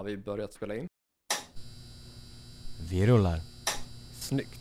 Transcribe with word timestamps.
Har 0.00 0.04
vi 0.04 0.16
börjat 0.16 0.52
spela 0.52 0.74
in? 0.74 0.86
Vi 2.90 3.06
rullar. 3.06 3.40
Snyggt. 4.12 4.59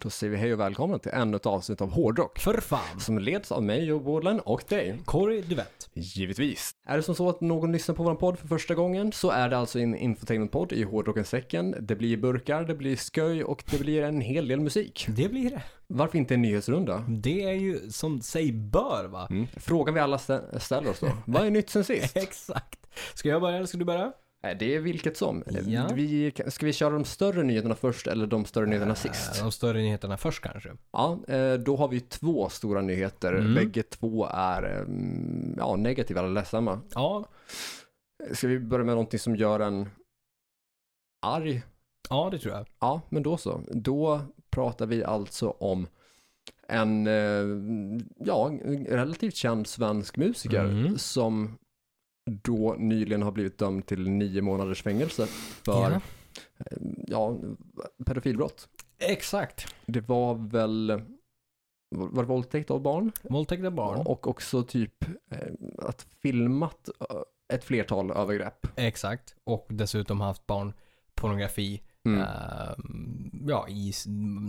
Då 0.00 0.10
säger 0.10 0.30
vi 0.30 0.36
hej 0.36 0.52
och 0.52 0.60
välkomna 0.60 0.98
till 0.98 1.12
ännu 1.14 1.36
ett 1.36 1.46
avsnitt 1.46 1.80
av 1.80 1.90
Hårdrock. 1.90 2.38
För 2.38 2.60
fan. 2.60 3.00
Som 3.00 3.18
leds 3.18 3.52
av 3.52 3.62
mig, 3.62 3.84
Joe 3.84 4.00
Bådlen, 4.00 4.40
och 4.40 4.64
dig. 4.68 4.98
Corey, 5.04 5.42
du 5.48 5.54
vet. 5.54 5.90
Givetvis. 5.94 6.70
Är 6.88 6.96
det 6.96 7.02
som 7.02 7.14
så 7.14 7.28
att 7.28 7.40
någon 7.40 7.72
lyssnar 7.72 7.94
på 7.94 8.02
vår 8.02 8.14
podd 8.14 8.38
för 8.38 8.48
första 8.48 8.74
gången 8.74 9.12
så 9.12 9.30
är 9.30 9.48
det 9.48 9.58
alltså 9.58 9.78
en 9.78 9.96
infotainmentpodd 9.96 10.72
i 10.72 10.82
hårdrockens 10.82 11.28
säcken. 11.28 11.74
Det 11.80 11.96
blir 11.96 12.16
burkar, 12.16 12.64
det 12.64 12.74
blir 12.74 12.96
sköj 12.96 13.44
och 13.44 13.64
det 13.70 13.78
blir 13.80 14.02
en 14.02 14.20
hel 14.20 14.48
del 14.48 14.60
musik. 14.60 15.06
Det 15.08 15.28
blir 15.28 15.50
det. 15.50 15.62
Varför 15.86 16.18
inte 16.18 16.34
en 16.34 16.42
nyhetsrunda? 16.42 17.04
Det 17.08 17.42
är 17.42 17.52
ju 17.54 17.90
som 17.90 18.20
sig 18.20 18.52
bör 18.52 19.08
va? 19.08 19.26
Mm. 19.30 19.46
Frågan 19.56 19.94
vi 19.94 20.00
alla 20.00 20.16
stä- 20.16 20.58
ställer 20.58 20.90
oss 20.90 21.00
då. 21.00 21.08
Vad 21.26 21.46
är 21.46 21.50
nytt 21.50 21.70
sen 21.70 21.84
sist? 21.84 22.16
Exakt. 22.16 22.78
Ska 23.14 23.28
jag 23.28 23.40
börja 23.40 23.56
eller 23.56 23.66
ska 23.66 23.78
du 23.78 23.84
börja? 23.84 24.12
Nej, 24.42 24.56
Det 24.58 24.74
är 24.76 24.80
vilket 24.80 25.16
som. 25.16 25.42
Ja. 25.66 25.88
Vi, 25.94 26.32
ska 26.46 26.66
vi 26.66 26.72
köra 26.72 26.90
de 26.90 27.04
större 27.04 27.42
nyheterna 27.42 27.74
först 27.74 28.06
eller 28.06 28.26
de 28.26 28.44
större 28.44 28.66
nyheterna 28.66 28.94
sist? 28.94 29.36
Eh, 29.38 29.42
De 29.42 29.52
större 29.52 29.78
nyheterna 29.78 30.16
först 30.16 30.42
kanske. 30.42 30.70
Ja, 30.92 31.18
eh, 31.28 31.54
då 31.54 31.76
har 31.76 31.88
vi 31.88 32.00
två 32.00 32.48
stora 32.48 32.80
nyheter. 32.82 33.32
Mm. 33.32 33.54
Bägge 33.54 33.82
två 33.82 34.26
är 34.26 34.62
mm, 34.62 35.54
ja, 35.58 35.76
negativa 35.76 36.20
eller 36.20 36.30
ledsamma. 36.30 36.80
Ja, 36.94 37.28
Ska 38.32 38.48
vi 38.48 38.58
börja 38.58 38.84
med 38.84 38.94
någonting 38.94 39.18
som 39.20 39.36
gör 39.36 39.60
en 39.60 39.88
arg? 41.26 41.62
ja 42.10 42.28
det 42.32 42.38
tror 42.38 42.54
jag. 42.54 42.66
Ja, 42.80 43.00
men 43.08 43.22
då 43.22 43.36
så. 43.36 43.60
Då 43.70 44.20
pratar 44.50 44.86
vi 44.86 45.04
alltså 45.04 45.50
om 45.50 45.86
en 46.68 47.06
eh, 47.06 47.44
ja, 48.26 48.50
relativt 48.88 49.34
känd 49.36 49.66
svensk 49.66 50.16
musiker 50.16 50.64
Mm. 50.64 50.98
som 50.98 51.58
då 52.28 52.76
nyligen 52.78 53.22
har 53.22 53.32
blivit 53.32 53.58
dömd 53.58 53.86
till 53.86 54.10
nio 54.10 54.42
månaders 54.42 54.82
fängelse 54.82 55.26
för 55.26 55.72
Ja. 55.90 56.00
ja, 57.06 57.36
pedofilbrott. 58.06 58.68
Exakt. 58.98 59.74
Det 59.86 60.08
var 60.08 60.34
väl 60.34 61.02
var 61.90 62.22
det 62.22 62.28
våldtäkt 62.28 62.70
av 62.70 62.82
barn? 62.82 63.12
Våldtäkt 63.22 63.64
av 63.64 63.72
barn. 63.72 64.06
Och 64.06 64.26
också 64.26 64.62
typ 64.62 65.04
eh, 65.30 65.48
att 65.78 66.06
filmat 66.22 66.88
eh, 67.00 67.16
ett 67.54 67.64
flertal 67.64 68.10
övergrepp. 68.10 68.66
Exakt. 68.76 69.36
Och 69.44 69.66
dessutom 69.68 70.20
haft 70.20 70.46
barnpornografi. 70.46 71.82
Mm. 72.04 72.20
eh, 72.20 72.74
ja, 73.46 73.68
i 73.68 73.92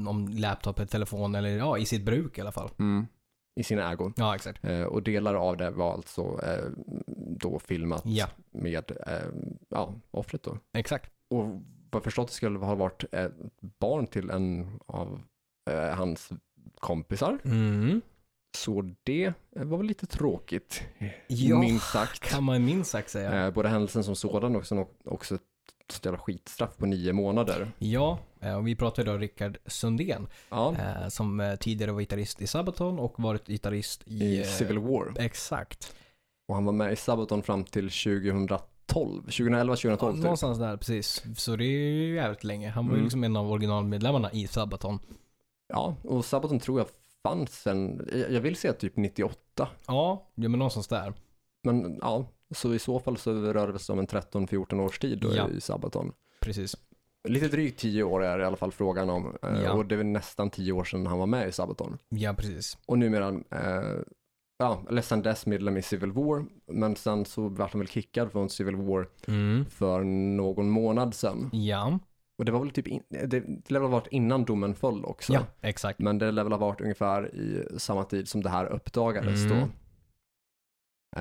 om 0.07 0.27
laptop, 0.37 0.79
eller 0.79 0.87
telefon 0.87 1.35
eller 1.35 1.49
ja, 1.49 1.77
i 1.77 1.85
sitt 1.85 2.05
bruk 2.05 2.37
i 2.37 2.41
alla 2.41 2.51
fall. 2.51 2.69
Mm. 2.79 3.07
I 3.59 3.63
sina 3.63 3.91
ägon. 3.91 4.13
Ja, 4.17 4.35
exakt. 4.35 4.65
Eh, 4.65 4.81
och 4.81 5.03
delar 5.03 5.35
av 5.35 5.57
det 5.57 5.71
var 5.71 5.93
alltså 5.93 6.21
eh, 6.43 6.65
då 7.39 7.59
filmat 7.59 8.01
Ja, 8.05 8.27
med 8.51 8.91
eh, 9.07 9.13
ja, 9.69 9.93
offret 10.11 10.43
då. 10.43 10.57
exakt. 10.73 11.11
Och 11.29 11.45
vad 11.91 12.03
förstått 12.03 12.31
skulle 12.31 12.59
ha 12.59 12.75
varit 12.75 13.03
ett 13.11 13.31
barn 13.79 14.07
till 14.07 14.29
en 14.29 14.79
av 14.85 15.21
eh, 15.69 15.95
hans 15.95 16.29
kompisar. 16.79 17.37
Mm. 17.45 18.01
Så 18.57 18.93
det 19.03 19.33
var 19.55 19.77
väl 19.77 19.87
lite 19.87 20.05
tråkigt, 20.05 20.83
Ja, 21.27 21.59
minst 21.59 21.91
sagt. 21.91 22.19
kan 22.19 22.43
man 22.43 22.65
minst 22.65 22.91
sagt 22.91 23.09
säga. 23.09 23.45
Eh, 23.45 23.53
både 23.53 23.69
händelsen 23.69 24.03
som 24.03 24.15
sådan 24.15 24.55
och 24.55 24.65
sen 24.67 24.85
också 25.05 25.35
ett 25.35 26.05
jävla 26.05 26.19
skitstraff 26.19 26.77
på 26.77 26.85
nio 26.85 27.13
månader. 27.13 27.71
Ja, 27.77 28.19
och 28.57 28.67
vi 28.67 28.75
pratar 28.75 29.03
idag 29.03 29.15
om 29.15 29.21
Rickard 29.21 29.57
Sundén. 29.65 30.27
Ja, 30.49 30.75
Eh, 30.79 31.07
som 31.07 31.39
eh, 31.39 31.55
tidigare 31.55 31.91
var 31.91 31.99
gitarrist 31.99 32.41
i 32.41 32.47
Sabaton 32.47 32.99
och 32.99 33.19
varit 33.19 33.47
gitarrist 33.47 34.03
i... 34.05 34.23
i 34.23 34.39
eh, 34.39 34.45
Civil 34.45 34.79
War. 34.79 35.13
Exakt. 35.19 35.95
Och 36.47 36.55
han 36.55 36.65
var 36.65 36.73
med 36.73 36.93
i 36.93 36.95
Sabaton 36.95 37.43
fram 37.43 37.63
till 37.63 37.89
2012, 37.89 39.21
2011, 39.23 39.75
2012 39.75 40.13
typ. 40.13 40.23
Någonstans 40.23 40.59
där, 40.59 40.77
precis. 40.77 41.23
Så 41.37 41.55
det 41.55 41.65
är 41.65 41.91
ju 41.91 42.15
jävligt 42.15 42.43
länge. 42.43 42.69
Han 42.69 42.85
var 42.85 42.91
ju 42.93 42.97
Mm. 42.97 43.03
liksom 43.05 43.23
en 43.23 43.35
av 43.35 43.51
originalmedlemmarna 43.51 44.31
i 44.31 44.47
Sabaton. 44.47 44.99
Ja, 45.73 45.95
och 46.03 46.25
Sabaton 46.25 46.59
tror 46.59 46.79
jag 46.79 46.87
fanns 47.23 47.61
sen, 47.61 48.07
jag 48.13 48.31
jag 48.31 48.41
vill 48.41 48.55
säga 48.55 48.73
typ 48.73 48.97
98. 48.97 49.37
Ja, 49.57 49.67
ja 50.35 50.49
men 50.49 50.51
någonstans 50.51 50.87
där. 50.87 51.13
Men 51.63 51.99
ja, 52.01 52.25
så 52.55 52.73
i 52.73 52.79
så 52.79 52.99
fall 52.99 53.17
så 53.17 53.33
rör 53.33 53.73
det 53.73 53.79
sig 53.79 53.93
om 53.93 53.99
en 53.99 54.07
13-14 54.07 54.79
års 54.79 54.99
tid 54.99 55.19
då 55.19 55.35
Ja. 55.35 55.49
i 55.49 55.61
Sabaton. 55.61 56.11
Precis. 56.41 56.75
Lite 57.27 57.47
drygt 57.47 57.79
10 57.79 58.03
år 58.03 58.23
är 58.23 58.39
i 58.39 58.43
alla 58.43 58.55
fall 58.57 58.71
frågan 58.71 59.09
om. 59.09 59.37
eh, 59.43 59.61
Ja. 59.63 59.73
Och 59.73 59.85
det 59.85 59.95
är 59.95 60.03
nästan 60.03 60.49
10 60.49 60.71
år 60.71 60.83
sedan 60.83 61.07
han 61.07 61.19
var 61.19 61.27
med 61.27 61.47
i 61.47 61.51
Sabaton. 61.51 61.97
Ja, 62.09 62.33
precis. 62.33 62.77
Och 62.85 62.97
numera, 62.99 63.27
eh, 63.51 63.99
ja, 64.57 64.83
eller 64.89 65.01
sen 65.01 65.21
dess 65.21 65.45
medlem 65.45 65.77
i 65.77 65.81
Civil 65.81 66.11
War. 66.11 66.45
Men 66.71 66.95
sen 66.95 67.25
så 67.25 67.47
vart 67.49 67.71
han 67.73 67.79
väl 67.79 67.87
kickad 67.87 68.31
från 68.31 68.49
Civil 68.49 68.75
War 68.75 69.07
Mm. 69.27 69.65
för 69.65 70.03
någon 70.03 70.69
månad 70.69 71.13
sedan. 71.13 71.49
Ja, 71.53 71.99
Och 72.37 72.45
det 72.45 72.51
var 72.51 72.59
väl 72.59 72.71
typ, 72.71 72.87
in, 72.87 73.03
det, 73.09 73.25
det 73.27 73.69
lär 73.71 73.79
väl 73.79 73.89
ha 73.89 73.99
varit 73.99 74.07
innan 74.11 74.45
domen 74.45 74.75
föll 74.75 75.05
också. 75.05 75.33
ja, 75.33 75.39
exakt. 75.61 75.99
Men 75.99 76.17
det 76.17 76.31
lär 76.31 76.43
väl 76.43 76.53
ha 76.53 76.59
varit 76.59 76.81
ungefär 76.81 77.35
i 77.35 77.67
samma 77.79 78.03
tid 78.03 78.27
som 78.27 78.43
det 78.43 78.49
här 78.49 78.65
uppdagades 78.65 79.45
Mm. 79.45 79.57
då. 79.59 79.67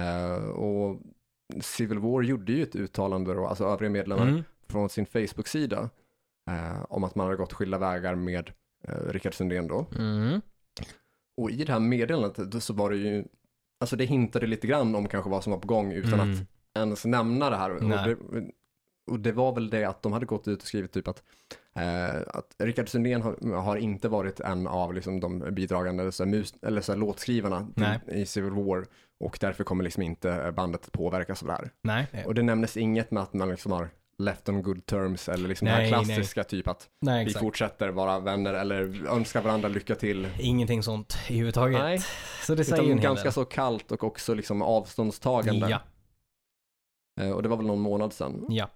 Eh, 0.00 0.48
och 0.48 1.00
Civil 1.60 1.98
War 1.98 2.22
gjorde 2.22 2.53
ju 2.53 2.62
ett 2.62 2.76
uttalande 2.76 3.34
då, 3.34 3.47
alltså 3.47 3.65
övriga 3.65 3.91
medlemmar 3.91 4.28
Mm. 4.28 4.42
Från 4.71 4.89
sin 4.89 5.06
Facebook-sida 5.06 5.91
eh, 6.51 6.84
om 6.89 7.05
att 7.05 7.15
man 7.15 7.27
hade 7.27 7.37
gått 7.37 7.53
skilda 7.53 7.79
vägar 7.79 8.15
med 8.15 8.51
eh, 8.89 8.95
Rickard 9.09 9.34
Sundén 9.34 9.69
då. 9.69 9.87
Mm. 9.99 10.41
Och 11.37 11.51
i 11.51 11.65
det 11.65 11.73
här 11.73 11.81
meddelandet 11.81 12.62
så 12.62 12.75
var 12.75 12.91
det 12.91 12.97
ju, 12.97 13.25
alltså 13.81 13.97
det 13.97 14.05
hintade 14.05 14.47
lite 14.47 14.67
grann 14.67 14.95
om 14.95 15.09
kanske 15.09 15.31
vad 15.31 15.43
som 15.45 15.51
var 15.53 15.59
på 15.61 15.69
gång 15.69 15.93
utan 15.93 16.21
Mm. 16.21 16.33
att 16.33 16.47
ens 16.77 17.05
nämna 17.05 17.51
det 17.51 17.57
här. 17.57 17.71
Och 17.71 17.81
det, 18.05 18.17
och 19.11 19.21
det 19.21 19.33
var 19.33 19.55
väl 19.55 19.71
det 19.71 19.84
att 19.84 20.03
de 20.03 20.12
hade 20.12 20.27
gått 20.27 20.49
ut 20.49 20.62
och 20.62 20.69
skrivit 20.69 20.93
typ 20.93 21.09
att, 21.09 21.23
eh, 21.75 22.17
att 22.27 22.55
Rickard 22.59 22.89
Sundén 22.89 23.23
har, 23.23 23.57
har 23.61 23.77
inte 23.77 24.09
varit 24.09 24.41
en 24.41 24.67
av 24.67 24.95
liksom, 24.95 25.21
de 25.21 25.39
bidragande 25.39 26.12
så 26.12 26.25
här, 26.25 26.31
mus, 26.31 26.55
eller, 26.62 26.81
så 26.81 26.93
här, 26.93 26.99
låtskrivarna 26.99 27.67
till, 27.75 28.15
i 28.17 28.27
Civil 28.27 28.51
War 28.53 28.87
och 29.21 29.39
därför 29.41 29.65
kommer 29.65 29.84
liksom 29.84 30.03
inte 30.03 30.53
bandet 30.57 30.93
påverkas 30.93 31.43
av 31.43 31.47
det 31.49 31.55
här. 31.55 31.71
Nej, 31.83 32.07
Och 32.27 32.34
det 32.34 32.43
nämndes 32.43 32.77
inget 32.77 33.11
med 33.11 33.23
att 33.23 33.33
man 33.33 33.49
liksom 33.49 33.73
har 33.73 33.89
left 34.19 34.49
on 34.49 34.62
good 34.62 34.87
terms 34.87 35.29
eller 35.29 35.49
liksom 35.49 35.65
Nej, 35.65 35.75
här 35.75 35.81
nej. 35.97 36.05
klassiska 36.06 36.45
typ 36.45 36.69
att 36.69 36.89
nej 37.01 37.25
vi 37.25 37.33
fortsätter 37.34 37.89
vara 37.89 38.19
vänner 38.21 38.55
eller 38.55 39.06
önskar 39.06 39.43
varandra 39.43 39.69
lycka 39.69 39.95
till. 39.95 40.29
Ingenting 40.39 40.83
sånt 40.83 41.17
i 41.29 41.37
huvudtaget. 41.39 41.79
Nej, 41.81 41.99
Så 42.47 42.55
det 42.55 42.65
säger 42.65 42.83
en 42.83 42.87
utan 42.89 42.99
hel 42.99 43.05
ganska 43.05 43.25
del. 43.25 43.33
så 43.33 43.45
kallt 43.45 43.93
och 43.93 44.05
också 44.05 44.34
liksom 44.34 44.62
avståndstagande. 44.62 45.69
Ja, 45.71 45.81
Eh, 47.21 47.31
Och 47.31 47.43
det 47.43 47.49
var 47.49 47.57
väl 47.57 47.67
någon 47.67 47.81
månad 47.81 48.12
sedan. 48.12 48.47
ja, 48.49 48.71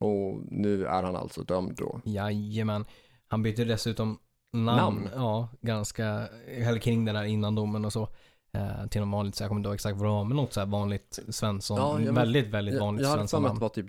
Och 0.00 0.40
nu 0.50 0.86
är 0.86 1.02
han 1.02 1.16
alltså 1.16 1.42
dömd 1.42 1.74
då. 1.76 2.00
jajamän. 2.04 2.84
Han 3.28 3.42
bytte 3.42 3.64
dessutom 3.64 4.18
namn. 4.52 4.76
Namn? 4.76 5.08
Ja, 5.14 5.48
ganska, 5.60 6.28
eller 6.46 6.78
kring 6.78 7.04
den 7.04 7.16
här 7.16 7.24
innan 7.24 7.54
domen 7.54 7.84
och 7.84 7.92
så. 7.92 8.08
Eh, 8.52 8.86
till 8.86 9.00
något 9.00 9.10
vanligt, 9.12 9.34
så 9.34 9.42
jag 9.42 9.48
kommer 9.48 9.58
inte 9.58 9.68
ihåg 9.68 9.74
exakt 9.74 9.96
vad 9.96 10.06
det 10.06 10.10
var, 10.12 10.24
men 10.24 10.36
något 10.36 10.52
så 10.52 10.60
här 10.60 10.66
vanligt 10.66 11.18
Svensson. 11.28 11.76
Ja, 11.78 12.00
jag- 12.06 12.12
väldigt, 12.12 12.46
väldigt 12.46 12.74
Jag, 12.74 12.80
vanligt 12.80 13.02
jag 13.02 13.08
hade 13.10 13.22
för 13.22 13.26
Svensson 13.26 13.42
mig 13.42 13.48
att 13.48 13.56
det 13.56 13.60
var 13.60 13.68
typ, 13.68 13.86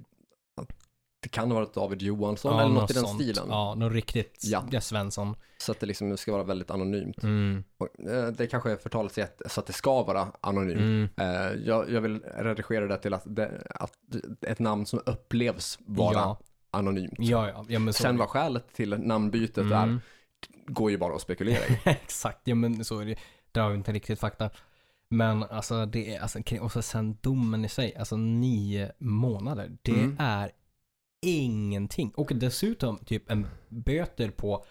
det 1.23 1.29
kan 1.29 1.51
ha 1.51 1.55
varit 1.59 1.73
David 1.73 2.01
Johansson 2.01 2.59
eller 2.59 2.73
något 2.73 2.91
i 2.91 2.93
den 2.93 3.05
stilen. 3.07 3.45
Ja, 3.49 3.75
något 3.75 3.93
riktigt 3.93 4.39
Ja. 4.43 4.63
ja. 4.71 4.81
Svensson. 4.81 5.35
Så 5.57 5.71
att 5.71 5.79
det 5.79 5.85
liksom 5.85 6.17
ska 6.17 6.31
vara 6.31 6.43
väldigt 6.43 6.71
anonymt. 6.71 7.23
Mm. 7.23 7.63
Och, 7.77 8.09
eh, 8.09 8.27
det 8.27 8.47
kanske 8.47 8.71
är 8.71 8.75
förtalssätt 8.77 9.41
så 9.45 9.59
att 9.59 9.65
det 9.67 9.73
ska 9.73 10.03
vara 10.03 10.27
anonymt. 10.41 10.79
Mm. 10.79 11.09
Eh, 11.17 11.53
jag, 11.65 11.91
jag 11.91 12.01
vill 12.01 12.19
redigera 12.19 12.87
det 12.87 12.97
till 12.97 13.13
att, 13.13 13.23
det, 13.25 13.61
att 13.69 13.93
ett 14.47 14.59
namn 14.59 14.85
som 14.85 14.99
upplevs 15.05 15.77
vara 15.81 16.13
Ja. 16.13 16.39
anonymt. 16.71 17.13
Ja, 17.17 17.49
ja, 17.49 17.65
ja. 17.85 17.93
Sen 17.93 18.17
vad 18.17 18.29
skälet 18.29 18.73
till 18.73 18.89
namnbytet 18.99 19.57
är, 19.57 19.83
Mm. 19.83 19.99
går 20.67 20.91
ju 20.91 20.97
bara 20.97 21.15
att 21.15 21.21
spekulera 21.21 21.65
i. 21.65 21.79
Exakt, 21.89 22.39
ja 22.43 22.55
men 22.55 22.85
så 22.85 22.99
är 22.99 23.05
det. 23.05 23.15
Där 23.51 23.61
har 23.61 23.69
vi 23.69 23.75
inte 23.75 23.91
riktigt 23.91 24.19
fakta. 24.19 24.49
Men 25.09 25.43
alltså 25.43 25.85
det 25.85 26.15
är, 26.15 26.19
alltså, 26.21 26.39
och 26.61 26.71
så 26.71 26.81
sen 26.81 27.17
domen 27.21 27.65
i 27.65 27.69
sig, 27.69 27.95
alltså 27.95 28.17
nio 28.17 28.91
månader. 28.99 29.77
Det 29.81 29.91
Mm. 29.91 30.15
är 30.19 30.51
ingenting. 31.21 32.11
Och 32.15 32.31
dessutom 32.35 32.97
typ 32.97 33.31
en 33.31 33.47
böter 33.69 34.29
på, 34.29 34.65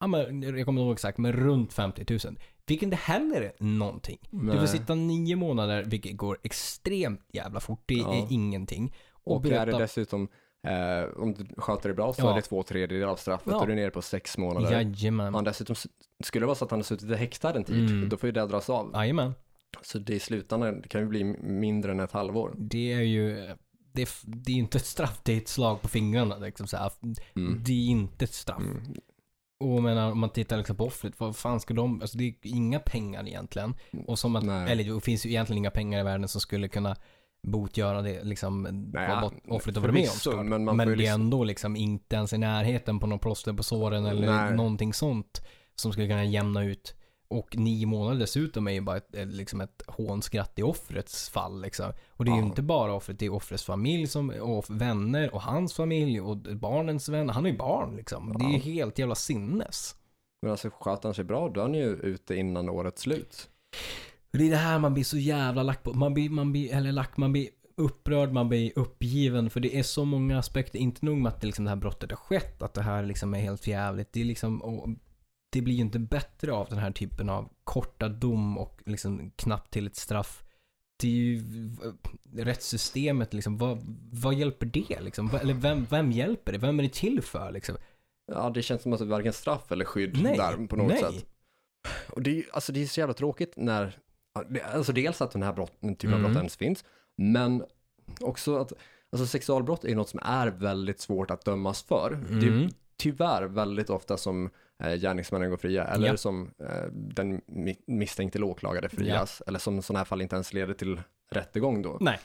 ja 0.00 0.06
men 0.06 0.42
jag 0.42 0.64
kommer 0.66 0.80
inte 0.80 0.86
ihåg 0.86 0.92
exakt, 0.92 1.18
men 1.18 1.32
runt 1.32 1.72
50 1.72 2.04
000. 2.26 2.38
Vilket 2.66 2.82
inte 2.84 2.96
heller 2.96 3.40
är 3.42 3.52
någonting. 3.58 4.18
Du 4.30 4.38
Nej. 4.42 4.58
får 4.58 4.66
sitta 4.66 4.94
nio 4.94 5.36
månader, 5.36 5.84
vilket 5.84 6.16
går 6.16 6.38
extremt 6.42 7.20
jävla 7.32 7.60
fort. 7.60 7.82
Det 7.86 7.94
Ja. 7.94 8.14
är 8.14 8.26
ingenting. 8.32 8.94
Och, 9.12 9.36
Och 9.36 9.46
är 9.46 9.66
det 9.66 9.78
dessutom, 9.78 10.28
eh, 10.66 11.22
om 11.22 11.34
du 11.34 11.46
sköter 11.56 11.88
dig 11.88 11.96
bra 11.96 12.12
så 12.12 12.22
Ja. 12.22 12.30
är 12.32 12.36
det 12.36 12.42
två 12.42 12.62
tredjedelar 12.62 13.12
av 13.12 13.16
straffet 13.16 13.48
Ja. 13.52 13.60
och 13.60 13.66
du 13.66 13.72
är 13.72 13.76
nere 13.76 13.90
på 13.90 14.02
sex 14.02 14.38
månader. 14.38 14.72
jajamän. 14.72 15.34
Han 15.34 15.44
dessutom, 15.44 15.76
skulle 16.24 16.42
det 16.42 16.46
vara 16.46 16.54
så 16.56 16.64
att 16.64 16.70
han 16.70 16.80
har 16.80 16.84
suttit 16.84 17.18
häktad 17.18 17.56
en 17.56 17.64
tid, 17.64 17.90
Mm. 17.90 18.08
då 18.08 18.16
får 18.16 18.26
ju 18.26 18.32
det 18.32 18.46
dras 18.46 18.70
av. 18.70 18.90
Jajamän. 18.94 19.34
Så 19.82 19.98
det 19.98 20.14
i 20.14 20.20
slutändan 20.20 20.80
det 20.80 20.88
kan 20.88 21.00
ju 21.00 21.06
bli 21.06 21.24
mindre 21.42 21.92
än 21.92 22.00
ett 22.00 22.12
halvår. 22.12 22.54
Det 22.58 22.92
är 22.92 23.00
ju, 23.00 23.48
det 23.94 24.02
är, 24.02 24.08
det 24.24 24.52
är 24.52 24.56
inte 24.56 24.78
ett 24.78 24.86
straff, 24.86 25.20
det 25.24 25.32
är 25.32 25.36
ett 25.36 25.48
slag 25.48 25.82
på 25.82 25.88
fingrarna. 25.88 26.38
Liksom 26.38 26.66
så. 26.66 26.90
Mm. 27.36 27.62
Det 27.64 27.72
är 27.72 27.86
inte 27.86 28.24
ett 28.24 28.34
straff. 28.34 28.62
Mm. 28.62 28.94
Och 29.60 29.82
menar, 29.82 30.10
om 30.12 30.18
man 30.18 30.30
tittar 30.30 30.56
liksom 30.56 30.76
på 30.76 30.84
offret, 30.86 31.20
vad 31.20 31.36
fan 31.36 31.60
ska 31.60 31.74
de, 31.74 32.00
alltså 32.00 32.18
det 32.18 32.24
är 32.24 32.34
inga 32.42 32.78
pengar 32.80 33.28
egentligen. 33.28 33.74
Och 34.06 34.18
som 34.18 34.36
att, 34.36 34.44
Nej. 34.44 34.72
eller 34.72 34.94
det 34.94 35.00
finns 35.00 35.26
ju 35.26 35.30
egentligen 35.30 35.58
inga 35.58 35.70
pengar 35.70 36.00
i 36.00 36.02
världen 36.02 36.28
som 36.28 36.40
skulle 36.40 36.68
kunna 36.68 36.96
botgöra 37.46 38.02
det, 38.02 38.24
liksom, 38.24 38.62
Nej, 38.62 39.08
vad 39.08 39.32
offret 39.48 39.76
har 39.76 39.82
varit 39.82 39.94
med 39.94 40.02
om. 40.02 40.08
såklart. 40.08 40.46
men 40.46 40.64
men 40.64 40.76
det 40.76 40.84
är 40.84 40.96
liksom- 40.96 41.20
ändå 41.20 41.44
liksom 41.44 41.76
inte 41.76 42.16
ens 42.16 42.32
i 42.32 42.38
närheten 42.38 42.98
på 43.00 43.06
någon 43.06 43.18
plåster 43.18 43.52
på 43.52 43.62
såren 43.62 44.06
eller 44.06 44.26
Nej. 44.26 44.54
någonting 44.56 44.94
sånt 44.94 45.42
som 45.74 45.92
skulle 45.92 46.08
kunna 46.08 46.24
jämna 46.24 46.64
ut. 46.64 46.94
Och 47.28 47.56
nio 47.56 47.86
månader 47.86 48.18
dessutom 48.20 48.68
är 48.68 48.72
ju 48.72 48.80
bara 48.80 48.96
ett, 48.96 49.08
liksom 49.12 49.60
ett 49.60 49.82
hånskratt 49.86 50.58
i 50.58 50.62
offrets 50.62 51.28
fall 51.30 51.62
liksom. 51.62 51.92
Och 52.10 52.24
det 52.24 52.30
är 52.30 52.34
ju 52.34 52.40
Ja. 52.40 52.46
inte 52.46 52.62
bara 52.62 52.92
offret, 52.94 53.18
det 53.18 53.26
är 53.26 53.32
offrets 53.32 53.64
familj 53.64 54.06
som, 54.06 54.30
och 54.30 54.64
vänner 54.68 55.34
och 55.34 55.42
hans 55.42 55.74
familj 55.74 56.20
och 56.20 56.36
barnens 56.36 57.08
vänner. 57.08 57.32
Han 57.34 57.44
har 57.44 57.50
ju 57.50 57.56
barn 57.58 57.96
liksom. 57.96 58.36
Det 58.38 58.44
är 58.44 58.48
ju 58.48 58.56
Ja. 58.56 58.62
helt 58.62 58.98
jävla 58.98 59.14
sinnes. 59.14 59.94
Men 60.42 60.50
alltså 60.50 60.70
sköter 60.80 61.08
han 61.08 61.14
sig 61.14 61.24
bra, 61.24 61.48
då 61.48 61.60
är 61.60 61.64
han 61.64 61.74
ju 61.74 61.86
ute 61.96 62.34
innan 62.34 62.68
årets 62.68 63.02
slut. 63.02 63.48
Det 64.32 64.46
är 64.46 64.50
det 64.50 64.56
här 64.56 64.78
man 64.78 64.94
blir 64.94 65.04
så 65.04 65.18
jävla 65.18 65.62
lack 65.62 65.82
på. 65.82 65.92
Man 65.92 66.14
blir, 66.14 66.30
man 66.30 66.52
blir, 66.52 66.74
eller 66.74 66.92
lack, 66.92 67.16
man 67.16 67.32
blir 67.32 67.48
upprörd, 67.76 68.32
man 68.32 68.48
blir 68.48 68.72
uppgiven. 68.78 69.50
För 69.50 69.60
det 69.60 69.78
är 69.78 69.82
så 69.82 70.04
många 70.04 70.38
aspekter. 70.38 70.78
Inte 70.78 71.06
nog 71.06 71.16
med 71.18 71.32
att 71.32 71.40
det, 71.40 71.46
liksom, 71.46 71.64
det 71.64 71.70
här 71.70 71.76
brottet 71.76 72.10
har 72.10 72.16
skett, 72.16 72.62
att 72.62 72.74
det 72.74 72.82
här 72.82 73.02
liksom 73.02 73.34
är 73.34 73.38
helt 73.40 73.66
jävligt. 73.66 74.12
Det 74.12 74.20
är 74.20 74.24
liksom, 74.24 74.96
det 75.54 75.62
blir 75.62 75.74
ju 75.74 75.80
inte 75.80 75.98
bättre 75.98 76.52
av 76.52 76.68
den 76.68 76.78
här 76.78 76.90
typen 76.90 77.28
av 77.28 77.48
korta 77.64 78.08
dom 78.08 78.58
och 78.58 78.82
liksom 78.86 79.30
knappt 79.36 79.72
till 79.72 79.86
ett 79.86 79.96
straff. 79.96 80.42
Det 81.00 81.08
är 81.08 81.12
ju 81.12 81.42
rättssystemet 82.36 83.34
liksom, 83.34 83.58
vad, 83.58 83.78
vad 84.12 84.34
hjälper 84.34 84.66
det 84.66 85.00
liksom? 85.00 85.30
Eller 85.42 85.54
vem, 85.54 85.86
vem 85.90 86.12
hjälper 86.12 86.52
det? 86.52 86.58
Vem 86.58 86.78
är 86.78 86.82
det 86.82 86.92
till 86.92 87.22
för 87.22 87.52
liksom? 87.52 87.76
Ja, 88.32 88.50
det 88.50 88.62
känns 88.62 88.82
som 88.82 88.92
att 88.92 88.98
det 88.98 89.04
är 89.04 89.06
varken 89.06 89.32
straff 89.32 89.72
eller 89.72 89.84
skydd 89.84 90.22
Nej, 90.22 90.36
där 90.36 90.66
på 90.66 90.76
något 90.76 90.88
nej. 90.88 91.00
sätt. 91.00 91.26
Och 92.08 92.22
det 92.22 92.38
är 92.38 92.44
alltså 92.52 92.72
det 92.72 92.82
är 92.82 92.86
så 92.86 93.00
jävla 93.00 93.14
tråkigt 93.14 93.52
när, 93.56 93.96
alltså 94.72 94.92
dels 94.92 95.20
att 95.22 95.30
den 95.30 95.42
här 95.42 95.52
brott, 95.52 95.72
den 95.80 95.96
typen 95.96 96.14
av 96.14 96.20
Mm. 96.20 96.32
brott 96.32 96.36
ens 96.40 96.56
finns, 96.56 96.84
men 97.16 97.64
också 98.20 98.56
att, 98.56 98.72
alltså 99.12 99.26
sexualbrott 99.26 99.84
är 99.84 99.94
något 99.94 100.08
som 100.08 100.20
är 100.22 100.46
väldigt 100.48 101.00
svårt 101.00 101.30
att 101.30 101.44
dömas 101.44 101.82
för. 101.82 102.10
Det 102.40 102.46
är 102.46 102.50
Mm. 102.52 102.70
tyvärr 102.96 103.42
väldigt 103.42 103.90
ofta 103.90 104.16
som 104.16 104.50
eh, 104.82 104.94
gärningsmännen 104.94 105.50
går 105.50 105.56
fria, 105.56 105.84
eller 105.84 106.06
Ja. 106.08 106.16
som 106.16 106.50
eh, 106.58 106.84
den 106.92 107.40
mi- 107.42 107.82
misstänkte 107.86 108.38
eller 108.38 108.46
åklagade 108.46 108.88
frias, 108.88 109.42
eller 109.46 109.58
som 109.58 109.82
sådana 109.82 109.98
här 109.98 110.04
fall 110.04 110.22
inte 110.22 110.36
ens 110.36 110.52
leder 110.52 110.74
till 110.74 111.00
rättegång 111.30 111.82
då. 111.82 111.98
Nej. 112.00 112.18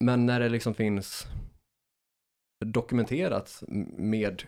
Men 0.00 0.26
när 0.26 0.40
det 0.40 0.48
liksom 0.48 0.74
finns 0.74 1.26
dokumenterat 2.64 3.62
med 3.96 4.42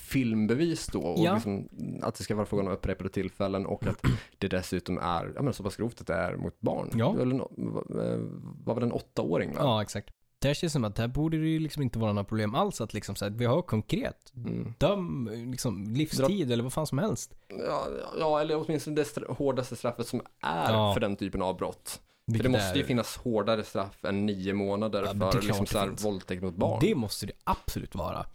filmbevis 0.00 0.86
då 0.86 1.00
och 1.00 1.24
Ja. 1.24 1.34
liksom 1.34 1.68
att 2.02 2.14
det 2.14 2.24
ska 2.24 2.34
vara 2.34 2.46
frågan 2.46 2.66
om 2.66 2.72
upprepade 2.72 3.10
tillfällen 3.10 3.66
och 3.66 3.86
att 3.86 4.02
det 4.38 4.48
dessutom 4.48 4.98
är 4.98 5.32
ja, 5.34 5.42
men 5.42 5.52
så 5.52 5.62
pass 5.62 5.76
grovt 5.76 6.00
att 6.00 6.06
det 6.06 6.14
är 6.14 6.36
mot 6.36 6.60
barn. 6.60 6.90
Ja. 6.94 7.10
Var, 7.12 7.18
väl 7.18 7.32
en, 7.32 7.38
var- 7.56 8.64
var 8.64 8.74
väl 8.74 8.84
en 8.84 8.92
åttaåring 8.92 9.50
va? 9.52 9.56
Ja, 9.60 9.82
exakt. 9.82 10.14
Det 10.40 10.54
känns 10.54 10.72
som 10.72 10.84
att 10.84 10.94
det 10.96 11.02
här 11.02 11.08
borde 11.08 11.38
det 11.38 11.48
ju 11.48 11.58
liksom 11.58 11.82
inte 11.82 11.98
vara 11.98 12.12
några 12.12 12.24
problem 12.24 12.54
alls 12.54 12.80
att 12.80 12.94
liksom 12.94 13.16
så 13.16 13.24
här, 13.24 13.32
vi 13.32 13.44
har 13.44 13.62
konkret 13.62 14.32
Mm. 14.36 14.74
döm, 14.78 15.30
liksom 15.52 15.84
livstid 15.84 16.52
eller 16.52 16.62
vad 16.62 16.72
fan 16.72 16.86
som 16.86 16.98
helst. 16.98 17.34
Ja, 17.66 17.86
ja, 18.18 18.40
eller 18.40 18.64
åtminstone 18.64 18.96
det 18.96 19.02
stra- 19.02 19.34
hårdaste 19.34 19.76
straffet 19.76 20.06
som 20.06 20.20
är 20.42 20.72
Ja. 20.72 20.94
för 20.94 21.00
den 21.00 21.16
typen 21.16 21.42
av 21.42 21.56
brott. 21.56 22.00
För 22.26 22.32
Vilket 22.32 22.52
det 22.52 22.58
måste 22.58 22.78
ju 22.78 22.82
är- 22.82 22.86
finnas 22.86 23.16
hårdare 23.16 23.64
straff 23.64 24.04
än 24.04 24.26
nio 24.26 24.54
månader 24.54 25.02
Ja, 25.06 25.12
det 25.12 25.32
för 25.32 25.42
liksom 25.42 25.64
det 25.64 25.70
så 25.70 25.78
här 25.78 25.88
våldtäkt 25.88 26.42
mot 26.42 26.54
barn. 26.54 26.78
Det 26.82 26.94
måste 26.94 27.26
det 27.26 27.32
absolut 27.44 27.94
vara. 27.94 28.26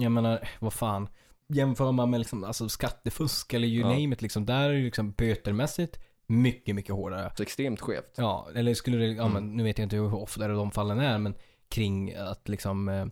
Jag 0.00 0.12
menar, 0.12 0.48
vad 0.60 0.72
fan. 0.72 1.08
Jämför 1.48 1.92
man 1.92 2.10
med 2.10 2.20
liksom, 2.20 2.44
alltså 2.44 2.68
skattefusk 2.68 3.54
eller 3.54 3.68
you 3.68 3.80
Ja. 3.80 3.88
name 3.88 4.14
it 4.14 4.22
liksom. 4.22 4.46
Där 4.46 4.68
är 4.70 4.74
det 4.74 4.80
liksom 4.84 5.10
bötermässigt 5.12 5.98
mycket, 6.28 6.74
mycket 6.74 6.94
hårdare. 6.94 7.32
Så 7.36 7.42
extremt 7.42 7.80
skevt. 7.80 8.12
Ja, 8.16 8.48
eller 8.54 8.74
skulle 8.74 8.96
det, 8.96 9.06
ja 9.06 9.22
Mm. 9.26 9.32
men 9.32 9.56
nu 9.56 9.62
vet 9.62 9.78
jag 9.78 9.86
inte 9.86 9.96
hur 9.96 10.14
ofta 10.14 10.48
de 10.48 10.70
fallen 10.70 10.98
är, 11.00 11.18
men 11.18 11.34
kring 11.68 12.14
att 12.14 12.48
liksom, 12.48 12.88
eh, 12.88 13.06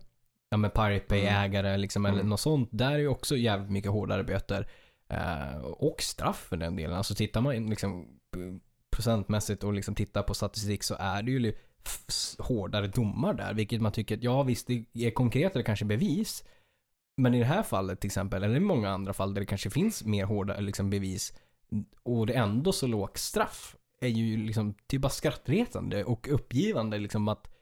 ja 0.49 0.57
men 0.57 0.71
Pirate 0.71 1.05
Bay-ägare 1.09 1.77
liksom, 1.77 2.05
eller 2.05 2.17
Mm. 2.19 2.29
något 2.29 2.39
sånt. 2.39 2.69
Där 2.71 2.91
är 2.91 2.97
ju 2.97 3.07
också 3.07 3.37
jävligt 3.37 3.71
mycket 3.71 3.91
hårdare 3.91 4.23
böter. 4.23 4.67
Eh, 5.09 5.57
och 5.61 6.01
straff 6.01 6.45
för 6.49 6.57
den 6.57 6.75
delen. 6.75 6.97
Alltså 6.97 7.15
tittar 7.15 7.41
man 7.41 7.69
liksom 7.69 8.07
procentmässigt 8.95 9.63
och 9.63 9.73
liksom 9.73 9.95
tittar 9.95 10.23
på 10.23 10.33
statistik 10.33 10.83
så 10.83 10.95
är 10.99 11.23
det 11.23 11.31
ju 11.31 11.53
hårdare 12.39 12.87
domar 12.87 13.33
där. 13.33 13.53
Vilket 13.53 13.81
man 13.81 13.91
tycker 13.91 14.19
ja 14.21 14.43
visst, 14.43 14.67
det 14.67 14.85
är 14.93 15.11
konkretare 15.11 15.63
kanske 15.63 15.85
bevis. 15.85 16.43
Men 17.21 17.33
i 17.33 17.39
det 17.39 17.45
här 17.45 17.63
fallet 17.63 17.99
till 17.99 18.07
exempel, 18.07 18.43
eller 18.43 18.55
i 18.55 18.59
många 18.59 18.89
andra 18.89 19.13
fall 19.13 19.33
där 19.33 19.41
det 19.41 19.45
kanske 19.45 19.69
finns 19.69 20.03
mer 20.05 20.25
hårda 20.25 20.59
liksom, 20.59 20.89
bevis 20.89 21.33
och 22.03 22.27
det 22.27 22.33
är 22.33 22.43
ändå 22.43 22.71
så 22.71 22.87
lågt 22.87 23.17
straff 23.17 23.75
är 24.01 24.07
ju 24.07 24.37
liksom, 24.37 24.73
är 24.93 24.99
bara 24.99 25.09
skrattretande 25.09 26.03
och 26.03 26.27
uppgivande 26.31 26.97
liksom 26.97 27.27
att 27.27 27.53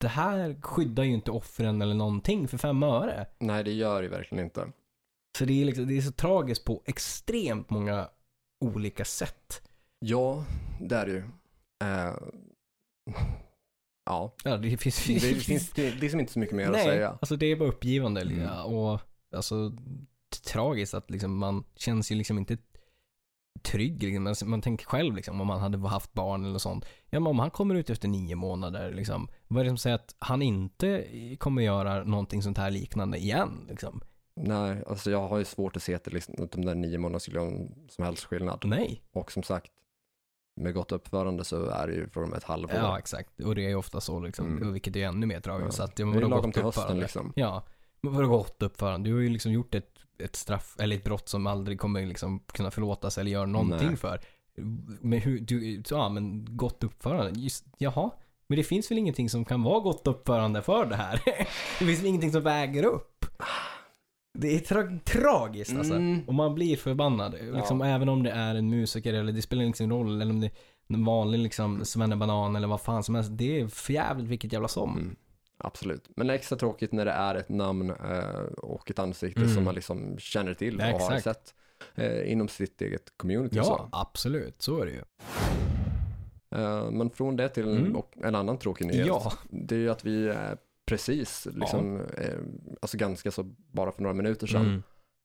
det 0.00 0.08
här 0.08 0.60
skyddar 0.62 1.04
ju 1.04 1.12
inte 1.14 1.30
offren 1.30 1.82
eller 1.82 1.94
någonting 1.94 2.48
för 2.48 2.58
fem 2.58 2.82
öre. 2.82 3.26
Nej, 3.38 3.64
det 3.64 3.72
gör 3.72 4.02
det 4.02 4.08
verkligen 4.08 4.44
inte. 4.44 4.72
Så 5.38 5.44
det 5.44 5.62
är, 5.62 5.64
liksom, 5.64 5.86
det 5.86 5.96
är 5.96 6.02
så 6.02 6.12
tragiskt 6.12 6.64
på 6.64 6.82
extremt 6.84 7.70
många 7.70 8.08
olika 8.60 9.04
sätt. 9.04 9.62
Ja, 9.98 10.44
det 10.80 10.94
är 10.96 11.06
det 11.06 11.12
ju. 11.12 11.24
Eh, 11.84 12.14
ja, 14.06 14.34
Ja, 14.44 14.56
det 14.56 14.76
finns, 14.76 15.06
det 15.06 15.20
finns 15.20 15.70
det 15.74 15.90
liksom 15.90 16.20
inte 16.20 16.32
så 16.32 16.38
mycket 16.38 16.56
mer 16.56 16.66
att 16.66 16.72
Nej, 16.72 16.84
säga. 16.84 17.10
alltså 17.10 17.36
det 17.36 17.46
är 17.46 17.56
bara 17.56 17.68
uppgivande. 17.68 18.20
Mm. 18.20 18.64
Och 18.64 19.00
alltså 19.36 19.72
tragiskt 20.44 20.94
att 20.94 21.10
liksom 21.10 21.38
man 21.38 21.64
känns 21.76 22.12
ju 22.12 22.14
liksom 22.16 22.38
inte 22.38 22.58
trygg. 23.58 24.02
Liksom. 24.02 24.50
Man, 24.50 24.62
tänker 24.62 24.86
själv 24.86 25.14
liksom 25.14 25.40
om 25.40 25.46
man 25.46 25.60
hade 25.60 25.88
haft 25.88 26.12
barn 26.12 26.44
eller 26.44 26.58
sånt. 26.58 26.84
Ja 27.10 27.20
men 27.20 27.26
om 27.26 27.38
han 27.38 27.50
kommer 27.50 27.74
ut 27.74 27.90
efter 27.90 28.08
nio 28.08 28.36
månader 28.36 28.92
liksom. 28.92 29.28
Vad 29.48 29.60
är 29.60 29.64
det 29.64 29.70
som 29.70 29.78
säger 29.78 29.96
att 29.96 30.14
han 30.18 30.42
inte 30.42 31.04
kommer 31.38 31.62
göra 31.62 32.04
någonting 32.04 32.42
sånt 32.42 32.58
här 32.58 32.70
liknande 32.70 33.18
igen 33.18 33.66
liksom? 33.68 34.00
Nej, 34.40 34.84
alltså 34.86 35.10
jag 35.10 35.28
har 35.28 35.38
ju 35.38 35.44
svårt 35.44 35.76
att 35.76 35.82
se 35.82 35.94
att, 35.94 36.04
det 36.04 36.10
liksom, 36.10 36.34
att 36.38 36.52
de 36.52 36.64
där 36.64 36.74
nio 36.74 36.98
månaderna 36.98 37.20
skulle 37.20 37.38
göra 37.38 37.50
någon 37.50 37.88
som 37.88 38.04
helst 38.04 38.24
skillnad. 38.24 38.62
Nej. 38.64 39.02
Och 39.12 39.32
som 39.32 39.42
sagt, 39.42 39.72
med 40.56 40.74
gott 40.74 40.92
uppförande 40.92 41.44
så 41.44 41.66
är 41.66 41.86
det 41.86 41.94
ju 41.94 42.08
frågan 42.08 42.30
om 42.30 42.36
ett 42.36 42.44
halvår. 42.44 42.74
Ja 42.74 42.98
exakt. 42.98 43.40
Och 43.40 43.54
det 43.54 43.64
är 43.64 43.68
ju 43.68 43.74
ofta 43.74 44.00
så 44.00 44.20
liksom. 44.20 44.46
Mm. 44.46 44.72
Vilket 44.72 44.96
är 44.96 45.06
ännu 45.06 45.26
mer 45.26 45.40
tragiskt. 45.40 45.66
Ja. 45.66 45.72
Så 45.72 45.82
att, 45.82 45.96
det 45.96 46.02
ja, 46.02 46.04
är 46.04 46.10
men 46.10 46.18
ju 46.18 46.24
vadå 46.24 46.36
lagom 46.36 46.52
till 46.52 46.62
hösten 46.62 46.82
uppförande? 46.82 47.02
liksom. 47.02 47.32
Ja. 47.36 47.66
Men 48.00 48.14
vadå 48.14 48.28
gott 48.28 48.62
uppförande? 48.62 49.08
Du 49.08 49.14
har 49.14 49.20
ju 49.20 49.28
liksom 49.28 49.52
gjort 49.52 49.74
ett, 49.74 49.95
ett 50.18 50.36
straff, 50.36 50.76
eller 50.78 50.96
ett 50.96 51.04
brott 51.04 51.28
som 51.28 51.46
aldrig 51.46 51.80
kommer 51.80 52.06
liksom 52.06 52.38
kunna 52.46 52.70
förlåtas 52.70 53.18
eller 53.18 53.30
göra 53.30 53.46
någonting 53.46 53.88
Nej. 53.88 53.96
för. 53.96 54.20
Men 55.00 55.18
hur, 55.18 55.40
du, 55.40 55.82
ja 55.90 56.08
men 56.08 56.56
gott 56.56 56.84
uppförande, 56.84 57.40
just, 57.40 57.64
jaha. 57.78 58.10
Men 58.46 58.58
det 58.58 58.64
finns 58.64 58.90
väl 58.90 58.98
ingenting 58.98 59.30
som 59.30 59.44
kan 59.44 59.62
vara 59.62 59.80
gott 59.80 60.06
uppförande 60.06 60.62
för 60.62 60.86
det 60.86 60.96
här? 60.96 61.20
det 61.78 61.84
finns 61.84 62.00
väl 62.00 62.06
ingenting 62.06 62.32
som 62.32 62.42
väger 62.42 62.84
upp? 62.84 63.26
Det 64.38 64.54
är 64.54 64.58
tra- 64.58 65.00
tragiskt 65.00 65.76
alltså. 65.76 65.94
Mm. 65.94 66.20
Och 66.26 66.34
man 66.34 66.54
blir 66.54 66.76
förbannad. 66.76 67.34
Liksom, 67.54 67.82
Även 67.82 68.08
om 68.08 68.22
det 68.22 68.30
är 68.30 68.54
en 68.54 68.70
musiker 68.70 69.14
eller 69.14 69.32
det 69.32 69.42
spelar 69.42 69.64
liksom 69.64 69.84
ingen 69.84 69.96
roll. 69.96 70.20
Eller 70.20 70.32
om 70.32 70.40
det 70.40 70.46
är 70.46 70.52
en 70.88 71.04
vanlig 71.04 71.38
liksom 71.38 71.84
svennebanan 71.84 72.56
eller 72.56 72.68
vad 72.68 72.80
fan 72.80 73.02
som 73.02 73.14
helst. 73.14 73.30
Det 73.32 73.60
är 73.60 73.68
för 73.68 73.92
jävligt 73.92 74.28
vilket 74.28 74.52
jävla 74.52 74.68
som. 74.68 74.92
Mm. 74.98 75.16
Absolut. 75.58 76.08
Men 76.16 76.30
extra 76.30 76.58
tråkigt 76.58 76.92
när 76.92 77.04
det 77.04 77.10
är 77.10 77.34
ett 77.34 77.48
namn 77.48 77.90
eh, 77.90 78.40
och 78.58 78.90
ett 78.90 78.98
ansikte 78.98 79.40
Mm. 79.40 79.54
som 79.54 79.64
man 79.64 79.74
liksom 79.74 80.18
känner 80.18 80.54
till 80.54 80.76
och 80.76 80.82
Ja, 80.86 80.98
har 81.10 81.20
sett 81.20 81.54
eh, 81.94 82.32
inom 82.32 82.48
sitt 82.48 82.82
eget 82.82 83.12
community. 83.16 83.56
Ja, 83.56 83.64
Så. 83.64 83.88
absolut. 83.92 84.62
Så 84.62 84.80
är 84.80 84.86
det 84.86 84.92
ju. 84.92 85.02
Eh, 86.50 86.90
men 86.90 87.10
från 87.10 87.36
det 87.36 87.48
till 87.48 87.76
Mm. 87.76 87.96
en 88.24 88.34
annan 88.34 88.58
tråkig 88.58 88.86
nyhet. 88.86 89.06
Ja. 89.06 89.32
Det 89.50 89.74
är 89.74 89.78
ju 89.78 89.90
att 89.90 90.04
vi 90.04 90.34
precis, 90.86 91.48
liksom, 91.54 92.00
eh, 92.00 92.38
alltså 92.80 92.96
ganska 92.96 93.30
så 93.30 93.42
bara 93.72 93.92
för 93.92 94.02
några 94.02 94.14
minuter 94.14 94.46
sedan, 94.46 94.82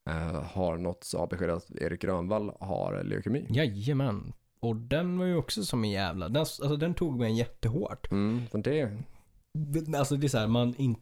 Mm. 0.10 0.36
eh, 0.36 0.44
har 0.44 0.78
nåtts 0.78 1.14
av 1.14 1.30
besked 1.30 1.50
att 1.50 1.72
Erik 1.72 2.02
Grönvall 2.02 2.52
har 2.60 3.04
leukemi. 3.04 3.46
Jajamän. 3.50 4.34
Och 4.60 4.76
den 4.76 5.18
var 5.18 5.26
ju 5.26 5.36
också 5.36 5.64
som 5.64 5.84
en 5.84 5.90
jävla, 5.90 6.30
den, 6.30 6.38
alltså 6.38 6.76
den 6.78 6.94
tog 6.94 7.20
mig 7.20 7.38
jättehårt. 7.38 8.12
Mm, 8.12 8.42
det, 8.54 8.98
Alltså 9.98 10.16
det 10.16 10.28
är 10.28 10.30
så 10.30 10.38
här, 10.38 10.48
man 10.48 10.76
in, 10.76 10.96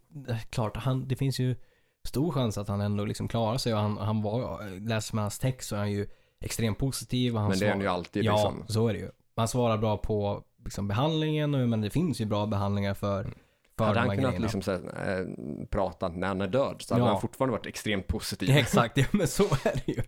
klart, 0.49 0.77
han, 0.77 1.07
det 1.07 1.15
finns 1.15 1.39
ju 1.39 1.55
stor 2.07 2.31
chans 2.31 2.57
att 2.57 2.67
han 2.67 2.81
ändå 2.81 3.05
liksom 3.05 3.27
klarar 3.27 3.57
sig 3.57 3.73
och 3.73 3.79
han, 3.79 3.97
han 3.97 4.21
var, 4.21 4.79
läser 4.89 5.15
man 5.15 5.21
hans 5.21 5.39
text 5.39 5.69
så 5.69 5.75
är 5.75 5.79
han 5.79 5.91
ju 5.91 6.07
extremt 6.41 6.77
positiv 6.77 7.33
och 7.35 7.39
han 7.41 7.49
men 7.49 7.59
det 7.59 7.65
är 7.65 7.69
han 7.71 7.81
ju 7.81 7.87
alltid 7.87 8.23
Ja, 8.25 8.33
liksom. 8.33 8.63
så 8.73 8.87
är 8.87 8.93
det 8.93 8.99
ju. 8.99 9.11
Man 9.35 9.47
svarar 9.47 9.77
bra 9.77 9.97
på 9.97 10.43
liksom, 10.63 10.87
behandlingen, 10.87 11.55
och, 11.55 11.69
men 11.69 11.81
det 11.81 11.89
finns 11.89 12.21
ju 12.21 12.25
bra 12.25 12.45
behandlingar 12.45 12.93
för, 12.93 13.23
för 13.77 13.85
Hade 13.85 13.95
de 13.95 13.99
han 13.99 14.09
här 14.09 14.15
kunnat 14.15 14.29
grejerna. 14.31 14.43
liksom, 14.43 14.61
så 14.61 14.71
här, 14.71 15.19
eh, 15.19 15.25
prata 15.69 16.07
när 16.07 16.27
han 16.27 16.41
är 16.41 16.47
död 16.47 16.75
så 16.79 16.93
hade 16.93 17.05
Ja. 17.05 17.11
han 17.11 17.21
fortfarande 17.21 17.51
varit 17.57 17.65
extremt 17.65 18.07
positiv. 18.07 18.49
Ja, 18.49 18.55
exakt, 18.59 18.97
ja, 18.97 19.05
men 19.11 19.27
så 19.27 19.43
är 19.43 19.81
det 19.85 19.91
ju. 19.91 20.01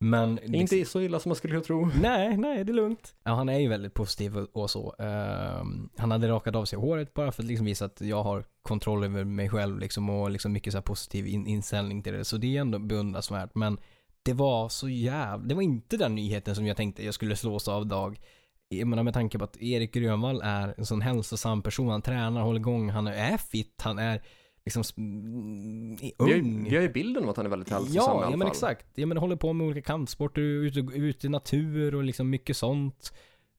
Men 0.00 0.34
liksom- 0.34 0.54
Inte 0.54 0.84
så 0.84 1.00
illa 1.00 1.18
som 1.20 1.28
man 1.28 1.36
skulle 1.36 1.52
kunna 1.52 1.64
tro. 1.64 1.90
Nej, 2.00 2.36
nej, 2.36 2.64
det 2.64 2.72
är 2.72 2.74
lugnt. 2.74 3.14
Ja, 3.24 3.34
han 3.34 3.48
är 3.48 3.58
ju 3.58 3.68
väldigt 3.68 3.94
positiv 3.94 4.36
och, 4.36 4.70
så. 4.70 4.94
Ehm, 4.98 5.90
han 5.96 6.10
hade 6.10 6.28
rakat 6.28 6.54
av 6.56 6.64
sig 6.64 6.78
håret 6.78 7.14
bara 7.14 7.32
för 7.32 7.42
att 7.42 7.48
liksom 7.48 7.66
visa 7.66 7.84
att 7.84 8.00
jag 8.00 8.22
har 8.22 8.44
kontroll 8.62 9.04
över 9.04 9.24
mig 9.24 9.48
själv 9.48 9.78
liksom 9.78 10.10
och 10.10 10.30
liksom 10.30 10.52
mycket 10.52 10.72
så 10.72 10.76
här 10.76 10.82
positiv 10.82 11.26
in, 11.26 11.46
inställning 11.46 12.02
till 12.02 12.12
det. 12.12 12.24
Så 12.24 12.36
det 12.36 12.56
är 12.56 12.60
ändå 12.60 12.78
beundransvärt. 12.78 13.54
Men 13.54 13.78
det 14.22 14.32
var 14.32 14.68
så 14.68 14.88
jävla, 14.88 15.46
det 15.46 15.54
var 15.54 15.62
inte 15.62 15.96
den 15.96 16.14
nyheten 16.14 16.54
som 16.54 16.66
jag 16.66 16.76
tänkte 16.76 17.04
jag 17.04 17.14
skulle 17.14 17.36
slås 17.36 17.68
av 17.68 17.86
dag. 17.86 18.20
Jag 18.68 18.88
menar 18.88 19.02
med 19.02 19.14
tanke 19.14 19.38
på 19.38 19.44
att 19.44 19.56
Erik 19.62 19.94
Grönvall 19.94 20.40
är 20.44 20.74
en 20.78 20.86
sån 20.86 21.00
hälsosam 21.00 21.62
person. 21.62 21.88
Han 21.88 22.02
tränar, 22.02 22.42
håller 22.42 22.60
igång, 22.60 22.90
han 22.90 23.06
är 23.06 23.36
fit, 23.36 23.80
han 23.82 23.98
är 23.98 24.22
liksom 24.76 24.82
mm, 24.96 25.96
Vi 26.00 26.12
har, 26.18 26.32
ung. 26.34 26.64
vi 26.70 26.76
har 26.76 26.82
ju 26.82 26.88
bilden 26.92 27.24
av 27.24 27.30
att 27.30 27.36
han 27.36 27.46
är 27.46 27.50
väldigt 27.50 27.70
hälsosam 27.70 27.92
i 27.94 27.96
Ja, 27.96 28.10
alla 28.10 28.22
ja 28.24 28.30
men 28.30 28.38
fall. 28.40 28.48
exakt. 28.48 28.86
Ja, 28.94 29.06
men 29.06 29.16
håller 29.16 29.36
på 29.36 29.52
med 29.52 29.66
olika 29.66 29.82
kampsporter, 29.82 30.40
ute, 30.42 30.80
ute 30.80 31.26
i 31.26 31.30
natur 31.30 31.94
och 31.94 32.04
liksom 32.04 32.30
mycket 32.30 32.56
sånt. 32.56 33.12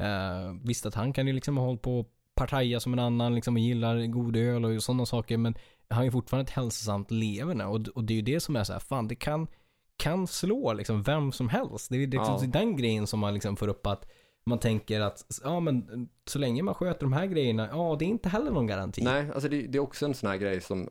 Uh, 0.03 0.55
visst 0.63 0.85
att 0.85 0.95
han 0.95 1.13
kan 1.13 1.27
ju 1.27 1.33
liksom 1.33 1.57
ha 1.57 1.65
hållit 1.65 1.81
på 1.81 1.99
och 1.99 2.09
partaja 2.35 2.79
som 2.79 2.93
en 2.93 2.99
annan 2.99 3.35
liksom 3.35 3.53
och 3.55 3.59
gillar 3.59 4.05
god 4.05 4.35
öl 4.37 4.65
och 4.65 4.83
sådana 4.83 5.05
saker 5.05 5.37
men 5.37 5.55
han 5.89 6.05
ju 6.05 6.11
fortfarande 6.11 6.49
ett 6.49 6.55
hälsosamt 6.55 7.11
leverne 7.11 7.65
och, 7.65 7.87
och 7.87 8.03
det 8.03 8.13
är 8.13 8.15
ju 8.15 8.21
det 8.21 8.39
som 8.39 8.55
är 8.55 8.63
så 8.63 8.73
här, 8.73 8.79
fan 8.79 9.07
det 9.07 9.15
kan, 9.15 9.47
kan 9.97 10.27
slå 10.27 10.73
liksom 10.73 11.03
vem 11.03 11.31
som 11.31 11.49
helst. 11.49 11.89
Det 11.89 11.95
är 11.95 12.07
liksom 12.07 12.37
Ja. 12.41 12.47
den 12.59 12.75
grejen 12.77 13.07
som 13.07 13.19
man 13.19 13.33
liksom 13.33 13.55
får 13.55 13.67
upp 13.67 13.87
att 13.87 14.09
man 14.50 14.60
tänker 14.60 15.01
att, 15.01 15.25
ja 15.44 15.60
men 15.60 16.08
så 16.25 16.39
länge 16.39 16.63
man 16.63 16.74
sköter 16.74 17.01
de 17.01 17.13
här 17.13 17.25
grejerna, 17.25 17.68
ja 17.72 17.96
det 18.00 18.06
är 18.06 18.08
inte 18.08 18.29
heller 18.29 18.51
någon 18.51 18.68
garanti. 18.68 19.01
Nej, 19.03 19.25
alltså 19.34 19.50
det, 19.50 19.62
det 19.62 19.77
är 19.77 19.79
också 19.79 20.06
en 20.06 20.13
sån 20.13 20.29
här 20.29 20.38
grej 20.38 20.62
som, 20.62 20.89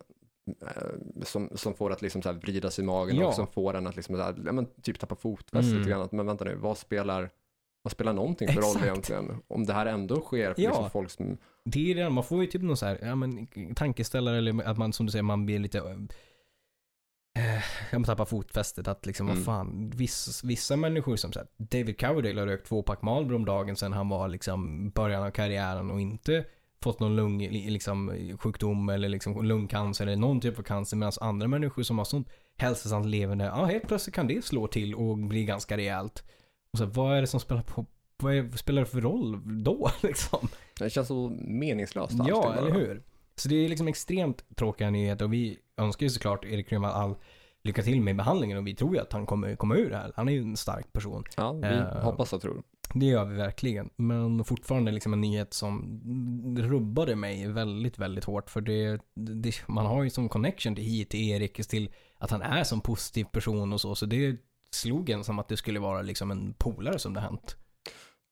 eh, 0.67 1.23
som, 1.25 1.51
som 1.55 1.75
får 1.75 1.93
att 1.93 2.03
liksom 2.03 2.23
så 2.23 2.33
vrida 2.33 2.71
sig 2.71 2.85
i 2.85 2.87
magen 2.87 3.17
Ja. 3.17 3.27
och 3.27 3.35
som 3.35 3.47
får 3.47 3.75
en 3.77 3.87
att 3.87 3.97
liksom 3.97 4.17
så 4.17 4.23
här, 4.23 4.35
ja, 4.47 4.53
men 4.53 4.67
typ 4.83 4.99
tappa 4.99 5.15
fotfästet 5.15 5.65
Mm. 5.65 5.79
lite 5.79 5.91
grann. 5.91 6.09
Men 6.13 6.27
vänta 6.27 6.45
nu, 6.45 6.55
vad 6.55 6.79
spelar, 6.79 7.31
vad 7.83 7.93
spelar 7.93 8.13
någonting 8.13 8.49
för 8.49 8.55
roll 8.61 8.65
Exakt. 8.71 8.85
egentligen? 8.85 9.43
Om 9.49 9.67
det 9.67 9.73
här 9.73 9.87
ändå 9.87 10.21
sker 10.21 10.55
för 10.55 10.63
Ja. 10.63 10.69
liksom 10.71 10.91
folk 10.91 11.11
som, 11.11 11.37
Det 11.65 11.91
är 11.91 11.95
det, 11.95 12.11
man 12.11 12.25
får 12.25 12.41
ju 12.41 12.47
typ 12.47 12.63
någon 12.63 12.77
så 12.77 12.87
här, 12.87 12.99
ja 13.03 13.15
men 13.15 13.47
tankeställare 13.77 14.39
eller 14.39 14.63
att 14.65 14.79
man 14.79 14.93
som 14.93 15.07
du 15.07 15.13
säger, 15.13 15.23
man 15.23 15.47
blir 15.47 15.59
lite 15.59 15.83
jag 17.91 18.07
tappar 18.07 18.25
fotfästet 18.25 18.89
att 18.89 19.07
liksom, 19.07 19.27
Mm. 19.29 19.37
vad 19.39 19.45
fan, 19.45 19.91
vissa, 19.97 20.47
vissa 20.47 20.77
människor 20.77 21.17
som 21.17 21.33
sagt, 21.33 21.51
David 21.57 22.01
Coverdale 22.01 22.41
har 22.41 22.47
rökt 22.47 22.67
två 22.67 22.83
pack 22.83 23.03
Marlboro 23.03 23.37
om 23.37 23.45
dagen 23.45 23.77
sedan 23.77 23.93
han 23.93 24.09
var 24.09 24.29
liksom 24.29 24.91
början 24.91 25.23
av 25.23 25.31
karriären 25.31 25.91
och 25.91 26.01
inte 26.01 26.45
fått 26.83 27.01
någon 27.01 27.17
lung, 27.17 27.49
liksom, 27.51 28.13
sjukdom 28.41 28.89
eller 28.89 29.09
liksom 29.09 29.45
lungcancer 29.45 30.07
eller 30.07 30.17
någon 30.17 30.41
typ 30.41 30.59
av 30.59 30.63
cancer 30.63 30.97
medan 30.97 31.13
andra 31.21 31.49
människor 31.49 31.83
som 31.83 31.99
har 31.99 32.05
sånt 32.05 32.29
hälsosamt 32.57 33.07
levande, 33.07 33.45
ja 33.45 33.65
helt 33.65 33.89
plötsligt 33.89 34.15
kan 34.15 34.27
det 34.27 34.45
slå 34.45 34.67
till 34.67 34.95
och 34.95 35.19
bli 35.19 35.45
ganska 35.45 35.77
rejält. 35.77 36.25
Och 36.73 36.79
så 36.79 36.85
vad 36.87 37.17
är 37.17 37.21
det 37.21 37.27
som 37.27 37.41
spelar 37.41 37.63
på, 37.63 37.87
vad 38.17 38.35
är, 38.35 38.57
spelar 38.57 38.83
det 38.83 38.87
för 38.89 39.01
roll 39.01 39.41
då 39.65 39.91
liksom? 40.03 40.49
det 40.79 40.91
känns 40.91 41.09
så 41.09 41.29
meningslöst 41.41 42.13
Ja, 42.29 42.55
eller 42.55 42.71
hur? 42.73 43.03
Så 43.41 43.49
det 43.49 43.65
är 43.65 43.69
liksom 43.69 43.89
extremt 43.89 44.57
tråkiga 44.57 44.91
nyheter 44.91 45.25
och 45.25 45.33
vi 45.33 45.59
önskar 45.77 46.07
ju 46.07 46.11
såklart 46.11 46.45
Erik 46.45 46.69
Grönvall 46.71 46.93
all 46.93 47.17
lycka 47.63 47.83
till 47.83 48.01
med 48.01 48.17
behandlingen 48.17 48.59
och 48.59 48.67
vi 48.67 48.75
tror 48.75 48.95
ju 48.95 49.01
att 49.01 49.13
han 49.13 49.27
kommer 49.27 49.57
komma 49.57 49.77
ur 49.77 49.91
det 49.91 49.97
här. 49.97 50.13
Han 50.17 50.29
är 50.29 50.33
ju 50.33 50.41
en 50.41 50.57
stark 50.57 50.93
person. 50.93 51.25
Ja, 51.37 51.53
vi 51.53 51.67
Eh, 51.67 52.03
hoppas 52.03 52.33
och 52.33 52.41
tror. 52.41 52.63
Det 52.95 53.07
gör 53.07 53.25
vi 53.25 53.37
verkligen. 53.37 53.91
Men 53.97 54.45
fortfarande 54.45 54.93
liksom 54.93 55.13
en 55.13 55.21
nyhet 55.21 55.55
som 55.55 56.01
rubbade 56.59 57.17
mig 57.17 57.49
väldigt, 57.49 57.99
väldigt 57.99 58.25
hårt. 58.25 58.51
För 58.51 58.61
det, 58.61 59.01
det, 59.15 59.69
man 59.69 59.87
har 59.87 60.03
ju 60.03 60.11
som 60.11 60.29
connection 60.29 60.75
till 60.75 60.85
hit, 60.85 61.11
till 61.11 61.31
Erik, 61.31 61.69
till 61.69 61.91
att 62.19 62.31
han 62.31 62.43
är 62.43 62.65
som 62.65 62.81
positiv 62.81 63.25
person 63.25 63.73
och 63.73 63.81
så. 63.81 63.95
Så 63.95 64.07
det 64.07 64.37
slog 64.71 65.11
en 65.11 65.25
som 65.25 65.39
att 65.39 65.49
det 65.49 65.57
skulle 65.57 65.81
vara 65.81 66.03
liksom 66.03 66.31
en 66.31 66.55
polare 66.59 66.99
som 66.99 67.15
det 67.15 67.21
hänt. 67.21 67.57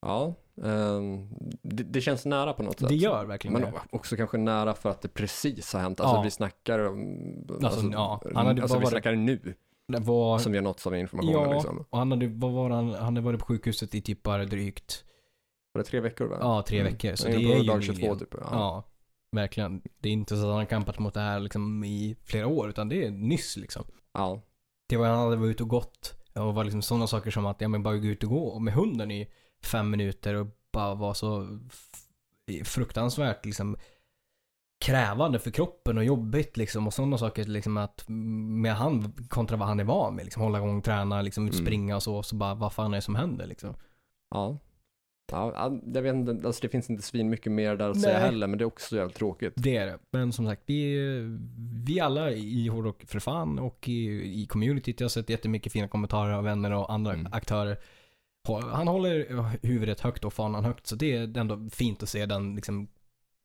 Ja, 0.03 0.35
ehm, 0.65 1.29
det, 1.63 1.83
det 1.83 2.01
känns 2.01 2.25
nära 2.27 2.53
på 2.53 2.63
något 2.63 2.79
sätt. 2.81 2.89
Det 2.89 2.95
gör 2.95 3.25
verkligen 3.25 3.53
Men 3.53 3.63
det. 3.63 3.73
också 3.91 4.17
kanske 4.17 4.39
nära 4.39 4.75
för 4.75 4.91
att 4.91 5.03
det 5.03 5.09
precis 5.09 5.73
har 5.73 5.81
hänt. 5.81 6.01
Alltså 6.01 6.17
Ja. 6.17 6.23
vi 6.23 6.31
snackar 6.31 6.79
om, 6.79 7.19
alltså, 7.65 7.87
ja, 7.93 8.23
han 8.35 8.47
hade 8.47 8.63
alltså 8.63 8.79
vi 8.79 8.87
snackar 8.87 9.13
nu 9.15 9.55
Det 9.89 9.99
var... 9.99 10.39
som 10.39 10.53
vi 10.53 10.59
har 10.59 10.63
nåtts 10.63 10.87
av 10.87 10.97
informationen 10.97 11.41
Ja, 11.49 11.53
liksom. 11.53 11.85
och 11.91 11.99
han 11.99 12.11
hade, 12.11 12.27
vad 12.27 12.53
var 12.53 12.71
han, 12.71 12.89
han 12.95 13.03
hade 13.05 13.21
varit 13.21 13.41
på 13.41 13.47
sjukhuset 13.47 13.95
i 13.95 14.01
typ 14.01 14.23
bara 14.23 14.45
drygt, 14.45 15.05
Var 15.73 15.83
det 15.83 15.89
tre 15.89 16.01
veckor 16.01 16.27
va? 16.27 16.37
ja 16.41 16.63
tre 16.69 16.81
Mm. 16.81 16.93
veckor. 16.93 17.15
Så 17.15 17.29
det 17.29 17.35
är 17.35 17.39
ju 17.59 17.63
dag 17.63 17.83
22 17.83 17.97
nyligen. 17.99 18.19
typ. 18.19 18.35
Ja. 18.41 18.47
Ja. 18.53 18.85
verkligen. 19.33 19.83
Det 20.01 20.09
är 20.09 20.13
inte 20.13 20.37
så 20.37 20.43
att 20.43 20.49
han 20.49 20.57
har 20.57 20.65
kampat 20.65 20.99
mot 20.99 21.15
det 21.15 21.21
här 21.21 21.41
liksom 21.41 21.85
i 21.85 22.17
flera 22.25 22.47
år, 22.47 22.69
utan 22.69 22.89
det 22.89 23.05
är 23.07 23.11
nyss 23.11 23.57
liksom. 23.57 23.85
ja. 24.15 24.41
Det 24.89 24.97
var 24.97 25.07
han 25.07 25.19
hade 25.19 25.37
varit 25.37 25.51
ute 25.51 25.63
och 25.63 25.69
gått 25.69 26.15
och 26.35 26.55
var 26.55 26.65
liksom 26.65 26.83
sådana 26.83 27.07
saker 27.07 27.31
som 27.31 27.47
att, 27.47 27.61
ja 27.61 27.69
men 27.69 27.83
bara 27.83 27.97
gå 27.97 28.07
ut 28.07 28.23
och 28.25 28.31
gå 28.31 28.59
med 28.59 28.75
hunden 28.75 29.11
i 29.11 29.29
fem 29.65 29.91
minuter 29.91 30.35
och 30.35 30.47
bara 30.73 30.95
vara 30.95 31.15
så 31.15 31.59
fruktansvärt 32.65 33.45
liksom 33.45 33.77
krävande 34.85 35.39
för 35.39 35.51
kroppen 35.51 35.99
och 35.99 36.05
jobbigt 36.05 36.57
liksom 36.57 36.87
och 36.87 36.95
sådana 36.95 37.19
saker 37.19 37.45
liksom 37.45 37.77
att 37.77 38.05
med 38.09 38.75
han 38.77 39.13
kontra 39.29 39.57
vad 39.57 39.69
han 39.69 39.81
är 39.81 39.85
van 39.85 40.15
med 40.15 40.25
liksom 40.25 40.43
hålla 40.43 40.59
igång, 40.59 40.83
träna, 40.83 41.23
liksom 41.23 41.45
Mm. 41.45 41.53
springa 41.53 41.97
och 41.97 42.03
så, 42.03 42.23
så 42.23 42.37
bara 42.37 42.55
vad 42.55 42.73
fan 42.73 42.93
är 42.93 42.97
det 42.97 43.03
som 43.03 43.15
händer 43.15 43.47
liksom. 43.47 43.75
Ja. 44.31 44.59
Ja, 45.33 45.53
ja, 45.55 45.81
jag 45.95 46.03
vet 46.03 46.15
inte, 46.15 46.47
alltså 46.47 46.63
det 46.63 46.69
finns 46.69 46.91
inte 46.91 47.03
svin 47.03 47.31
mycket 47.31 47.53
mer 47.53 47.77
där 47.77 47.91
att 47.91 48.01
säga 48.01 48.19
Nej. 48.19 48.27
heller, 48.27 48.47
men 48.47 48.59
det 48.59 48.63
är 48.65 48.67
också 48.67 48.97
jävligt 48.97 49.17
tråkigt. 49.17 49.53
Det 49.57 49.77
är 49.77 49.87
det. 49.87 49.99
Men 50.13 50.33
som 50.33 50.47
sagt, 50.47 50.63
vi, 50.67 50.99
vi 51.87 52.01
alla 52.01 52.31
i 52.33 52.69
Hårdrock 52.69 53.05
för 53.07 53.19
fan 53.21 53.59
och 53.59 53.89
i, 53.89 54.03
i 54.43 54.47
communityt, 54.47 55.01
jag 55.01 55.05
har 55.05 55.09
sett 55.09 55.31
jättemycket 55.31 55.73
fina 55.73 55.89
kommentarer 55.89 56.33
av 56.33 56.45
vänner 56.45 56.73
och 56.73 56.93
andra 56.93 57.13
Mm. 57.13 57.33
aktörer. 57.33 57.79
Han 58.55 58.89
håller 58.89 59.67
huvudet 59.67 60.01
högt 60.01 60.25
och 60.25 60.33
fanan 60.33 60.65
högt, 60.65 60.87
så 60.87 60.97
det 60.97 61.17
är 61.17 61.39
ändå 61.39 61.69
fint 61.73 62.03
att 62.03 62.09
se 62.09 62.27
den 62.27 62.55
liksom 62.55 62.89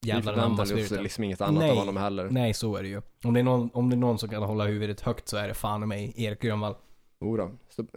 jävla 0.06 0.22
förväntar 0.34 0.64
oss 0.64 0.70
namnspiriten. 0.70 1.04
liksom 1.04 1.24
inget 1.24 1.42
annat 1.42 1.60
Nej. 1.60 1.72
av 1.72 1.78
honom 1.78 1.98
heller. 1.98 2.28
Nej, 2.32 2.54
så 2.54 2.76
är 2.76 2.82
det 2.84 2.90
ju. 2.90 3.02
Om 3.24 3.34
det 3.34 3.40
är, 3.40 3.44
någon, 3.44 3.70
om 3.74 3.90
det 3.90 3.96
är 3.96 3.98
någon 3.98 4.18
som 4.20 4.30
kan 4.30 4.44
hålla 4.44 4.66
huvudet 4.66 5.02
högt 5.02 5.28
så 5.28 5.38
är 5.38 5.48
det 5.48 5.54
fan 5.54 5.88
mig 5.88 6.14
Erik 6.18 6.42
Grönvall. 6.42 6.76
Jodå. 7.22 7.52
Så, 7.70 7.84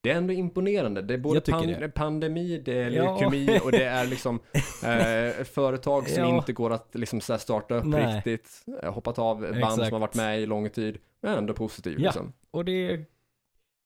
det 0.00 0.10
är 0.10 0.14
ändå 0.16 0.32
imponerande. 0.32 1.02
Det 1.02 1.14
är 1.14 1.18
både 1.18 1.40
pan- 1.40 1.80
det. 1.80 1.88
pandemi, 1.88 2.62
det 2.64 2.78
är 2.82 2.90
Ja. 2.90 3.02
leukemi 3.18 3.60
och 3.64 3.72
det 3.72 3.84
är 3.84 4.06
liksom 4.06 4.40
eh, 4.84 5.44
företag 5.44 6.08
som 6.08 6.22
Ja. 6.24 6.36
inte 6.36 6.52
går 6.52 6.72
att 6.72 6.88
liksom 6.94 7.20
så 7.20 7.38
starta 7.38 7.74
upp 7.74 7.84
Nej. 7.84 8.16
riktigt. 8.16 8.64
Eh, 8.82 8.92
hoppat 8.94 9.18
av 9.18 9.40
band 9.40 9.56
Exakt. 9.56 9.74
som 9.74 9.92
har 9.92 9.98
varit 10.00 10.14
med 10.14 10.40
i 10.40 10.46
lång 10.46 10.70
tid. 10.70 10.98
Men 11.22 11.38
ändå 11.38 11.54
positiv 11.54 11.92
Ja. 11.98 12.04
liksom. 12.04 12.32
Och 12.50 12.64
det 12.64 12.72
är, 12.90 13.04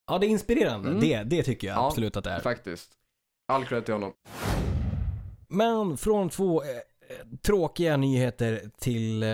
ja 0.06 0.18
det 0.18 0.26
är 0.26 0.28
inspirerande. 0.28 0.88
Mm. 0.88 1.00
Det, 1.00 1.22
det 1.22 1.42
tycker 1.42 1.68
jag 1.68 1.76
Ja, 1.76 1.86
absolut 1.86 2.16
att 2.16 2.24
det 2.24 2.30
är. 2.30 2.40
Faktiskt. 2.40 2.90
All 3.48 3.64
cred 3.64 3.84
till 3.84 3.94
honom. 3.94 4.12
Men 5.48 5.96
från 5.96 6.28
två 6.28 6.62
eh, 6.62 6.68
tråkiga 7.42 7.96
nyheter 7.96 8.62
till, 8.78 9.22
eh, 9.22 9.28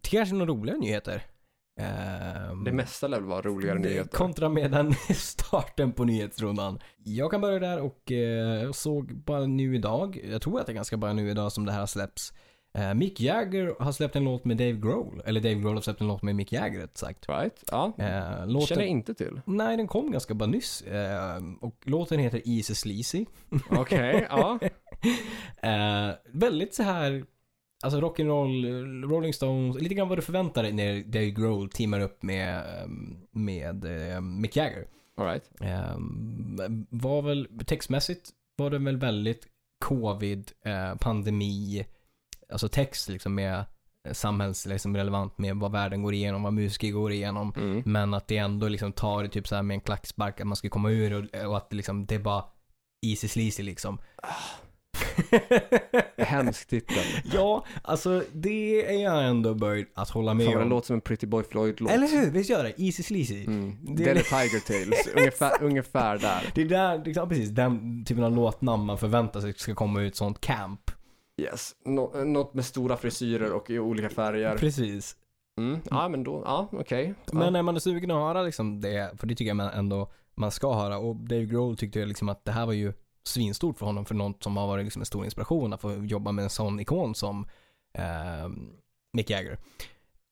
till 0.00 0.10
kanske 0.18 0.34
några 0.34 0.52
roliga 0.52 0.76
nyheter. 0.76 1.22
Eh, 1.80 2.56
Det 2.64 2.72
mesta 2.72 3.08
lär 3.08 3.18
väl 3.20 3.28
vara 3.28 3.42
roligare 3.42 3.78
nyheter. 3.78 4.10
Kontra 4.16 4.48
med 4.48 4.70
den 4.70 4.94
starten 5.14 5.92
på 5.92 6.04
nyhetsrundan. 6.04 6.78
Jag 7.04 7.30
kan 7.30 7.40
börja 7.40 7.58
där 7.58 7.80
och 7.80 8.12
eh, 8.12 8.62
jag 8.62 8.74
såg 8.74 9.14
bara 9.16 9.46
nu 9.46 9.74
idag, 9.76 10.20
jag 10.30 10.42
tror 10.42 10.60
att 10.60 10.66
det 10.66 10.72
är 10.72 10.74
ganska 10.74 10.96
bara 10.96 11.12
nu 11.12 11.30
idag 11.30 11.52
som 11.52 11.66
det 11.66 11.72
här 11.72 11.86
släpps. 11.86 12.32
Eh, 12.74 12.94
Mick 12.94 13.20
Jagger 13.20 13.76
har 13.78 13.92
släppt 13.92 14.16
en 14.16 14.24
låt 14.24 14.44
med 14.44 14.56
Dave 14.56 14.72
Grohl, 14.72 15.22
eller 15.24 15.40
Dave 15.40 15.54
Grohl 15.54 15.74
har 15.74 15.80
släppt 15.80 16.00
en 16.00 16.06
låt 16.06 16.22
med 16.22 16.36
Mick 16.36 16.52
Jagger 16.52 16.80
rätt 16.80 16.98
sagt. 16.98 17.28
Right? 17.28 17.64
Ja. 17.70 17.92
Eh, 17.98 18.46
låten, 18.46 18.66
Känner 18.66 18.82
jag 18.82 18.90
inte 18.90 19.14
till. 19.14 19.40
Nej, 19.44 19.76
den 19.76 19.86
kom 19.86 20.12
ganska 20.12 20.34
bara 20.34 20.46
nyss. 20.48 20.82
Eh, 20.82 21.42
och 21.60 21.76
låten 21.84 22.18
heter 22.18 22.42
Easy 22.44 22.74
Sleazy. 22.74 23.24
Okej, 23.70 24.26
ja. 24.30 24.58
Eh, 25.62 26.10
väldigt 26.32 26.74
så 26.74 26.82
här, 26.82 27.24
alltså 27.84 28.00
rock'n'roll, 28.00 29.10
Rolling 29.10 29.32
Stones, 29.32 29.82
lite 29.82 29.94
grann 29.94 30.08
vad 30.08 30.18
du 30.18 30.22
förväntar 30.22 30.62
dig 30.62 30.72
när 30.72 31.04
Dave 31.04 31.30
Grohl 31.30 31.70
teamar 31.70 32.00
upp 32.00 32.22
med, 32.22 32.56
eh, 32.56 32.88
med 33.30 33.84
eh, 33.84 34.20
Mick 34.20 34.56
Jagger. 34.56 34.86
All 35.16 35.26
right. 35.26 35.50
Eh, 35.60 35.96
var 36.90 37.22
väl, 37.22 37.48
textmässigt 37.66 38.30
var 38.56 38.70
det 38.70 38.78
väl 38.78 38.96
väldigt 38.96 39.46
covid, 39.84 40.50
pandemi, 41.00 41.84
alltså 42.52 42.68
text 42.68 43.08
liksom 43.08 43.34
med 43.34 43.64
samhälls, 44.12 44.66
liksom 44.66 44.96
relevant 44.96 45.38
med 45.38 45.56
vad 45.56 45.72
världen 45.72 46.02
går 46.02 46.14
igenom, 46.14 46.42
vad 46.42 46.52
musiker 46.52 46.90
går 46.90 47.12
igenom. 47.12 47.52
Mm. 47.56 47.82
Men 47.86 48.14
att 48.14 48.28
det 48.28 48.36
ändå 48.36 48.68
liksom 48.68 48.92
tar 48.92 49.22
det 49.22 49.28
typ 49.28 49.48
så 49.48 49.54
här 49.54 49.62
med 49.62 49.74
en 49.74 49.80
klackspark 49.80 50.40
att 50.40 50.46
man 50.46 50.56
ska 50.56 50.68
komma 50.68 50.90
ur 50.90 51.12
och, 51.12 51.46
och 51.48 51.56
att 51.56 51.70
det 51.70 51.76
liksom, 51.76 52.06
det 52.06 52.14
är 52.14 52.18
bara 52.18 52.44
easy 53.06 53.28
sleazy 53.28 53.62
liksom. 53.62 53.98
Hemsk 56.18 56.68
titel. 56.68 57.04
ja, 57.32 57.64
alltså 57.82 58.22
det 58.32 58.86
är 58.96 59.02
jag 59.02 59.24
ändå 59.28 59.54
böjd 59.54 59.86
att 59.94 60.10
hålla 60.10 60.34
med 60.34 60.46
Fan 60.46 60.54
vad 60.54 60.60
det 60.62 60.64
om. 60.64 60.70
låter 60.70 60.86
som 60.86 60.94
en 60.94 61.00
Pretty 61.00 61.26
Boy 61.26 61.44
Floyd-låt. 61.44 61.90
Eller 61.92 62.06
hur? 62.08 62.30
Visst 62.30 62.50
gör 62.50 62.64
det? 62.64 62.82
Easy 62.82 63.02
sleazy. 63.02 63.44
Mm. 63.44 63.76
Det- 63.82 64.04
Det 64.04 64.10
är 64.10 64.14
Tiger 64.14 64.60
Tales, 64.60 65.06
ungefär, 65.16 65.62
ungefär 65.62 66.18
där. 66.18 66.50
Det 66.54 66.60
är 66.62 66.64
där, 66.68 67.04
liksom, 67.04 67.28
precis, 67.28 67.48
den 67.50 68.04
typen 68.04 68.24
av 68.24 68.32
låtnamn 68.32 68.84
man 68.86 68.98
förväntar 68.98 69.40
sig 69.40 69.52
ska 69.56 69.74
komma 69.74 70.00
ut 70.00 70.16
sånt 70.16 70.40
camp. 70.40 70.90
Yes, 71.40 71.76
Nå- 71.84 72.24
något 72.24 72.54
med 72.54 72.64
stora 72.64 72.96
frisyrer 72.96 73.52
och 73.52 73.70
i 73.70 73.78
olika 73.78 74.08
färger. 74.08 74.56
Precis. 74.56 75.16
Mm. 75.58 75.80
Ja, 75.90 76.08
men 76.08 76.24
då, 76.24 76.42
ja, 76.44 76.68
okej. 76.72 77.14
Ja. 77.26 77.38
Men 77.38 77.56
är 77.56 77.62
man 77.62 77.80
sugen 77.80 78.10
att 78.10 78.16
höra 78.16 78.42
liksom 78.42 78.80
det, 78.80 79.20
för 79.20 79.26
det 79.26 79.34
tycker 79.34 79.48
jag 79.48 79.56
man 79.56 79.68
ändå 79.68 80.10
man 80.34 80.50
ska 80.50 80.74
höra. 80.74 80.98
Och 80.98 81.16
Dave 81.16 81.44
Grohl 81.44 81.76
tyckte 81.76 81.98
jag 81.98 82.08
liksom 82.08 82.28
att 82.28 82.44
det 82.44 82.52
här 82.52 82.66
var 82.66 82.72
ju 82.72 82.92
svinstort 83.24 83.78
för 83.78 83.86
honom 83.86 84.04
för 84.04 84.14
något 84.14 84.42
som 84.42 84.56
har 84.56 84.66
varit 84.66 84.84
liksom 84.84 85.02
en 85.02 85.06
stor 85.06 85.24
inspiration 85.24 85.72
att 85.72 85.80
få 85.80 85.94
jobba 85.94 86.32
med 86.32 86.42
en 86.42 86.50
sån 86.50 86.80
ikon 86.80 87.14
som 87.14 87.46
eh, 87.98 88.48
Mick 89.12 89.30
Jagger. 89.30 89.58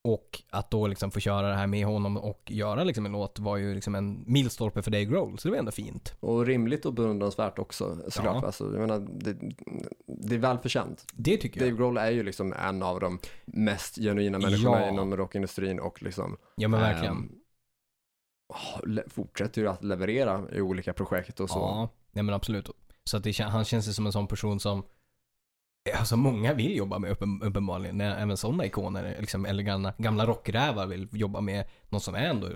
Och 0.04 0.42
att 0.50 0.70
då 0.70 0.86
liksom 0.86 1.10
få 1.10 1.20
köra 1.20 1.48
det 1.48 1.54
här 1.54 1.66
med 1.66 1.86
honom 1.86 2.16
och 2.16 2.42
göra 2.46 2.84
liksom 2.84 3.06
en 3.06 3.12
låt 3.12 3.38
var 3.38 3.56
ju 3.56 3.74
liksom 3.74 3.94
en 3.94 4.24
milstolpe 4.26 4.82
för 4.82 4.90
Dave 4.90 5.04
Grohl. 5.04 5.38
Så 5.38 5.48
det 5.48 5.52
var 5.52 5.58
ändå 5.58 5.72
fint. 5.72 6.14
Och 6.20 6.46
rimligt 6.46 6.86
och 6.86 6.94
beundransvärt 6.94 7.58
också 7.58 7.96
såklart. 8.08 8.36
Ja. 8.40 8.46
Alltså, 8.46 8.64
jag 8.64 8.80
menar, 8.80 8.98
det, 9.20 9.36
det 10.06 10.34
är 10.34 10.38
välförtjänt. 10.38 11.06
Det 11.14 11.36
tycker 11.36 11.60
Dave 11.60 11.70
jag. 11.70 11.78
Grohl 11.78 11.96
är 11.96 12.10
ju 12.10 12.22
liksom 12.22 12.52
en 12.52 12.82
av 12.82 13.00
de 13.00 13.18
mest 13.44 13.94
genuina 13.96 14.38
människorna 14.38 14.80
Ja. 14.80 14.88
inom 14.88 15.16
rockindustrin 15.16 15.80
och 15.80 16.02
liksom 16.02 16.36
Ja 16.56 16.68
men 16.68 16.80
verkligen. 16.80 17.32
le- 18.84 19.04
fortsätter 19.08 19.62
ju 19.62 19.68
att 19.68 19.84
leverera 19.84 20.42
i 20.52 20.60
olika 20.60 20.92
projekt 20.92 21.40
och 21.40 21.50
så. 21.50 21.58
Ja, 21.58 21.88
nej 22.12 22.24
men 22.24 22.34
absolut. 22.34 22.70
Så 23.04 23.16
att 23.16 23.24
det, 23.24 23.38
han 23.38 23.64
känns 23.64 23.88
ju 23.88 23.92
som 23.92 24.06
en 24.06 24.12
sån 24.12 24.26
person 24.26 24.60
som 24.60 24.82
Alltså 25.98 26.16
många 26.16 26.54
vill 26.54 26.76
jobba 26.76 26.98
med 26.98 27.10
uppen, 27.10 27.42
uppenbarligen. 27.42 28.00
Även 28.00 28.36
sådana 28.36 28.66
ikoner, 28.66 29.16
liksom, 29.20 29.44
eller 29.46 29.62
gamla, 29.62 29.92
gamla 29.98 30.26
rockrävar 30.26 30.86
vill 30.86 31.08
jobba 31.12 31.40
med 31.40 31.64
någon 31.88 32.00
som 32.00 32.14
är 32.14 32.22
ändå 32.26 32.48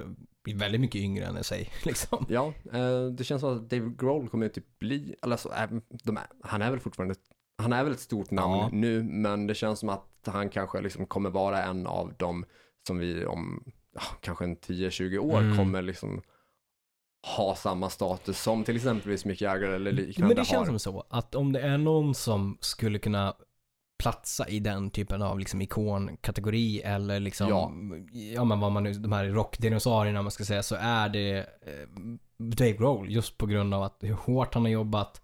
väldigt 0.55 0.81
mycket 0.81 1.01
yngre 1.01 1.25
än 1.27 1.45
sig. 1.45 1.71
Liksom. 1.85 2.27
Ja, 2.29 2.53
eh, 2.73 3.07
det 3.07 3.25
känns 3.25 3.41
som 3.41 3.57
att 3.57 3.71
Dave 3.71 3.93
Grohl 3.99 4.29
kommer 4.29 4.47
ju 4.47 4.53
typ 4.53 4.79
bli, 4.79 5.15
eller 5.23 5.37
så, 5.37 5.51
är, 5.51 5.69
de 6.05 6.17
är, 6.17 6.23
han 6.43 6.63
är 6.63 6.71
väl 6.71 6.81
fortfarande, 6.81 7.15
han 7.59 7.73
är 7.73 7.85
väl 7.85 7.93
ett 7.93 8.01
stort 8.01 8.31
namn 8.31 8.53
Ja. 8.57 8.69
nu, 8.73 9.03
men 9.03 9.47
det 9.47 9.55
känns 9.55 9.79
som 9.79 9.89
att 9.89 10.09
han 10.27 10.49
kanske 10.49 10.81
liksom 10.81 11.07
kommer 11.07 11.31
vara 11.31 11.63
en 11.63 11.87
av 11.87 12.13
dem 12.17 12.45
som 12.87 12.99
vi 12.99 13.25
om 13.27 13.65
kanske 14.21 14.45
en 14.45 14.57
10-20 14.57 15.19
år 15.19 15.41
Mm. 15.41 15.57
kommer 15.57 15.83
liksom 15.83 16.23
ha 17.37 17.55
samma 17.55 17.91
status 17.91 18.43
som 18.43 18.65
till 18.65 18.77
exempelvis 18.77 19.25
Mick 19.25 19.41
Jagger 19.41 19.69
eller 19.69 19.93
liknande 19.93 20.35
Men 20.35 20.43
det 20.45 20.49
känns 20.49 20.59
har. 20.59 20.67
som 20.67 20.79
så 20.79 21.05
att 21.09 21.35
om 21.35 21.53
det 21.53 21.61
är 21.61 21.79
någon 21.79 22.15
som 22.15 22.59
skulle 22.61 22.99
kunna 22.99 23.35
platsa 24.03 24.49
i 24.49 24.61
den 24.61 24.91
typen 24.91 25.23
av 25.23 25.39
liksom 25.39 25.63
ikonkategori 25.63 26.81
eller 26.83 27.21
liksom, 27.21 27.49
ja, 27.49 27.73
Ja. 28.35 28.45
men 28.45 28.61
vad 28.61 28.73
man 28.73 28.83
nu, 28.83 28.93
de 28.93 29.13
här 29.13 29.25
rockdinosaurierna 29.25 30.23
man 30.23 30.31
ska 30.31 30.45
säga, 30.45 30.63
så 30.63 30.75
är 30.81 31.09
det 31.09 31.37
eh, 31.39 31.89
Dave 32.39 32.73
Grohl 32.73 33.11
just 33.11 33.39
på 33.39 33.47
grund 33.47 33.75
av 33.75 33.83
att 33.83 33.97
hur 34.01 34.13
hårt 34.15 34.55
han 34.55 34.63
har 34.63 34.71
jobbat, 34.71 35.21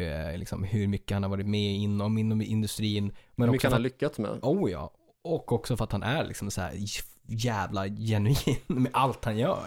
eh, 0.00 0.38
liksom 0.38 0.64
hur 0.64 0.86
mycket 0.88 1.14
han 1.14 1.22
har 1.22 1.30
varit 1.30 1.46
med 1.46 1.74
inom, 1.74 2.18
inom 2.18 2.42
industrin. 2.42 3.12
Men 3.34 3.48
Hur 3.48 3.52
mycket 3.52 3.64
han 3.64 3.72
har 3.72 3.80
lyckats 3.80 4.18
med. 4.18 4.38
oh 4.42 4.70
ja, 4.70 4.92
och 5.24 5.52
också 5.52 5.76
för 5.76 5.84
att 5.84 5.92
han 5.92 6.02
är 6.02 6.24
liksom 6.24 6.50
så 6.50 6.60
här 6.60 6.72
jävla 7.26 7.88
genuin 7.88 8.56
med 8.66 8.90
allt 8.94 9.24
han 9.24 9.38
gör. 9.38 9.66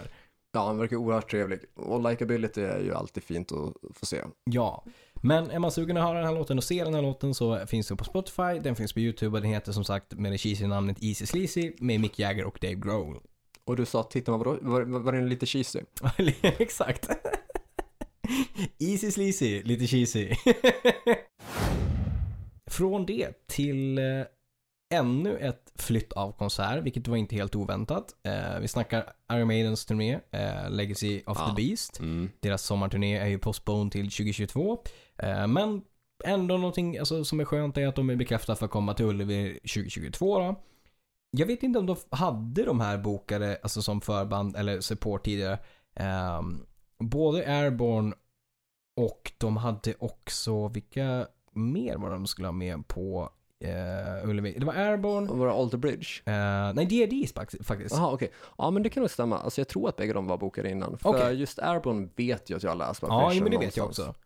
Ja, 0.56 0.66
han 0.66 0.78
verkar 0.78 0.96
oerhört 0.96 1.30
trevlig. 1.30 1.60
Och 1.74 2.10
likability 2.10 2.60
är 2.60 2.80
ju 2.80 2.94
alltid 2.94 3.22
fint 3.22 3.52
att 3.52 3.74
få 3.94 4.06
se. 4.06 4.22
Ja, 4.44 4.84
men 5.14 5.50
är 5.50 5.58
man 5.58 5.70
sugen 5.70 5.96
att 5.96 6.02
höra 6.02 6.18
den 6.18 6.26
här 6.26 6.34
låten 6.34 6.58
och 6.58 6.64
se 6.64 6.84
den 6.84 6.94
här 6.94 7.02
låten 7.02 7.34
så 7.34 7.66
finns 7.66 7.88
den 7.88 7.96
på 7.96 8.04
Spotify, 8.04 8.58
den 8.62 8.76
finns 8.76 8.92
på 8.92 9.00
YouTube 9.00 9.36
och 9.36 9.42
den 9.42 9.50
heter 9.50 9.72
som 9.72 9.84
sagt 9.84 10.14
med 10.14 10.32
det 10.32 10.38
cheesy 10.38 10.66
namnet 10.66 10.96
Easy 11.00 11.26
Sleazy 11.26 11.72
med 11.78 12.00
Mick 12.00 12.18
Jagger 12.18 12.44
och 12.44 12.58
Dave 12.60 12.74
Grohl. 12.74 13.16
Och 13.64 13.76
du 13.76 13.86
sa, 13.86 14.02
titta 14.02 14.30
man? 14.30 14.40
Var, 14.40 14.58
var, 14.62 14.82
var 14.82 15.12
den 15.12 15.28
lite 15.28 15.46
cheesy? 15.46 15.80
Exakt. 16.42 17.08
Easy 18.78 19.10
Sleazy, 19.10 19.62
lite 19.62 19.86
cheesy. 19.86 20.30
Från 22.70 23.06
det 23.06 23.46
till 23.46 23.98
eh, 23.98 24.04
ännu 24.94 25.38
ett 25.38 25.72
flytt 25.74 26.12
av 26.12 26.32
konsert, 26.32 26.82
vilket 26.84 27.08
var 27.08 27.16
inte 27.16 27.34
helt 27.36 27.54
oväntat. 27.54 28.14
Eh, 28.22 28.58
vi 28.60 28.68
snackar 28.68 29.12
Iron 29.32 29.46
Maidens 29.46 29.84
turné, 29.86 30.20
eh, 30.30 30.70
Legacy 30.70 31.22
of 31.26 31.38
Ja. 31.40 31.46
the 31.56 31.62
Beast. 31.62 31.98
Mm. 32.00 32.30
Deras 32.40 32.62
sommarturné 32.62 33.16
är 33.18 33.26
ju 33.26 33.38
postponed 33.38 33.92
till 33.92 34.10
2022. 34.10 34.82
Eh, 35.18 35.46
men 35.46 35.82
ändå 36.24 36.56
någonting 36.56 36.98
alltså, 36.98 37.24
som 37.24 37.40
är 37.40 37.44
skönt 37.44 37.76
är 37.76 37.86
att 37.86 37.96
de 37.96 38.10
är 38.10 38.16
bekräftade 38.16 38.58
för 38.58 38.64
att 38.64 38.70
komma 38.72 38.94
till 38.94 39.06
Ullevi 39.06 39.58
2022 39.62 40.38
då. 40.38 40.54
Jag 41.30 41.46
vet 41.46 41.62
inte 41.62 41.78
om 41.78 41.86
de 41.86 41.96
hade 42.10 42.64
de 42.64 42.80
här 42.80 42.98
bokade 42.98 43.58
alltså 43.62 43.82
som 43.82 44.00
förband 44.00 44.56
eller 44.56 44.80
support 44.80 45.24
tidigare. 45.24 45.58
Ehm, 45.94 46.66
både 46.98 47.46
Airborne 47.58 48.14
och 48.96 49.32
de 49.38 49.56
hade 49.56 49.94
också, 49.98 50.68
vilka 50.68 51.26
mer 51.52 51.96
var 51.96 52.10
de 52.10 52.26
skulle 52.26 52.48
ha 52.48 52.52
med 52.52 52.88
på 52.88 53.30
eh, 53.64 54.28
Ullevi? 54.28 54.54
Det 54.58 54.66
var 54.66 54.74
Airborne, 54.74 55.28
Och 55.30 55.38
var 55.38 55.46
det 55.46 55.52
Alter 55.52 55.78
Bridge? 55.78 56.06
eh, 56.24 56.72
nej 56.74 56.86
DRD 56.86 57.28
faktiskt. 57.64 57.94
Jaha, 57.94 58.12
okej. 58.12 58.30
Ja, 58.58 58.70
men 58.70 58.82
det 58.82 58.88
kan 58.90 59.00
nog 59.00 59.10
stämma. 59.10 59.38
Alltså 59.38 59.60
jag 59.60 59.68
tror 59.68 59.88
att 59.88 59.96
bägge 59.96 60.12
de 60.12 60.26
var 60.26 60.36
bokade 60.38 60.70
innan. 60.70 60.98
För 60.98 61.08
Okej. 61.08 61.34
just 61.34 61.58
Airborne 61.58 62.08
vet 62.16 62.50
jag 62.50 62.56
att 62.56 62.62
jag 62.62 62.70
har 62.70 62.76
läst 62.76 63.00
på 63.00 63.06
Ja, 63.06 63.32
men 63.34 63.50
det 63.50 63.58
vet 63.58 63.76
jag 63.76 63.82
någonstans. 63.82 64.08
också. 64.08 64.20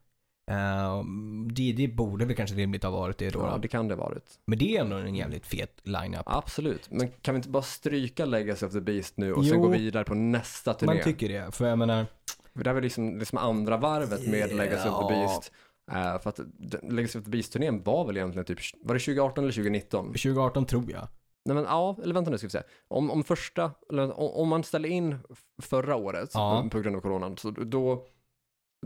Uh, 0.51 1.05
DD 1.53 1.89
borde 1.95 2.25
väl 2.25 2.37
kanske 2.37 2.57
rimligt 2.57 2.83
ha 2.83 2.91
varit 2.91 3.19
det 3.19 3.31
då. 3.31 3.39
Ja, 3.39 3.59
det 3.63 3.69
kan 3.69 3.89
det 3.89 3.95
ha 3.95 4.05
varit. 4.05 4.25
Men 4.47 4.59
det 4.59 4.77
är 4.77 4.81
ändå 4.81 4.97
en 4.97 5.15
jävligt 5.15 5.47
fet 5.47 5.81
lineup. 5.83 6.23
Absolut. 6.27 6.91
Men 6.91 7.09
kan 7.23 7.35
vi 7.35 7.37
inte 7.37 7.49
bara 7.49 7.63
stryka 7.63 8.25
Legacy 8.25 8.67
of 8.67 8.73
the 8.73 8.81
Beast 8.81 9.17
nu 9.17 9.33
och 9.33 9.45
Jo. 9.45 9.51
sen 9.51 9.61
gå 9.61 9.69
vidare 9.69 10.05
på 10.05 10.15
nästa 10.15 10.75
turné? 10.75 10.95
Man 10.95 11.03
tycker 11.05 11.29
det. 11.29 11.55
För 11.55 11.67
jag 11.67 11.79
menar, 11.79 12.07
det 12.53 12.67
här 12.69 12.75
var 12.75 12.81
liksom, 12.81 13.19
liksom 13.19 13.39
andra 13.39 13.77
varvet 13.77 14.27
med 14.27 14.57
Legacy 14.57 14.89
of 14.89 15.09
the. 15.09 15.15
Beast. 15.15 15.53
Eh, 15.91 16.19
för 16.21 16.29
att 16.31 16.41
Legacy 16.83 17.19
of 17.19 17.25
the 17.25 17.31
Beast-turnén 17.31 17.83
var 17.83 18.05
väl 18.05 18.17
egentligen 18.17 18.45
typ, 18.47 18.59
var 18.83 18.95
det 18.95 19.01
2018 19.01 19.45
eller 19.45 19.53
2019? 19.53 20.07
2018 20.07 20.67
tror 20.67 20.91
jag. 20.91 21.09
Nej 21.45 21.55
men 21.55 21.65
ja, 21.65 21.97
eller 22.03 22.15
vänta 22.15 22.31
nu 22.31 22.39
ska 22.39 22.47
vi 22.47 22.51
se. 22.51 22.63
Om, 22.89 23.11
om 23.11 23.25
första, 23.25 23.71
eller 23.91 24.03
om, 24.21 24.31
om 24.31 24.49
man 24.49 24.65
ställer 24.65 24.89
in 24.89 25.17
förra 25.63 25.97
året 25.97 26.31
Ja. 26.35 26.69
på 26.71 26.81
grund 26.81 26.97
av 26.97 27.01
coronan, 27.01 27.37
så 27.37 27.51
då, 27.51 28.05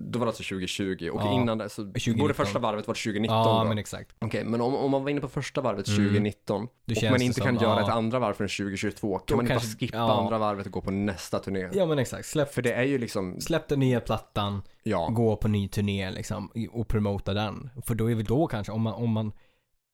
då 0.01 0.19
var 0.19 0.27
det 0.27 0.31
alltså 0.31 0.43
2020 0.43 1.11
och 1.13 1.21
Ja. 1.21 1.35
innan 1.35 1.59
det 1.59 1.69
så 1.69 1.83
2019. 1.83 2.19
borde 2.19 2.35
första 2.35 2.59
varvet 2.59 2.87
vara 2.89 2.95
2019 2.95 3.37
Ja, 3.37 3.59
då. 3.63 3.69
men 3.69 3.79
exakt. 3.79 4.11
Okej, 4.19 4.45
men 4.45 4.61
om, 4.61 4.75
om 4.75 4.91
man 4.91 5.03
var 5.03 5.11
inne 5.11 5.21
på 5.21 5.29
första 5.29 5.61
varvet 5.61 5.89
Mm. 5.89 5.97
2019 6.09 6.69
Det 6.85 6.97
och 7.07 7.11
man 7.11 7.23
inte 7.23 7.35
som, 7.41 7.45
kan 7.47 7.55
göra 7.63 7.81
ja. 7.81 7.87
ett 7.89 7.95
andra 7.95 8.19
varv 8.19 8.35
förrän 8.35 8.49
2022, 8.49 9.19
kan 9.19 9.25
Då 9.27 9.37
man 9.37 9.45
inte 9.45 9.53
kanske- 9.53 9.69
bara 9.69 9.79
skippa 9.79 9.97
ja. 9.97 10.21
andra 10.21 10.39
varvet 10.39 10.67
och 10.67 10.73
gå 10.73 10.81
på 10.81 10.91
nästa 10.91 11.39
turné? 11.39 11.69
Ja, 11.73 11.87
men 11.87 11.99
exakt. 11.99 12.27
Släpp, 12.27 12.55
För 12.55 12.63
det 12.63 12.73
är 12.73 12.83
ju 12.85 12.99
liksom, 12.99 13.41
släpp 13.41 13.69
den 13.69 13.81
nya 13.81 14.01
plattan, 14.01 14.63
ja, 14.83 15.09
gå 15.13 15.37
på 15.37 15.49
ny 15.49 15.69
turné 15.69 16.11
liksom 16.11 16.51
och 16.73 16.89
promota 16.89 17.35
den. 17.35 17.71
För 17.87 17.95
då 17.95 18.11
är 18.11 18.15
vi 18.15 18.23
då 18.23 18.47
kanske, 18.47 18.73
om 18.73 18.83
man, 18.83 18.95
om 18.95 19.11
man 19.11 19.33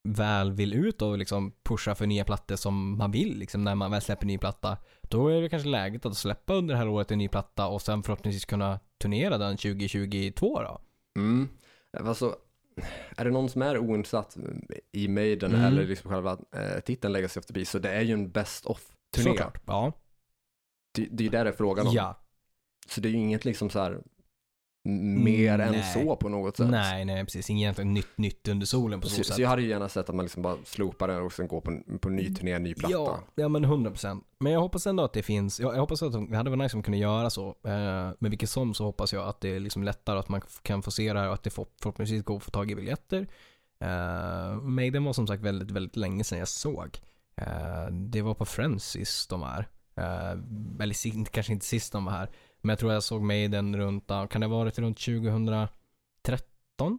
väl 0.02 0.52
vill 0.52 0.74
ut 0.74 1.02
och 1.02 1.18
liksom 1.18 1.52
pusha 1.62 1.94
för 1.94 2.06
nya 2.06 2.24
plattor 2.24 2.56
som 2.56 2.98
man 2.98 3.10
vill, 3.10 3.38
liksom 3.38 3.64
när 3.64 3.74
man 3.74 3.90
väl 3.90 4.00
släpper 4.02 4.26
ny 4.26 4.38
platta. 4.38 4.78
Då 5.02 5.28
är 5.28 5.42
det 5.42 5.48
kanske 5.48 5.68
läget 5.68 6.06
att 6.06 6.16
släppa 6.16 6.54
under 6.54 6.74
det 6.74 6.78
här 6.78 6.88
året 6.88 7.10
en 7.10 7.18
ny 7.18 7.28
platta 7.28 7.66
och 7.66 7.82
sen 7.82 8.02
förhoppningsvis 8.02 8.44
kunna 8.44 8.80
turnera 8.98 9.38
den 9.38 9.56
2022 9.56 10.62
då. 10.62 10.80
mm. 11.16 11.48
Alltså, 11.98 12.36
är 13.16 13.24
det 13.24 13.30
någon 13.30 13.48
som 13.48 13.62
är 13.62 13.78
oinsatt 13.78 14.36
i 14.92 15.08
Maiden 15.08 15.54
Mm. 15.54 15.64
eller 15.66 15.84
liksom 15.86 16.10
själva 16.10 16.38
eh, 16.56 16.80
titeln 16.80 17.12
Legacy 17.12 17.40
of 17.40 17.46
the 17.46 17.52
Beast, 17.52 17.70
så 17.72 17.78
det 17.78 17.90
är 17.90 18.00
ju 18.00 18.12
en 18.12 18.30
best 18.30 18.66
of-turné. 18.66 19.24
Såklart. 19.30 19.62
Ja. 19.66 19.92
Det, 20.94 21.08
det 21.10 21.22
är 21.22 21.24
ju 21.24 21.30
det 21.30 21.42
det 21.44 21.48
är 21.50 21.52
frågan 21.52 21.86
om. 21.86 21.92
Ja. 21.94 22.20
Så 22.88 23.00
det 23.00 23.08
är 23.08 23.10
ju 23.10 23.16
inget 23.18 23.44
liksom 23.44 23.70
så 23.70 23.78
här 23.78 24.02
m- 24.86 25.24
mer 25.24 25.58
än 25.58 25.72
Nej. 25.72 25.82
så 25.94 26.16
på 26.16 26.28
något 26.28 26.56
sätt. 26.56 26.70
Nej, 26.70 27.04
nej 27.04 27.24
precis. 27.24 27.50
Inget 27.50 27.62
egentligen 27.62 27.92
nytt, 27.94 28.18
nytt 28.18 28.48
under 28.48 28.66
solen 28.66 29.00
på 29.00 29.08
så, 29.08 29.16
Så, 29.16 29.24
sätt. 29.24 29.34
så 29.36 29.42
jag 29.42 29.48
hade 29.48 29.62
ju 29.62 29.68
gärna 29.68 29.88
sett 29.88 30.08
att 30.08 30.14
man 30.14 30.24
liksom 30.24 30.42
bara 30.42 30.56
slopar 30.64 31.08
det 31.08 31.16
och 31.18 31.32
sen 31.32 31.48
går 31.48 31.60
på, 31.60 31.98
på 32.00 32.08
ny 32.08 32.34
turné, 32.34 32.58
ny 32.58 32.74
platta. 32.74 32.92
Ja, 32.92 33.20
ja 33.34 33.48
men 33.48 33.64
100%. 33.66 34.20
Men 34.38 34.52
jag 34.52 34.60
hoppas 34.60 34.86
ändå 34.86 35.04
att 35.04 35.12
det 35.12 35.22
finns, 35.22 35.60
jag, 35.60 35.74
jag 35.74 35.80
hoppas 35.80 36.02
att 36.02 36.12
de, 36.12 36.30
det 36.30 36.36
hade 36.36 36.50
varit 36.50 36.58
nice 36.62 36.76
om 36.76 36.82
de 36.82 36.84
kunde 36.84 36.98
göra 36.98 37.30
så. 37.30 37.48
Eh, 37.48 38.10
med 38.18 38.30
vilket 38.30 38.50
som 38.50 38.74
så 38.74 38.84
hoppas 38.84 39.12
jag 39.12 39.28
att 39.28 39.40
det 39.40 39.48
är 39.56 39.60
liksom 39.60 39.82
lättare 39.84 40.18
att 40.18 40.28
man 40.28 40.40
kan 40.62 40.82
få 40.82 40.90
se 40.90 41.12
det 41.12 41.18
här 41.20 41.28
och 41.28 41.34
att 41.34 41.42
det 41.42 41.50
får, 41.50 41.66
förhoppningsvis 41.82 42.24
går 42.24 42.36
att 42.36 42.42
få 42.42 42.50
tag 42.50 42.70
i 42.70 42.74
biljetter. 42.74 43.26
Uh, 43.84 44.62
Maiden 44.62 45.04
var 45.04 45.12
som 45.12 45.26
sagt 45.26 45.42
väldigt, 45.42 45.70
väldigt 45.70 45.96
länge 45.96 46.24
sedan 46.24 46.38
jag 46.38 46.48
såg. 46.48 46.98
Eh, 47.36 47.86
det 47.92 48.22
var 48.22 48.34
på 48.34 48.44
Friends 48.44 48.84
sist 48.90 49.30
de 49.30 49.40
var. 49.40 49.64
Uh, 49.98 50.40
eller 50.82 50.94
si- 50.94 51.24
kanske 51.30 51.52
inte 51.52 51.66
sist 51.66 51.92
de 51.92 52.04
var 52.04 52.12
här. 52.12 52.30
Men 52.60 52.68
jag 52.70 52.78
tror 52.78 52.92
jag 52.92 53.02
såg 53.02 53.22
Maiden 53.22 53.76
runt, 53.76 54.04
ja, 54.06 54.26
kan 54.26 54.40
det 54.40 54.46
ha 54.46 54.56
varit 54.58 54.78
runt 54.78 54.98
2013? 54.98 56.98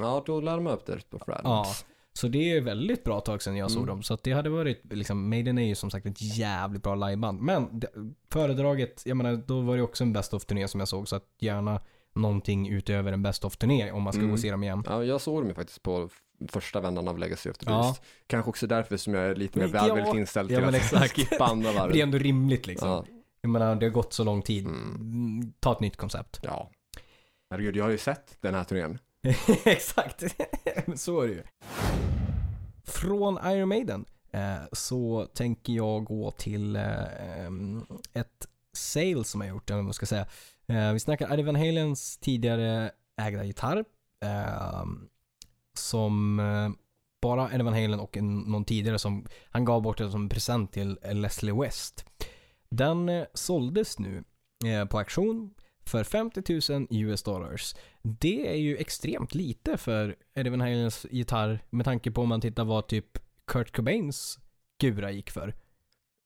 Ja, 0.00 0.22
då 0.26 0.40
lär 0.40 0.60
man 0.60 0.72
upp 0.72 0.86
det 0.86 1.10
på 1.10 1.18
Friends. 1.18 1.42
Ja. 1.44 1.66
Så 2.12 2.28
det 2.28 2.52
är 2.52 2.60
väldigt 2.60 3.04
bra 3.04 3.20
tag 3.20 3.42
sedan 3.42 3.56
jag 3.56 3.70
såg 3.70 3.82
Mm. 3.82 3.88
dem. 3.94 4.02
Så 4.02 4.18
det 4.22 4.32
hade 4.32 4.50
varit, 4.50 4.92
liksom, 4.92 5.28
Maiden 5.30 5.58
är 5.58 5.66
ju 5.66 5.74
som 5.74 5.90
sagt 5.90 6.06
ett 6.06 6.36
jävligt 6.38 6.82
bra 6.82 6.94
liveband. 6.94 7.40
Men 7.40 7.80
det, 7.80 7.88
föredraget, 8.32 9.02
jag 9.06 9.16
menar, 9.16 9.42
då 9.46 9.60
var 9.60 9.76
det 9.76 9.82
också 9.82 10.04
en 10.04 10.12
Best 10.12 10.34
of-turné 10.34 10.68
som 10.68 10.80
jag 10.80 10.88
såg. 10.88 11.08
Så 11.08 11.16
att 11.16 11.24
gärna 11.38 11.80
någonting 12.14 12.68
utöver 12.68 13.12
en 13.12 13.22
Best 13.22 13.44
of-turné 13.44 13.90
om 13.92 14.02
man 14.02 14.12
ska 14.12 14.18
Mm. 14.20 14.30
gå 14.30 14.34
och 14.34 14.40
se 14.40 14.50
dem 14.50 14.62
igen. 14.62 14.82
Ja, 14.86 15.04
jag 15.04 15.20
såg 15.20 15.40
dem 15.40 15.48
ju 15.48 15.54
faktiskt 15.54 15.82
på 15.82 16.08
första 16.48 16.80
vändan 16.80 17.08
av 17.08 17.18
Legacy 17.18 17.50
of 17.50 17.58
the 17.58 17.70
Ja. 17.70 17.82
Beast. 17.82 18.02
Kanske 18.26 18.48
också 18.50 18.66
därför 18.66 18.96
som 18.96 19.14
jag 19.14 19.24
är 19.24 19.34
lite 19.34 19.58
mer 19.58 19.70
Ja, 19.74 19.82
välvilligt 19.84 20.14
inställd 20.16 20.50
ja, 20.50 20.58
till 20.58 20.68
att 20.68 20.74
exakt. 20.74 21.12
skippa 21.16 21.44
andra 21.44 21.72
varv. 21.72 21.92
Det 21.92 21.98
är 21.98 22.02
ändå 22.02 22.18
rimligt 22.18 22.66
liksom. 22.66 22.88
Ja, 22.88 23.04
Jag 23.40 23.50
menar, 23.50 23.74
det 23.76 23.86
har 23.86 23.90
gått 23.90 24.12
så 24.12 24.24
lång 24.24 24.42
tid. 24.42 24.66
Mm. 24.66 25.52
Ta 25.60 25.72
ett 25.72 25.80
nytt 25.80 25.96
koncept. 25.96 26.40
ja. 26.42 26.70
Herregud, 27.50 27.76
jag 27.76 27.84
har 27.84 27.90
ju 27.90 27.98
sett 27.98 28.36
den 28.40 28.54
här 28.54 28.64
turnén. 28.64 28.98
Exakt. 29.64 30.22
så 30.96 31.20
är 31.20 31.28
det 31.28 31.34
ju. 31.34 31.42
Från 32.84 33.38
Iron 33.46 33.68
Maiden. 33.68 34.04
eh, 34.30 34.56
så 34.72 35.26
tänker 35.34 35.72
jag 35.72 36.04
gå 36.04 36.30
till 36.30 36.76
eh, 36.76 37.46
ett 38.12 38.48
sale 38.72 39.24
som 39.24 39.40
jag 39.40 39.50
gjort, 39.50 39.70
eller 39.70 39.76
vad 39.76 39.84
man 39.84 39.94
ska 39.94 40.06
säga. 40.06 40.26
Eh, 40.66 40.92
vi 40.92 41.00
snackar 41.00 41.32
Eddie 41.32 41.42
Van 41.42 41.56
Halens 41.56 42.18
tidigare 42.18 42.90
ägda 43.20 43.44
gitarr. 43.44 43.84
Eh, 44.24 44.84
som 45.74 46.36
bara 47.22 47.52
Eddie 47.52 47.62
Van 47.64 47.74
Halen 47.74 48.00
och 48.00 48.16
en, 48.16 48.38
någon 48.38 48.64
tidigare 48.64 48.98
som 48.98 49.26
han 49.50 49.64
gav 49.64 49.82
bort 49.82 49.98
det 49.98 50.10
som 50.10 50.22
en 50.22 50.28
present 50.28 50.72
till 50.72 50.98
Leslie 51.12 51.54
West. 51.54 52.04
Den 52.70 53.08
eh, 53.08 53.24
såldes 53.34 53.98
nu 53.98 54.24
eh, 54.66 54.84
på 54.84 54.98
auktion 54.98 55.54
för 55.86 56.04
50 56.04 56.72
000 56.72 56.86
US 56.90 57.22
dollars. 57.22 57.74
Det 58.02 58.48
är 58.50 58.56
ju 58.56 58.76
extremt 58.76 59.34
lite 59.34 59.76
för 59.76 60.16
Eddie 60.34 60.50
Van 60.50 60.60
Halens 60.60 61.06
gitarr 61.10 61.60
med 61.70 61.84
tanke 61.84 62.10
på 62.10 62.22
om 62.22 62.28
man 62.28 62.40
tittar 62.40 62.64
vad 62.64 62.86
typ 62.88 63.18
Kurt 63.46 63.76
Cobains 63.76 64.38
gura 64.80 65.10
gick 65.10 65.30
för. 65.30 65.54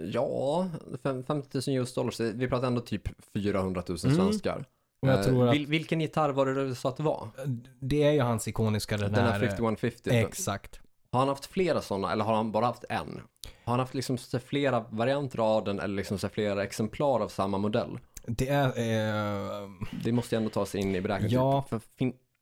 Ja, 0.03 0.69
fem- 1.03 1.25
50 1.25 1.71
000 1.71 1.77
US 1.83 1.95
dollars, 1.95 2.21
vi 2.21 2.49
pratar 2.49 2.67
ändå 2.67 2.81
typ 2.81 3.09
400 3.35 3.83
000 3.89 3.99
Mm. 4.05 4.17
svenskar. 4.17 4.65
Jag 5.01 5.15
Eh, 5.15 5.21
att 5.49 5.55
vil, 5.55 5.67
vilken 5.67 6.01
gitarr 6.01 6.31
var 6.31 6.47
det 6.47 6.55
du 6.69 6.75
sa 6.75 6.89
att 6.89 6.97
det 6.97 7.03
var? 7.03 7.29
det 7.81 8.03
är 8.03 8.13
ju 8.13 8.21
hans 8.21 8.49
ikoniska 8.49 8.97
den, 8.97 9.13
Den 9.13 9.25
här 9.25 9.33
här... 9.33 9.39
5150. 9.41 10.11
Exakt. 10.11 10.81
Har 11.13 11.19
han 11.21 11.29
haft 11.29 11.47
flera 11.47 11.81
sådana 11.83 12.13
eller 12.13 12.25
har 12.25 12.35
han 12.35 12.53
bara 12.53 12.67
haft 12.67 12.85
en? 12.89 13.21
Har 13.65 13.73
han 13.73 13.81
haft 13.81 13.95
liksom 13.95 14.19
flera 14.19 14.85
varianter 14.91 15.39
av 15.39 15.65
den 15.65 15.81
eller 15.81 15.95
liksom 15.97 16.19
flera 16.19 16.65
exemplar 16.65 17.21
av 17.21 17.29
samma 17.29 17.59
modell? 17.59 17.99
Det 18.27 18.49
är... 18.49 18.67
Eh, 18.67 19.71
Det 20.05 20.13
måste 20.13 20.35
ju 20.35 20.37
ändå 20.37 20.51
tas 20.51 20.75
in 20.75 20.95
i 20.95 21.01
beräkningen. 21.01 21.35
Ja. 21.41 21.65
För 21.69 21.81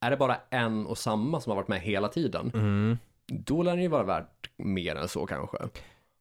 är 0.00 0.10
det 0.10 0.16
bara 0.16 0.36
en 0.50 0.86
och 0.86 0.98
samma 0.98 1.40
som 1.40 1.50
har 1.50 1.56
varit 1.56 1.68
med 1.68 1.80
hela 1.80 2.08
tiden, 2.08 2.50
mm, 2.54 2.98
då 3.26 3.62
lär 3.62 3.72
den 3.72 3.82
ju 3.82 3.88
vara 3.88 4.02
värt 4.02 4.50
mer 4.56 4.96
än 4.96 5.08
så 5.08 5.26
kanske. 5.26 5.58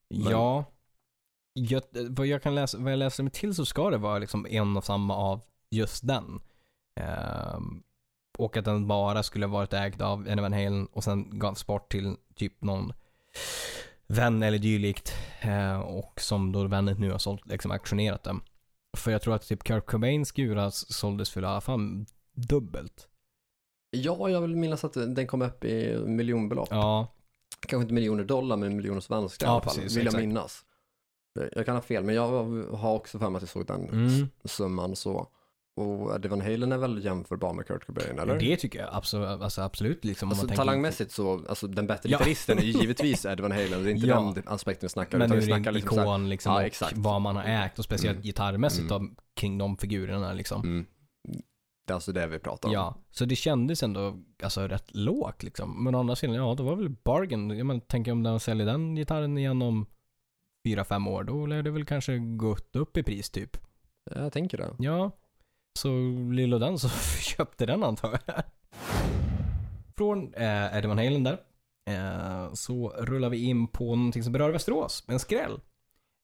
ja. 0.08 0.66
Jag, 1.54 1.82
vad 2.10 2.28
jag 2.28 2.44
kan 2.44 2.56
läsa, 2.56 2.78
vad 2.78 2.92
jag 2.92 2.98
läser 2.98 3.24
mig 3.24 3.32
till 3.32 3.56
så 3.56 3.66
ska 3.66 3.90
det 3.90 3.98
vara 3.98 4.20
liksom 4.20 4.46
en 4.50 4.78
och 4.78 4.84
samma 4.84 5.16
av 5.16 5.42
just 5.72 6.08
den. 6.08 6.42
Ehm, 7.00 7.84
och 8.38 8.58
att 8.58 8.66
den 8.66 8.88
bara 8.88 9.24
skulle 9.24 9.48
varit 9.48 9.74
ägd 9.74 10.02
av 10.02 10.28
Eddie 10.28 10.42
Van 10.42 10.54
Halen 10.54 10.86
och 10.86 11.04
sen 11.04 11.40
gavs 11.40 11.68
bort 11.68 11.92
till 11.92 12.16
typ 12.36 12.62
någon 12.62 12.94
vän 14.10 14.44
eller 14.44 14.58
dylikt. 14.58 15.14
Eh, 15.42 15.80
och 15.80 16.22
som 16.22 16.52
då 16.52 16.68
vännen 16.68 16.98
nu 17.00 17.12
har 17.12 17.18
sålt, 17.18 17.46
liksom 17.46 17.72
auktionerat 17.72 18.24
den. 18.24 18.42
För 18.98 19.12
jag 19.12 19.22
tror 19.22 19.36
att 19.36 19.48
typ 19.48 19.64
Kurt 19.64 19.86
Cobains 19.86 20.32
gura 20.32 20.72
såldes 20.72 21.30
för 21.30 21.42
i 21.42 21.46
alla 21.46 21.62
fall 21.62 22.06
dubbelt. 22.34 23.08
Ja, 23.92 24.30
jag 24.30 24.42
vill 24.42 24.56
minnas 24.56 24.84
att 24.84 24.94
den 24.94 25.28
kom 25.28 25.42
upp 25.42 25.66
i 25.66 25.98
miljonbelopp. 26.06 26.68
Ja, 26.72 27.08
Kanske 27.68 27.82
inte 27.82 27.94
miljoner 27.94 28.24
dollar, 28.24 28.58
men 28.58 28.76
miljoner 28.76 29.02
svenska 29.02 29.46
i 29.46 29.48
Ja, 29.48 29.52
alla 29.52 29.62
fall, 29.62 29.76
precis, 29.76 29.98
vill 29.98 30.06
jag 30.06 30.12
exakt. 30.12 30.28
minnas. 30.28 30.66
Jag 31.52 31.66
kan 31.66 31.76
ha 31.76 31.82
fel, 31.82 32.04
men 32.04 32.16
jag 32.16 32.28
har 32.76 32.94
också 32.96 33.20
för 33.20 33.30
mig 33.30 33.38
att 33.38 33.42
jag 33.42 33.50
såg 33.50 33.66
den 33.66 33.90
mm. 33.90 34.30
summan 34.44 34.96
så. 34.96 35.28
Och 35.80 36.16
Eddie 36.16 36.28
Van 36.30 36.42
Halen 36.42 36.72
är 36.72 36.78
väl 36.78 37.06
jämförbar 37.06 37.54
med 37.54 37.68
Kurt 37.68 37.86
Cobain, 37.86 38.20
eller? 38.20 38.40
det 38.40 38.58
tycker 38.58 38.80
jag 38.80 38.90
absolut, 38.92 39.28
alltså 39.28 39.62
absolut 39.62 40.06
liksom. 40.06 40.28
om 40.32 40.40
Alltså 40.40 40.56
talangmässigt 40.56 41.12
så, 41.12 41.46
alltså 41.50 41.68
den 41.68 41.88
bättre 41.88 42.10
Ja. 42.10 42.18
gitarristen 42.18 42.58
är 42.58 42.62
ju 42.62 42.72
givetvis 42.72 43.26
Van 43.40 43.52
Halen, 43.52 43.84
det 43.84 43.90
är 43.90 43.92
inte 43.92 44.08
Ja. 44.08 44.34
den 44.36 44.44
aspekten 44.48 44.86
vi 44.88 44.90
snackar, 44.90 45.18
Men 45.18 45.26
utan 45.26 45.38
vi 45.38 45.44
är 45.44 45.48
snackar 45.48 45.72
liksom 45.72 46.00
ikon 46.04 46.30
liksom 46.30 46.52
Ja, 46.52 46.58
och 46.60 46.64
exakt. 46.66 46.98
vad 46.98 47.22
man 47.22 47.36
har 47.36 47.44
ägt 47.44 47.80
och 47.80 47.86
speciellt 47.86 48.16
Mm. 48.16 48.24
gitarrmässigt 48.24 48.92
Mm. 48.92 49.16
kring 49.36 49.58
de 49.58 49.78
figurerna 49.78 50.34
liksom. 50.34 50.62
mm, 50.62 50.86
det 51.88 51.92
är 51.92 51.96
alltså 51.96 52.12
det 52.12 52.28
vi 52.28 52.40
pratar 52.40 52.70
om. 52.70 52.74
Ja, 52.74 52.96
så 53.12 53.26
det 53.26 53.36
kändes 53.36 53.84
ändå 53.84 54.18
alltså, 54.44 54.68
rätt 54.68 54.96
lågt 54.96 55.44
liksom. 55.44 55.84
Men 55.84 55.96
å 55.96 56.00
andra 56.00 56.16
sidan, 56.16 56.36
ja 56.36 56.56
det 56.56 56.64
var 56.64 56.76
väl 56.76 56.90
bargain. 56.90 57.50
Jag 57.50 57.66
menar, 57.68 57.80
tänker 57.82 58.12
om 58.12 58.24
den 58.24 58.40
säljer 58.40 58.66
den 58.66 58.96
gitarren 58.96 59.38
igen 59.38 59.62
om 59.62 59.86
fyra, 60.68 60.84
fem 60.84 61.08
år, 61.08 61.24
då 61.24 61.46
lär 61.46 61.64
det 61.64 61.72
väl 61.72 61.86
kanske 61.86 62.18
gått 62.18 62.76
upp 62.76 62.98
i 62.98 63.04
pris 63.04 63.30
typ. 63.30 63.58
Jag 64.16 64.34
tänker 64.34 64.58
det. 64.58 64.76
Ja, 64.80 65.12
så 65.80 65.90
lilla 66.32 66.58
den 66.60 66.80
så 66.80 66.90
köpte 67.22 67.66
den 67.66 67.84
antar 67.84 68.20
jag. 68.26 68.44
Från 69.98 70.34
eh, 70.34 70.78
Eddie 70.78 70.88
Van 70.88 70.98
Halen 70.98 71.24
där, 71.24 71.38
eh, 71.90 72.54
så 72.54 72.90
rullar 72.98 73.30
vi 73.30 73.38
in 73.46 73.68
på 73.68 73.96
någonting 73.96 74.24
som 74.24 74.34
berör 74.34 74.50
Västerås, 74.52 75.04
en 75.08 75.20
skräll. 75.20 75.60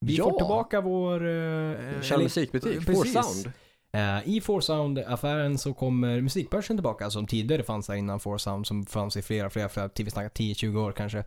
Vi 0.01 0.15
Ja. 0.17 0.23
får 0.23 0.37
tillbaka 0.37 0.81
vår... 0.81 1.15
Eh, 1.15 1.21
Kör 2.01 2.13
eller- 2.15 2.23
musikbutik, 2.23 2.85
precis. 2.85 3.13
Four 3.13 3.21
Sound. 3.21 3.53
Eh, 3.93 4.29
I 4.29 4.41
Four 4.41 4.61
Sound-affären 4.61 5.57
så 5.57 5.73
kommer 5.73 6.21
musikbörsen 6.21 6.77
tillbaka 6.77 7.09
som 7.09 7.27
tidigare 7.27 7.63
fanns 7.63 7.87
där 7.87 7.95
innan 7.95 8.19
Four 8.19 8.37
Sound 8.37 8.67
som 8.67 8.85
fanns 8.85 9.17
i 9.17 9.21
flera, 9.21 9.49
flera, 9.49 9.69
flera, 9.69 9.89
snackar 9.89 10.29
10-20 10.29 10.77
år 10.77 10.91
kanske. 10.91 11.23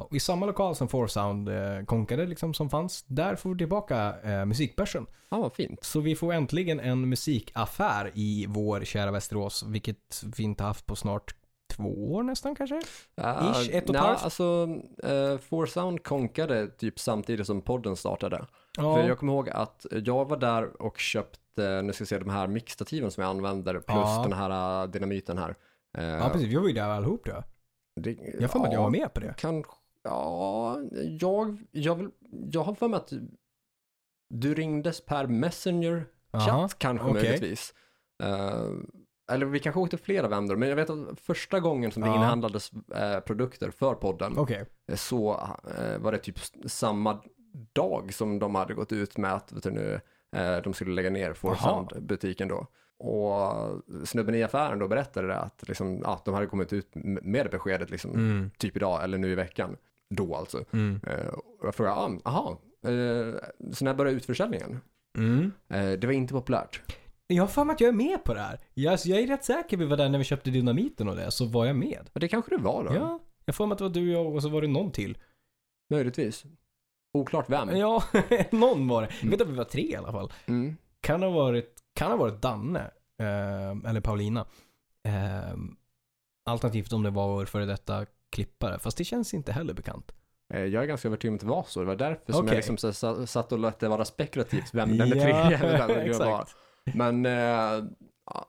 Och 0.00 0.16
I 0.16 0.20
samma 0.20 0.46
lokal 0.46 0.76
som 0.76 0.88
Four 0.88 1.06
Sound 1.06 1.48
uh, 1.48 1.84
konkade 1.84 2.26
liksom 2.26 2.54
som 2.54 2.70
fanns, 2.70 3.04
där 3.06 3.36
får 3.36 3.50
vi 3.50 3.58
tillbaka 3.58 4.14
uh, 4.24 4.44
musikbörsen. 4.44 5.06
Ja, 5.28 5.38
vad 5.38 5.54
fint. 5.54 5.84
Så 5.84 6.00
vi 6.00 6.16
får 6.16 6.32
äntligen 6.32 6.80
en 6.80 7.08
musikaffär 7.08 8.10
i 8.14 8.46
vår 8.48 8.80
kära 8.84 9.10
Västerås, 9.10 9.62
vilket 9.62 10.24
vi 10.36 10.42
inte 10.42 10.64
haft 10.64 10.86
på 10.86 10.96
snart 10.96 11.34
två 11.76 12.12
år 12.12 12.22
nästan 12.22 12.54
kanske? 12.54 12.80
Ja, 13.14 13.52
Ish, 13.62 13.74
ett 13.74 13.88
och 13.88 13.94
ett 13.94 14.00
halvt. 14.02 14.22
alltså, 14.24 14.66
uh, 15.04 15.38
Four 15.38 15.66
Sound 15.66 16.02
konkade 16.02 16.66
typ 16.68 16.98
samtidigt 16.98 17.46
som 17.46 17.60
podden 17.60 17.96
startade. 17.96 18.46
Ja, 18.76 18.96
För 18.96 19.08
jag 19.08 19.18
kommer 19.18 19.32
ihåg 19.32 19.48
att 19.50 19.86
jag 19.90 20.28
var 20.28 20.36
där 20.36 20.82
och 20.82 20.98
köpte, 20.98 21.82
nu 21.82 21.92
ska 21.92 22.04
vi 22.04 22.08
se, 22.08 22.18
de 22.18 22.30
här 22.30 22.46
mixstativen 22.46 23.10
som 23.10 23.22
jag 23.22 23.30
använder, 23.30 23.72
plus 23.72 23.86
Ja. 23.86 24.22
den 24.28 24.32
här 24.32 24.82
uh, 24.82 24.90
dynamiten 24.90 25.38
här. 25.38 25.54
Eh, 25.98 26.04
ja 26.04 26.28
precis. 26.32 26.48
Vi 26.48 26.56
var 26.56 26.66
ju 26.66 26.72
där 26.72 26.88
allihop 26.88 27.28
jag. 27.28 27.44
Det, 27.96 28.18
Jag 28.40 28.50
får 28.50 28.58
mig 28.58 28.68
att 28.68 28.74
jag 28.74 28.82
var 28.82 28.90
med 28.90 29.14
på 29.14 29.20
det. 29.20 29.34
Kanske, 29.38 29.72
ja, 30.02 30.78
jag, 31.20 31.58
jag, 31.70 31.94
vill, 31.94 32.10
jag 32.52 32.62
har 32.62 32.74
för 32.74 32.88
mig 32.88 32.96
att 32.96 33.12
du 34.34 34.54
ringdes 34.54 35.04
per 35.04 35.26
Messenger 35.26 36.06
Jaha, 36.30 36.40
chatt 36.68 36.78
kanske 36.78 37.06
okej. 37.10 37.22
möjligtvis. 37.22 37.74
Eh, 38.22 38.70
eller 39.32 39.46
vi 39.46 39.58
kanske 39.60 39.80
åkte 39.80 39.98
flera 39.98 40.28
vändor, 40.28 40.56
men 40.56 40.68
jag 40.68 40.76
vet 40.76 40.90
att 40.90 41.20
första 41.20 41.60
gången 41.60 41.92
som 41.92 42.02
det 42.02 42.08
Ja. 42.08 42.14
inhandlades 42.16 42.70
eh, 42.72 43.20
produkter 43.20 43.70
för 43.70 43.94
podden 43.94 44.38
Okej. 44.38 44.64
eh, 44.88 44.96
så 44.96 45.32
eh, 45.78 45.98
var 45.98 46.12
det 46.12 46.18
typ 46.18 46.38
samma 46.66 47.20
dag 47.72 48.14
som 48.14 48.38
de 48.38 48.54
hade 48.54 48.74
gått 48.74 48.92
ut 48.92 49.16
med 49.16 49.32
att 49.32 49.52
vet 49.52 49.62
du, 49.62 49.70
nu, 49.70 50.00
eh, 50.36 50.56
de 50.62 50.74
skulle 50.74 50.92
lägga 50.92 51.10
ner. 51.10 51.34
Sound-butiken 51.34 52.48
då. 52.48 52.66
Och 52.98 53.82
snubben 54.04 54.34
i 54.34 54.42
affären 54.42 54.78
då 54.78 54.88
berättade 54.88 55.26
det 55.28 55.36
att 55.38 55.68
liksom, 55.68 56.00
ja, 56.04 56.22
de 56.24 56.34
hade 56.34 56.46
kommit 56.46 56.72
ut 56.72 56.88
med 56.94 57.46
det 57.46 57.50
beskedet 57.50 57.90
liksom, 57.90 58.10
Mm. 58.10 58.50
typ 58.58 58.76
idag 58.76 59.04
eller 59.04 59.18
nu 59.18 59.32
i 59.32 59.34
veckan. 59.34 59.76
Då 60.14 60.34
alltså. 60.36 60.64
Mm. 60.72 61.00
Eh, 61.06 61.26
och 61.28 61.66
jag 61.66 61.74
frågade, 61.74 61.96
ah, 61.96 62.10
aha, 62.24 62.60
eh, 62.84 63.34
så 63.72 63.84
när 63.84 63.94
började 63.94 64.16
utförsäljningen? 64.16 64.80
Mm. 65.18 65.52
Eh, 65.68 65.90
det 65.92 66.06
var 66.06 66.12
inte 66.14 66.34
populärt. 66.34 66.82
Jag 67.26 67.42
har 67.42 67.48
för 67.48 67.64
mig 67.64 67.74
att 67.74 67.80
jag 67.80 67.88
är 67.88 67.92
med 67.92 68.24
på 68.24 68.34
det 68.34 68.40
här. 68.40 68.60
Jag, 68.74 68.92
alltså, 68.92 69.08
jag 69.08 69.20
är 69.20 69.26
rätt 69.26 69.44
säker 69.44 69.76
vi 69.76 69.84
var 69.84 69.96
där 69.96 70.08
när 70.08 70.18
vi 70.18 70.24
köpte 70.24 70.50
dynamiten 70.50 71.08
och 71.08 71.16
det, 71.16 71.30
så 71.30 71.46
var 71.46 71.66
jag 71.66 71.76
med. 71.76 72.10
Det 72.12 72.28
kanske 72.28 72.56
det 72.56 72.62
var 72.62 72.84
då. 72.84 72.94
Ja, 72.94 73.18
jag 73.44 73.54
får 73.54 73.66
mig 73.66 73.72
att 73.72 73.78
det 73.78 73.84
var 73.84 73.90
du 73.90 74.16
och 74.16 74.26
jag 74.26 74.34
och 74.34 74.42
så 74.42 74.48
var 74.48 74.60
det 74.62 74.68
någon 74.68 74.90
till. 74.92 75.18
Möjligtvis. 75.90 76.44
Oklart 77.12 77.50
vem. 77.50 77.76
Ja, 77.76 78.02
någon 78.50 78.88
var 78.88 79.02
det. 79.02 79.08
Jag 79.22 79.30
vet 79.30 79.40
att 79.40 79.48
vi 79.48 79.52
var 79.56 79.64
tre 79.64 79.82
i 79.82 79.96
alla 79.96 80.12
fall. 80.12 80.32
Mm. 80.46 80.76
Kan 81.00 81.22
ha 81.22 81.30
varit, 81.30 81.74
kan 81.96 82.10
ha 82.10 82.16
varit 82.16 82.42
Danne, 82.42 82.80
eh, 83.20 83.90
eller 83.90 84.00
Paulina. 84.00 84.40
Eh, 85.04 85.56
alternativt 86.50 86.92
om 86.92 87.02
det 87.02 87.10
var 87.10 87.28
vår 87.28 87.44
före 87.44 87.64
detta 87.66 88.06
klippare, 88.32 88.78
fast 88.78 88.98
det 88.98 89.04
känns 89.04 89.34
inte 89.34 89.52
heller 89.52 89.74
bekant. 89.74 90.12
Eh, 90.54 90.60
Jag 90.64 90.82
är 90.82 90.86
ganska 90.86 91.08
övertygad 91.08 91.32
om 91.32 91.34
att 91.36 91.40
det 91.40 91.46
var 91.46 91.64
så. 91.68 91.80
Det 91.80 91.86
var 91.86 91.96
därför 91.96 92.32
som 92.32 92.46
jag 92.46 92.56
liksom 92.56 92.76
så, 92.76 93.26
satt 93.26 93.52
och 93.52 93.58
lät 93.58 93.78
det 93.80 93.88
vara 93.88 94.04
spekulativt 94.04 94.74
vem 94.74 94.98
den 94.98 95.10
där 95.10 95.20
tredje 95.20 96.18
var. 96.18 96.48
Men 96.94 97.26
eh, 97.26 97.84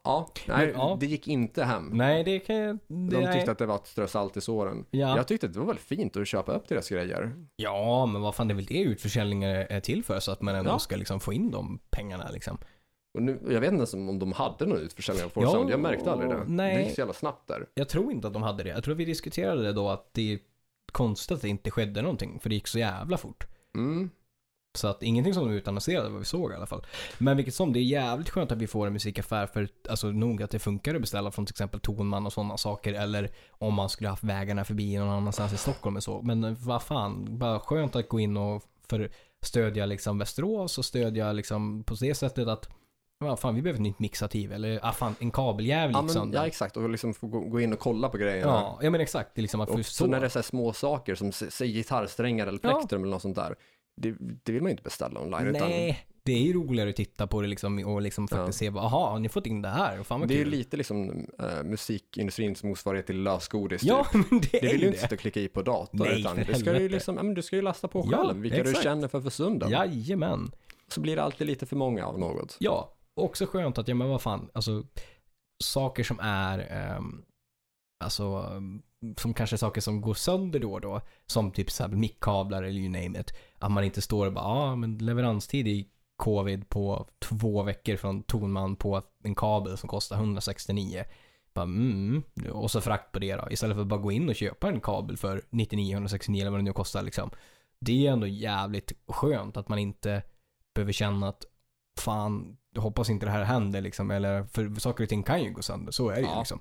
ja, 0.03 0.27
nej, 0.47 0.71
ja. 0.75 0.97
det 0.99 1.05
gick 1.05 1.27
inte 1.27 1.63
hem. 1.63 1.89
Nej, 1.93 2.23
det 2.23 2.39
kan 2.39 2.55
jag... 2.55 2.77
Det, 2.87 3.21
De 3.21 3.33
tyckte 3.33 3.51
att 3.51 3.57
det 3.57 3.65
var 3.65 3.75
att 3.75 3.87
strö 3.87 4.07
salt 4.07 4.37
i 4.37 4.41
såren. 4.41 4.85
ja. 4.91 5.17
Jag 5.17 5.27
tyckte 5.27 5.47
att 5.47 5.53
det 5.53 5.59
var 5.59 5.65
väl 5.67 5.79
fint 5.79 6.17
att 6.17 6.27
köpa 6.27 6.51
upp 6.51 6.67
deras 6.67 6.89
grejer. 6.89 7.45
ja, 7.55 8.05
men 8.05 8.21
vad 8.21 8.35
fan, 8.35 8.47
det 8.47 8.51
är 8.53 8.55
väl 8.55 8.65
det 8.65 8.81
utförsäljningar 8.81 9.49
är 9.69 9.79
till 9.79 10.03
för, 10.03 10.19
så 10.19 10.31
att 10.31 10.41
man 10.41 10.55
ändå 10.55 10.71
Ja. 10.71 10.79
ska 10.79 10.95
liksom 10.95 11.19
få 11.19 11.33
in 11.33 11.51
de 11.51 11.79
pengarna 11.89 12.29
liksom. 12.29 12.57
Och 13.17 13.23
nu, 13.23 13.39
jag 13.43 13.59
vet 13.61 13.67
inte 13.67 13.75
ens 13.77 13.93
om 13.93 14.19
de 14.19 14.31
hade 14.31 14.65
någon 14.65 14.77
utförsäljning 14.77 15.25
av 15.25 15.31
Ja, 15.35 15.51
Sound. 15.51 15.69
Jag 15.69 15.79
märkte 15.79 16.11
aldrig 16.11 16.29
det. 16.29 16.43
nej. 16.47 16.75
Det 16.77 16.83
gick 16.83 16.95
så 16.95 17.01
jävla 17.01 17.13
snabbt 17.13 17.47
där. 17.47 17.65
Jag 17.73 17.89
tror 17.89 18.11
inte 18.11 18.27
att 18.27 18.33
de 18.33 18.43
hade 18.43 18.63
det. 18.63 18.69
Jag 18.69 18.83
tror 18.83 18.95
vi 18.95 19.05
diskuterade 19.05 19.63
det 19.63 19.73
då 19.73 19.89
att 19.89 20.13
det 20.13 20.33
är 20.33 20.39
konstigt 20.91 21.35
att 21.35 21.41
det 21.41 21.49
inte 21.49 21.71
skedde 21.71 22.01
någonting, 22.01 22.39
för 22.39 22.49
det 22.49 22.55
gick 22.55 22.67
så 22.67 22.79
jävla 22.79 23.17
fort. 23.17 23.47
Mm. 23.75 24.09
Så 24.77 24.87
att 24.87 25.03
ingenting 25.03 25.33
som 25.33 25.47
de 25.47 25.53
utannonserade 25.53 26.09
vad 26.09 26.19
vi 26.19 26.25
såg 26.25 26.51
i 26.51 26.55
alla 26.55 26.65
fall. 26.65 26.85
Men 27.17 27.37
vilket 27.37 27.55
som, 27.55 27.73
det 27.73 27.79
är 27.79 27.83
jävligt 27.83 28.29
skönt 28.29 28.51
att 28.51 28.57
vi 28.57 28.67
får 28.67 28.87
en 28.87 28.93
musikaffär 28.93 29.47
för 29.47 29.67
alltså 29.89 30.07
nog 30.07 30.43
att 30.43 30.51
det 30.51 30.59
funkar 30.59 30.95
att 30.95 31.01
beställa 31.01 31.31
från 31.31 31.45
till 31.45 31.53
exempel 31.53 31.79
Tonman 31.79 32.25
och 32.25 32.33
sådana 32.33 32.57
saker. 32.57 32.93
Eller 32.93 33.29
om 33.51 33.73
man 33.73 33.89
skulle 33.89 34.09
haft 34.09 34.23
vägarna 34.23 34.65
förbi 34.65 34.97
någon 34.97 35.09
annanstans 35.09 35.53
i 35.53 35.57
Stockholm 35.57 35.95
och 35.95 36.03
så. 36.03 36.21
Men 36.21 36.43
eh, 36.43 36.53
vad 36.59 36.83
fan, 36.83 37.37
bara 37.37 37.59
skönt 37.59 37.95
att 37.95 38.09
gå 38.09 38.19
in 38.19 38.37
och 38.37 38.63
för 38.89 39.09
stödja 39.41 39.85
liksom 39.85 40.17
Västerås 40.17 40.77
och 40.77 40.85
stödja 40.85 41.31
liksom 41.33 41.83
på 41.83 41.95
det 41.95 42.15
sättet 42.15 42.47
att 42.47 42.69
vad 43.19 43.39
fan 43.39 43.55
vi 43.55 43.61
behöver 43.61 43.77
ett 43.77 43.83
nytt 43.83 43.99
mixativ 43.99 44.53
eller 44.53 44.79
ah, 44.83 44.91
fan 44.91 45.15
en 45.19 45.31
kabeljävel 45.31 45.91
Ja, 45.93 46.01
men, 46.01 46.09
sönder. 46.13 46.39
ja 46.39 46.47
exakt, 46.47 46.77
och 46.77 46.89
liksom 46.89 47.13
få 47.13 47.27
gå, 47.27 47.39
gå 47.39 47.61
in 47.61 47.73
och 47.73 47.79
kolla 47.79 48.09
på 48.09 48.17
grejerna. 48.17 48.51
Ja, 48.51 48.79
ja 48.81 48.89
men 48.89 49.01
exakt. 49.01 49.31
Det 49.35 49.39
är 49.39 49.41
liksom 49.41 49.61
att 49.61 49.69
Och 49.69 49.75
förstå. 49.77 50.03
så 50.05 50.07
när 50.11 50.19
det 50.19 50.25
är 50.25 50.29
så 50.29 50.39
här 50.39 50.43
små 50.43 50.73
saker 50.73 51.15
som 51.15 51.31
säg 51.31 51.71
gitarrsträngar 51.71 52.47
eller 52.47 52.59
Ja. 52.63 52.69
plektrum 52.69 53.01
eller 53.03 53.11
något 53.11 53.21
sånt 53.21 53.35
där. 53.35 53.55
Det, 54.01 54.15
det 54.19 54.51
vill 54.51 54.61
man 54.61 54.69
ju 54.69 54.71
inte 54.71 54.83
beställa 54.83 55.19
online. 55.21 55.47
Utan 55.47 55.69
Nej, 55.69 56.05
det 56.23 56.31
är 56.33 56.41
ju 56.41 56.53
roligare 56.53 56.89
att 56.89 56.95
titta 56.95 57.27
på 57.27 57.41
det 57.41 57.47
liksom 57.47 57.79
och 57.85 58.01
liksom 58.01 58.27
faktiskt 58.27 58.59
se, 58.59 58.69
aha, 58.69 59.19
ni 59.19 59.29
fått 59.29 59.45
in 59.45 59.61
det 59.61 59.69
här? 59.69 60.03
Fan 60.03 60.19
vad 60.19 60.29
det 60.29 60.33
är 60.35 60.37
ju 60.39 60.45
lite 60.45 60.77
liksom 60.77 61.27
äh, 61.39 61.63
musikindustrins 61.63 62.63
motsvarighet 62.63 63.05
till 63.07 63.23
lösgodis. 63.23 63.83
Ja, 63.83 64.03
typ. 64.11 64.25
men 64.31 64.39
det, 64.41 64.47
Det 64.51 64.57
är 64.57 64.61
vill 64.71 64.71
ju 64.71 64.77
du 64.77 64.87
inte 64.87 64.99
sitta 64.99 65.15
och 65.15 65.19
klicka 65.21 65.39
i 65.39 65.47
på 65.47 65.61
datorn. 65.61 65.99
Nej, 65.99 66.19
utan 66.19 66.35
det 66.35 66.55
ska 66.55 66.73
du, 66.73 66.79
ju 66.79 66.89
liksom, 66.89 67.15
ja, 67.17 67.23
men 67.23 67.33
du 67.33 67.41
ska 67.41 67.55
ju 67.55 67.61
lasta 67.61 67.87
på 67.87 68.07
Ja, 68.11 68.17
själv, 68.17 68.41
vilka 68.41 68.57
exakt. 68.57 68.77
du 68.77 68.83
känner 68.83 69.07
för 69.07 69.21
för 69.21 69.29
stunden. 69.29 69.69
Jajamän. 69.69 70.51
Så 70.87 71.01
blir 71.01 71.15
det 71.15 71.23
alltid 71.23 71.47
lite 71.47 71.65
för 71.65 71.75
många 71.75 72.05
av 72.05 72.19
något. 72.19 72.55
Ja, 72.59 72.93
också 73.17 73.45
skönt 73.45 73.77
att, 73.77 73.87
ja 73.87 73.95
men 73.95 74.09
vad 74.09 74.21
fan, 74.21 74.49
alltså 74.53 74.83
saker 75.63 76.03
som 76.03 76.19
är, 76.19 76.95
um, 76.97 77.25
alltså 78.03 78.51
som 79.17 79.33
kanske 79.33 79.55
är 79.55 79.57
saker 79.57 79.81
som 79.81 80.01
går 80.01 80.13
sönder 80.13 80.59
då 80.59 80.73
och 80.73 80.81
då, 80.81 81.01
som 81.25 81.51
typ 81.51 81.71
så 81.71 81.83
här 81.83 81.89
mickkablar 81.89 82.63
eller 82.63 82.79
you 82.79 82.89
name 82.89 83.19
it. 83.19 83.33
Att 83.59 83.71
man 83.71 83.83
inte 83.83 84.01
står 84.01 84.25
och 84.25 84.33
bara, 84.33 84.45
ja 84.45 84.71
ah, 84.71 84.75
men 84.75 84.97
leveranstid 84.97 85.67
i 85.67 85.89
covid 86.17 86.69
på 86.69 87.07
två 87.19 87.63
veckor 87.63 87.95
från 87.95 88.23
Tonman 88.23 88.75
på 88.75 89.01
en 89.23 89.35
kabel 89.35 89.77
som 89.77 89.89
kostar 89.89 90.15
169. 90.15 91.03
Bara, 91.53 91.63
mm, 91.63 92.23
och 92.51 92.71
så 92.71 92.81
frakt 92.81 93.11
på 93.11 93.19
det 93.19 93.35
då. 93.35 93.47
Istället 93.51 93.75
för 93.75 93.81
att 93.81 93.87
bara 93.87 93.99
gå 93.99 94.11
in 94.11 94.29
och 94.29 94.35
köpa 94.35 94.67
en 94.67 94.81
kabel 94.81 95.17
för 95.17 95.41
99-169 95.49 96.41
eller 96.41 96.51
vad 96.51 96.59
det 96.59 96.63
nu 96.63 96.73
kostar 96.73 97.03
liksom. 97.03 97.29
Det 97.79 98.07
är 98.07 98.11
ändå 98.11 98.27
jävligt 98.27 98.93
skönt 99.07 99.57
att 99.57 99.69
man 99.69 99.79
inte 99.79 100.23
behöver 100.75 100.91
känna 100.91 101.29
att 101.29 101.45
fan, 101.99 102.57
jag 102.73 102.81
hoppas 102.81 103.09
inte 103.09 103.25
det 103.25 103.31
här 103.31 103.43
händer 103.43 103.81
liksom. 103.81 104.11
Eller, 104.11 104.43
för 104.43 104.79
saker 104.79 105.03
och 105.03 105.09
ting 105.09 105.23
kan 105.23 105.43
ju 105.43 105.51
gå 105.51 105.61
sönder, 105.61 105.91
så 105.91 106.09
är 106.09 106.15
det 106.15 106.21
ju 106.21 106.27
Ja. 106.27 106.39
liksom. 106.39 106.59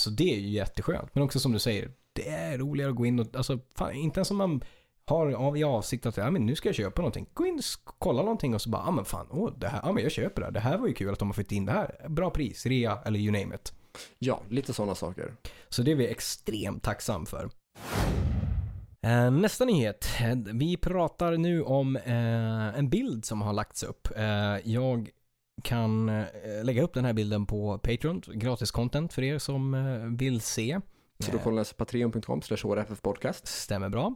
Så 0.00 0.10
det 0.10 0.34
är 0.34 0.38
ju 0.38 0.48
jätteskönt. 0.48 1.14
Men 1.14 1.22
också 1.24 1.38
som 1.40 1.52
du 1.52 1.58
säger, 1.58 1.90
det 2.12 2.28
är 2.28 2.58
roligare 2.58 2.90
att 2.90 2.96
gå 2.96 3.06
in 3.06 3.18
och, 3.20 3.36
alltså 3.36 3.58
fan, 3.74 3.92
inte 3.94 4.18
ens 4.20 4.30
om 4.30 4.36
man 4.36 4.64
har 5.06 5.32
av 5.32 5.56
i 5.56 5.64
avsikt 5.64 6.06
att, 6.06 6.16
ja 6.16 6.30
men 6.30 6.46
nu 6.46 6.54
ska 6.56 6.68
jag 6.68 6.76
köpa 6.76 7.00
någonting. 7.02 7.26
Gå 7.34 7.46
in 7.46 7.54
och 7.54 7.94
kolla 7.98 8.22
någonting 8.22 8.54
och 8.54 8.62
så 8.62 8.70
bara, 8.70 8.82
ja 8.84 8.90
men 8.90 9.04
fan, 9.04 9.26
åh, 9.30 9.50
det 9.58 9.68
här, 9.68 9.80
ja 9.82 9.92
men 9.92 10.02
jag 10.02 10.12
köper 10.12 10.40
det 10.40 10.46
här. 10.46 10.52
Det 10.52 10.60
här 10.60 10.78
var 10.78 10.86
ju 10.86 10.94
kul 10.94 11.12
att 11.12 11.18
de 11.18 11.28
har 11.28 11.34
fått 11.34 11.52
in 11.52 11.66
det 11.66 11.72
här. 11.72 12.06
Bra 12.08 12.30
pris, 12.30 12.66
rea 12.66 12.98
eller 13.04 13.18
you 13.20 13.32
name 13.40 13.54
it. 13.54 13.72
Ja, 14.18 14.42
lite 14.48 14.72
sådana 14.72 14.94
saker. 14.94 15.34
Så 15.68 15.82
det 15.82 15.90
är 15.90 15.96
vi 15.96 16.08
extremt 16.08 16.82
tacksam 16.82 17.26
för. 17.26 17.50
Eh, 19.06 19.30
Nästa 19.30 19.64
nyhet. 19.64 20.08
Eh, 20.20 20.34
Vi 20.54 20.76
pratar 20.76 21.36
nu 21.36 21.62
om 21.62 21.96
eh, 21.96 22.78
en 22.78 22.88
bild 22.90 23.24
som 23.24 23.42
har 23.42 23.52
lagts 23.52 23.82
upp. 23.82 24.08
Jag 24.64 25.10
kan 25.62 26.06
lägga 26.62 26.82
upp 26.82 26.94
den 26.94 27.04
här 27.04 27.12
bilden 27.12 27.46
på 27.46 27.78
Patreon, 27.78 28.22
gratis 28.26 28.70
content 28.70 29.12
för 29.12 29.22
er 29.22 29.38
som 29.38 30.16
vill 30.16 30.40
se. 30.40 30.80
Så 31.18 31.32
då 31.32 31.38
kollar 31.38 31.58
jag 31.58 31.76
patreon.com 31.76 32.42
slash 32.42 32.96
podcast. 33.02 33.46
Stämmer 33.46 33.88
bra. 33.88 34.14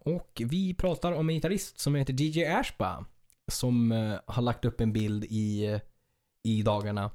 Och 0.00 0.42
vi 0.44 0.74
pratar 0.74 1.12
om 1.12 1.28
en 1.28 1.34
gitarrist 1.34 1.78
som 1.80 1.94
heter 1.94 2.12
DJ 2.20 2.44
Ashba. 2.44 3.04
Som 3.52 3.90
har 4.26 4.42
lagt 4.42 4.64
upp 4.64 4.80
en 4.80 4.92
bild 4.92 5.24
i, 5.24 5.78
i 6.44 6.62
dagarna. 6.62 7.10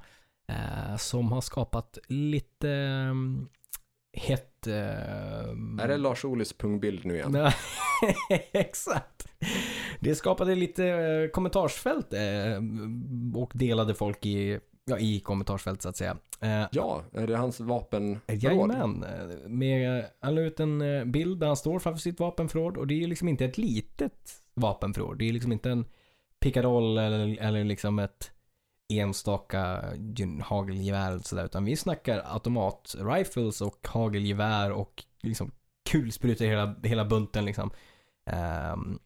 Som 0.98 1.32
har 1.32 1.40
skapat 1.40 1.98
lite 2.08 2.68
um, 3.10 3.48
hett... 4.66 4.66
eh, 4.66 5.84
Är 5.84 5.88
det 5.88 5.96
Lars 5.96 6.24
Ohlys 6.24 6.52
pungbild 6.52 7.04
nu 7.04 7.14
igen? 7.14 7.36
Exakt. 8.52 9.28
Det 10.00 10.14
skapade 10.14 10.54
lite 10.54 10.86
eh, 10.86 11.30
kommentarsfält 11.30 12.12
eh, 12.12 12.62
och 13.42 13.52
delade 13.54 13.94
folk 13.94 14.26
i, 14.26 14.58
ja, 14.84 14.98
i 14.98 15.20
kommentarsfält 15.20 15.82
så 15.82 15.88
att 15.88 15.96
säga. 15.96 16.16
Eh, 16.40 16.64
Ja, 16.72 17.02
är 17.12 17.26
det 17.26 17.36
hans 17.36 17.60
vapenförråd? 17.60 18.42
Jajamän. 18.42 19.04
Med, 19.46 20.04
han 20.20 20.34
la 20.34 20.40
ut 20.40 20.60
en 20.60 20.82
bild 21.12 21.40
där 21.40 21.46
han 21.46 21.56
står 21.56 21.78
framför 21.78 22.00
sitt 22.00 22.20
vapenförråd 22.20 22.76
och 22.76 22.86
det 22.86 22.94
är 22.94 22.98
ju 22.98 23.06
liksom 23.06 23.28
inte 23.28 23.44
ett 23.44 23.58
litet 23.58 24.42
vapenförråd. 24.54 25.18
Det 25.18 25.28
är 25.28 25.32
liksom 25.32 25.52
inte 25.52 25.70
en 25.70 25.84
pickadoll 26.40 26.98
eller, 26.98 27.36
eller 27.42 27.64
liksom 27.64 27.98
ett 27.98 28.30
enstaka 28.88 29.84
hagelgevär 30.44 31.10
eller 31.10 31.22
sådär. 31.22 31.44
Utan 31.44 31.64
vi 31.64 31.76
snackar 31.76 32.22
automat-rifles 32.26 33.60
och 33.60 33.88
hagelgevär 33.88 34.72
och 34.72 35.04
liksom 35.22 35.50
kulsprutor 35.90 36.44
hela, 36.44 36.74
hela 36.82 37.04
bunten 37.04 37.44
liksom. 37.44 37.70
Um, 38.72 38.98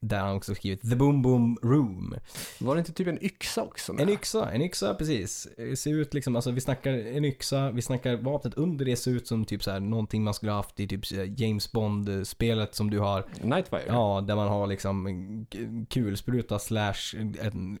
där 0.00 0.18
han 0.18 0.36
också 0.36 0.54
skrivit 0.54 0.90
The 0.90 0.96
Boom 0.96 1.22
Boom 1.22 1.58
Room. 1.62 2.14
Var 2.58 2.74
det 2.74 2.78
inte 2.78 2.92
typ 2.92 3.06
en 3.06 3.24
yxa 3.24 3.62
också? 3.62 3.92
Med? 3.92 4.02
En 4.02 4.08
yxa, 4.08 4.50
en 4.52 4.62
yxa 4.62 4.94
precis. 4.94 5.48
Det 5.56 5.76
ser 5.76 5.94
ut 5.94 6.14
liksom, 6.14 6.36
alltså 6.36 6.50
vi 6.50 6.60
snackar 6.60 6.92
en 6.92 7.24
yxa, 7.24 7.70
vi 7.70 7.82
snackar 7.82 8.16
vapnet 8.16 8.54
under 8.54 8.84
det 8.84 8.96
ser 8.96 9.10
ut 9.10 9.26
som 9.26 9.44
typ 9.44 9.62
så 9.62 9.70
här 9.70 9.80
någonting 9.80 10.24
man 10.24 10.34
skulle 10.34 10.52
ha 10.52 10.56
haft 10.56 10.80
i 10.80 10.88
typ 10.88 11.00
James 11.40 11.72
Bond-spelet 11.72 12.74
som 12.74 12.90
du 12.90 12.98
har. 12.98 13.26
Nightfire? 13.42 13.84
Ja, 13.86 14.24
där 14.26 14.36
man 14.36 14.48
har 14.48 14.66
liksom 14.66 15.46
kulspruta 15.90 16.58
slash 16.58 17.14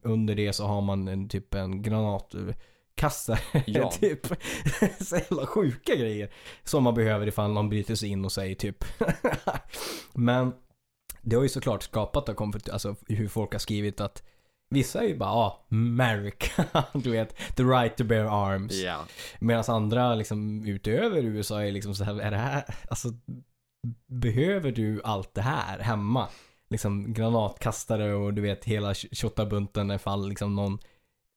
under 0.02 0.34
det 0.34 0.52
så 0.52 0.66
har 0.66 0.80
man 0.80 1.08
en 1.08 1.28
typ 1.28 1.54
en 1.54 1.82
granatkastare. 1.82 3.38
Ja. 3.66 3.90
typ. 3.90 4.26
så 5.00 5.16
jävla 5.16 5.46
sjuka 5.46 5.94
grejer. 5.94 6.30
Som 6.64 6.84
man 6.84 6.94
behöver 6.94 7.26
ifall 7.26 7.52
någon 7.52 7.68
bryter 7.68 7.94
sig 7.94 8.08
in 8.08 8.24
och 8.24 8.32
säger 8.32 8.54
typ. 8.54 8.84
Men 10.14 10.52
det 11.22 11.36
har 11.36 11.42
ju 11.42 11.48
såklart 11.48 11.82
skapat 11.82 12.28
och 12.28 12.68
alltså 12.72 12.96
hur 13.08 13.28
folk 13.28 13.52
har 13.52 13.58
skrivit 13.58 14.00
att 14.00 14.22
Vissa 14.70 15.02
är 15.02 15.08
ju 15.08 15.16
bara, 15.16 15.30
ah, 15.30 15.66
America, 15.70 16.64
du 16.94 17.10
vet, 17.10 17.36
the 17.56 17.62
right 17.62 17.96
to 17.96 18.04
bear 18.04 18.50
arms. 18.50 18.74
Ja. 18.74 19.04
Medan 19.38 19.64
andra 19.68 20.14
liksom 20.14 20.64
utöver 20.66 21.22
USA 21.22 21.62
är 21.64 21.72
liksom 21.72 21.94
så 21.94 22.04
här, 22.04 22.20
är 22.20 22.30
det 22.30 22.36
här, 22.36 22.64
alltså 22.90 23.08
behöver 24.06 24.72
du 24.72 25.00
allt 25.04 25.34
det 25.34 25.42
här 25.42 25.78
hemma? 25.78 26.28
Liksom 26.70 27.12
granatkastare 27.12 28.14
och 28.14 28.34
du 28.34 28.42
vet 28.42 28.64
hela 28.64 28.94
tjottabunten 28.94 29.90
ifall 29.90 30.28
liksom 30.28 30.54
någon 30.54 30.78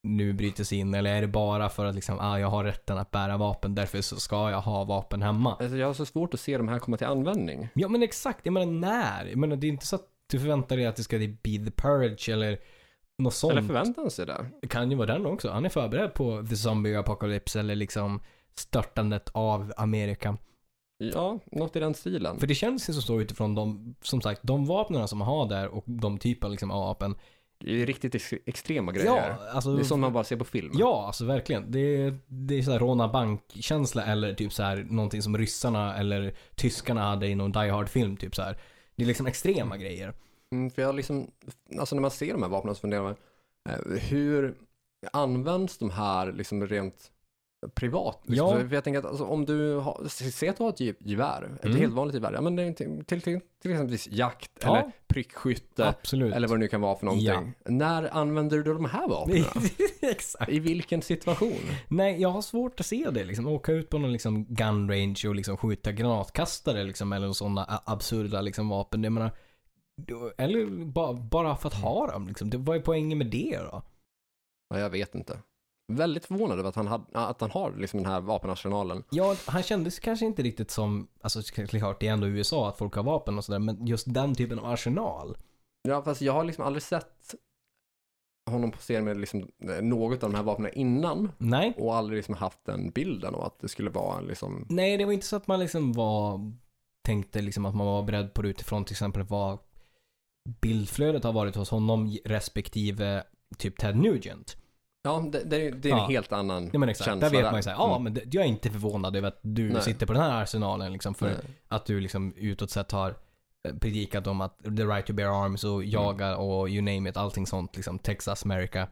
nu 0.03 0.33
bryter 0.33 0.63
sig 0.63 0.77
in 0.77 0.93
eller 0.93 1.15
är 1.15 1.21
det 1.21 1.27
bara 1.27 1.69
för 1.69 1.85
att 1.85 1.95
liksom, 1.95 2.19
ah, 2.19 2.39
jag 2.39 2.47
har 2.47 2.63
rätten 2.63 2.97
att 2.97 3.11
bära 3.11 3.37
vapen 3.37 3.75
därför 3.75 4.01
så 4.01 4.15
ska 4.15 4.51
jag 4.51 4.61
ha 4.61 4.83
vapen 4.83 5.21
hemma? 5.21 5.55
Alltså, 5.59 5.77
jag 5.77 5.87
har 5.87 5.93
så 5.93 6.05
svårt 6.05 6.33
att 6.33 6.39
se 6.39 6.57
de 6.57 6.67
här 6.67 6.79
komma 6.79 6.97
till 6.97 7.07
användning. 7.07 7.69
Ja 7.73 7.87
men 7.87 8.03
exakt, 8.03 8.39
jag 8.43 8.53
menar 8.53 8.71
när? 8.71 9.25
Jag 9.25 9.37
menar 9.37 9.55
det 9.55 9.67
är 9.67 9.69
inte 9.69 9.85
så 9.85 9.95
att 9.95 10.07
du 10.31 10.39
förväntar 10.39 10.77
dig 10.77 10.85
att 10.85 10.95
det 10.95 11.03
ska 11.03 11.17
bli 11.17 11.65
the 11.65 11.71
purge 11.71 12.33
eller 12.33 12.59
något 13.17 13.33
sånt. 13.33 13.51
Eller 13.51 13.61
förväntar 13.61 14.01
han 14.01 14.11
sig 14.11 14.25
det? 14.25 14.45
Det 14.61 14.67
kan 14.67 14.91
ju 14.91 14.97
vara 14.97 15.13
den 15.13 15.25
också. 15.25 15.49
Han 15.49 15.65
är 15.65 15.69
förberedd 15.69 16.13
på 16.13 16.45
the 16.49 16.55
zombie 16.55 16.95
apocalypse 16.95 17.59
eller 17.59 17.75
liksom 17.75 18.21
störtandet 18.55 19.29
av 19.33 19.73
Amerika. 19.77 20.37
Ja, 20.97 21.39
något 21.51 21.75
i 21.75 21.79
den 21.79 21.93
stilen. 21.93 22.39
För 22.39 22.47
det 22.47 22.55
känns 22.55 22.89
ju 22.89 22.93
så 22.93 23.21
utifrån 23.21 23.55
de, 23.55 23.95
som 24.01 24.21
sagt, 24.21 24.39
de 24.43 24.65
vapnen 24.65 25.07
som 25.07 25.19
man 25.19 25.27
har 25.27 25.49
där 25.49 25.67
och 25.67 25.83
de 25.87 26.17
typer 26.17 26.49
liksom 26.49 26.71
av 26.71 26.79
vapen. 26.79 27.15
Det 27.63 27.81
är 27.81 27.85
riktigt 27.85 28.15
ex 28.15 28.33
extrema 28.45 28.91
grejer. 28.91 29.07
Ja, 29.07 29.37
alltså. 29.53 29.75
Det 29.75 29.81
är 29.81 29.83
sånt 29.83 30.01
man 30.01 30.13
bara 30.13 30.23
ser 30.23 30.35
på 30.35 30.45
film. 30.45 30.71
Ja, 30.73 31.03
alltså 31.07 31.25
verkligen. 31.25 31.71
Det 31.71 31.79
är, 31.79 32.17
det 32.27 32.57
är 32.57 32.61
så 32.61 32.71
här 32.71 32.79
råna 32.79 33.07
bankkänsla 33.07 34.05
eller 34.05 34.33
typ 34.33 34.53
så 34.53 34.63
här 34.63 34.87
någonting 34.89 35.21
som 35.21 35.37
ryssarna 35.37 35.95
eller 35.97 36.33
tyskarna 36.55 37.01
hade 37.01 37.27
i 37.27 37.35
någon 37.35 37.51
Die 37.51 37.69
Hard-film 37.69 38.17
typ 38.17 38.35
så 38.35 38.41
här. 38.41 38.57
Det 38.95 39.03
är 39.03 39.07
liksom 39.07 39.27
extrema 39.27 39.77
grejer. 39.77 40.13
Mm, 40.51 40.69
för 40.69 40.81
jag 40.81 40.95
liksom, 40.95 41.31
alltså 41.79 41.95
när 41.95 42.01
man 42.01 42.11
ser 42.11 42.33
de 42.33 42.41
här 42.41 42.49
vapnen 42.49 42.75
så 42.75 42.81
funderar 42.81 43.03
man, 43.03 43.15
eh, 43.69 44.01
hur 44.01 44.55
används 45.13 45.77
de 45.77 45.89
här 45.89 46.31
liksom 46.31 46.67
rent 46.67 47.11
privat? 47.73 48.19
Liksom? 48.25 48.47
Ja. 48.59 48.67
Så 48.69 48.75
jag 48.75 48.83
tänker 48.83 48.99
att 48.99 49.05
alltså, 49.05 49.23
om 49.25 49.45
du 49.45 49.75
har, 49.75 50.07
säg 50.09 50.49
att 50.49 50.57
du 50.57 50.63
har 50.63 50.69
ett 50.69 50.79
ge- 50.79 50.93
gevär, 50.99 51.51
ett 51.59 51.65
Mm. 51.65 51.77
helt 51.77 51.93
vanligt 51.93 52.13
gevär, 52.15 52.33
ja 52.33 52.41
men 52.41 52.75
till, 52.75 53.05
till, 53.05 53.21
till, 53.21 53.39
till 53.61 53.71
exempel 53.71 53.97
jakt 54.09 54.51
Ja. 54.61 54.77
eller 54.77 54.91
prickskytte 55.07 55.87
Absolut. 55.87 56.33
eller 56.35 56.47
vad 56.47 56.57
det 56.57 56.59
nu 56.59 56.67
kan 56.67 56.81
vara 56.81 56.95
för 56.97 57.05
någonting. 57.05 57.53
När 57.65 58.15
använder 58.17 58.57
du 58.57 58.73
de 58.73 58.85
här 58.85 59.07
vapnen? 59.09 59.43
Exakt. 60.01 60.49
I 60.51 60.59
vilken 60.59 61.01
situation? 61.01 61.53
Nej, 61.87 62.21
jag 62.21 62.29
har 62.29 62.41
svårt 62.41 62.79
att 62.79 62.85
se 62.85 63.09
det 63.11 63.23
liksom. 63.23 63.47
Åka 63.47 63.71
ut 63.71 63.89
på 63.89 63.97
någon 63.97 64.11
liksom 64.11 64.45
gun 64.45 64.89
range 64.89 65.21
och 65.27 65.35
liksom 65.35 65.57
skjuta 65.57 65.91
granatkastare 65.91 66.83
liksom 66.83 67.13
eller 67.13 67.31
sådana 67.31 67.81
absurda 67.85 68.41
liksom 68.41 68.69
vapen. 68.69 69.03
Jag 69.03 69.13
menar, 69.13 69.31
eller 70.37 70.85
bara, 70.85 71.13
bara 71.13 71.55
för 71.55 71.67
att 71.67 71.73
ha 71.81 72.07
dem 72.11 72.27
liksom. 72.27 72.49
Det, 72.49 72.57
vad 72.57 72.77
är 72.77 72.81
poängen 72.81 73.17
med 73.17 73.27
det 73.27 73.57
då? 73.71 73.81
Ja, 74.69 74.79
jag 74.79 74.89
vet 74.89 75.15
inte. 75.15 75.39
Väldigt 75.95 76.25
förvånad 76.25 76.59
över 76.59 76.69
att 76.69 76.75
han, 76.75 76.87
had, 76.87 77.05
att 77.11 77.41
han 77.41 77.51
har 77.51 77.73
liksom 77.77 78.03
den 78.03 78.11
här 78.11 78.21
vapenarsenalen. 78.21 79.03
Ja, 79.09 79.35
han 79.45 79.63
kändes 79.63 79.99
kanske 79.99 80.25
inte 80.25 80.41
riktigt 80.41 80.71
som, 80.71 81.07
alltså 81.21 81.41
klart 81.41 81.99
det 81.99 82.07
är 82.07 82.13
ändå 82.13 82.27
USA 82.27 82.69
att 82.69 82.77
folk 82.77 82.95
har 82.95 83.03
vapen 83.03 83.37
och 83.37 83.45
sådär, 83.45 83.59
men 83.59 83.87
just 83.87 84.13
den 84.13 84.35
typen 84.35 84.59
av 84.59 84.65
arsenal. 84.65 85.37
Ja, 85.81 86.01
fast 86.01 86.21
jag 86.21 86.33
har 86.33 86.43
liksom 86.43 86.65
aldrig 86.65 86.83
sett 86.83 87.35
honom 88.49 88.71
posera 88.71 89.01
med 89.01 89.17
liksom 89.17 89.47
eh, 89.63 89.81
något 89.81 90.23
av 90.23 90.31
de 90.31 90.35
här 90.37 90.43
vapnen 90.43 90.71
innan 90.73 91.31
Nej. 91.37 91.73
och 91.77 91.95
aldrig 91.95 92.17
liksom 92.17 92.35
haft 92.35 92.65
den 92.65 92.89
bilden 92.89 93.35
och 93.35 93.45
att 93.45 93.59
det 93.59 93.67
skulle 93.67 93.89
vara 93.89 94.21
liksom 94.21 94.65
Nej, 94.69 94.97
det 94.97 95.05
var 95.05 95.13
inte 95.13 95.25
så 95.25 95.35
att 95.35 95.47
man 95.47 95.59
liksom 95.59 95.93
var, 95.93 96.51
tänkte 97.01 97.41
liksom 97.41 97.65
att 97.65 97.75
man 97.75 97.87
var 97.87 98.03
beredd 98.03 98.33
på 98.33 98.41
det 98.41 98.47
utifrån 98.49 98.85
till 98.85 98.93
exempel 98.93 99.23
vad 99.23 99.59
bildflödet 100.61 101.23
har 101.23 101.33
varit 101.33 101.55
hos 101.55 101.69
honom 101.69 102.17
respektive 102.25 103.23
typ 103.57 103.77
Ted 103.77 103.97
Nugent. 103.97 104.57
Ja, 105.03 105.25
det, 105.31 105.43
det, 105.43 105.67
är- 105.67 105.71
det 105.71 105.89
är 105.89 105.93
en 105.93 105.97
Ja. 105.99 106.07
helt 106.07 106.31
annan 106.31 106.69
Ja 106.73 106.79
men 106.79 106.89
exakt, 106.89 107.09
känsla 107.09 107.29
där 107.29 107.37
vet 107.37 107.45
man 107.45 107.55
ju 107.55 107.63
såhär, 107.63 107.77
ja 107.77 107.89
Mm. 107.91 108.03
men 108.03 108.13
det, 108.13 108.21
jag 108.31 108.43
är 108.43 108.47
inte 108.47 108.69
förvånad 108.69 109.15
över 109.15 109.27
att 109.27 109.39
du 109.41 109.69
Nej. 109.69 109.81
sitter 109.81 110.05
på 110.05 110.13
den 110.13 110.21
här 110.21 110.41
arsenalen 110.43 110.93
liksom 110.93 111.13
för 111.13 111.27
Nej. 111.27 111.37
att 111.67 111.85
du 111.85 111.99
liksom 111.99 112.33
utåt 112.37 112.69
sett 112.71 112.91
har 112.91 113.15
eh, 113.67 113.75
predikat 113.75 114.27
om 114.27 114.41
att 114.41 114.57
the 114.63 114.69
right 114.85 115.05
to 115.05 115.13
bear 115.13 115.45
arms 115.45 115.63
och 115.63 115.83
jaga 115.83 116.37
och 116.37 116.69
you 116.69 116.81
name 116.81 117.09
it, 117.09 117.17
allting 117.17 117.47
sånt 117.47 117.75
liksom, 117.75 117.99
Texas, 117.99 118.45
America. 118.45 118.87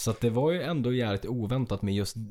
Så 0.00 0.10
att 0.10 0.20
det 0.20 0.30
var 0.30 0.50
ju 0.50 0.62
ändå 0.62 0.92
jävligt 0.92 1.26
oväntat 1.26 1.82
med 1.82 1.94
just, 1.94 2.16
eh, 2.16 2.22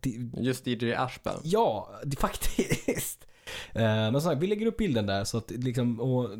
di- 0.00 0.30
Just 0.36 0.66
DJ 0.66 0.92
Ashba. 0.94 1.32
ja, 1.42 1.90
det, 2.04 2.16
faktiskt. 2.18 3.22
Eh, 3.72 3.82
men 3.82 4.12
som 4.12 4.20
sagt, 4.20 4.42
vi 4.42 4.46
lägger 4.46 4.66
upp 4.66 4.76
bilden 4.76 5.06
där 5.06 5.24
så 5.24 5.38
att 5.38 5.50
liksom, 5.50 6.00
och 6.00 6.30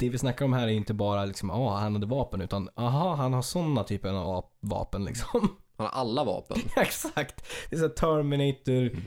det 0.00 0.08
vi 0.08 0.18
snackar 0.18 0.44
om 0.44 0.52
här 0.52 0.68
är 0.68 0.72
inte 0.72 0.94
bara 0.94 1.24
liksom, 1.24 1.48
ja 1.48 1.76
han 1.76 1.92
hade 1.92 2.06
vapen 2.06 2.40
utan, 2.40 2.68
aha 2.74 3.14
han 3.14 3.32
har 3.32 3.42
sådana 3.42 3.84
typer 3.84 4.08
av 4.12 4.44
vapen 4.60 5.04
liksom. 5.04 5.48
Han 5.76 5.86
har 5.86 6.00
alla 6.00 6.24
vapen. 6.24 6.58
Exakt. 6.76 7.44
Det 7.70 7.76
är 7.76 7.80
så 7.80 7.88
Terminator 7.88 8.72
Mm. 8.90 9.02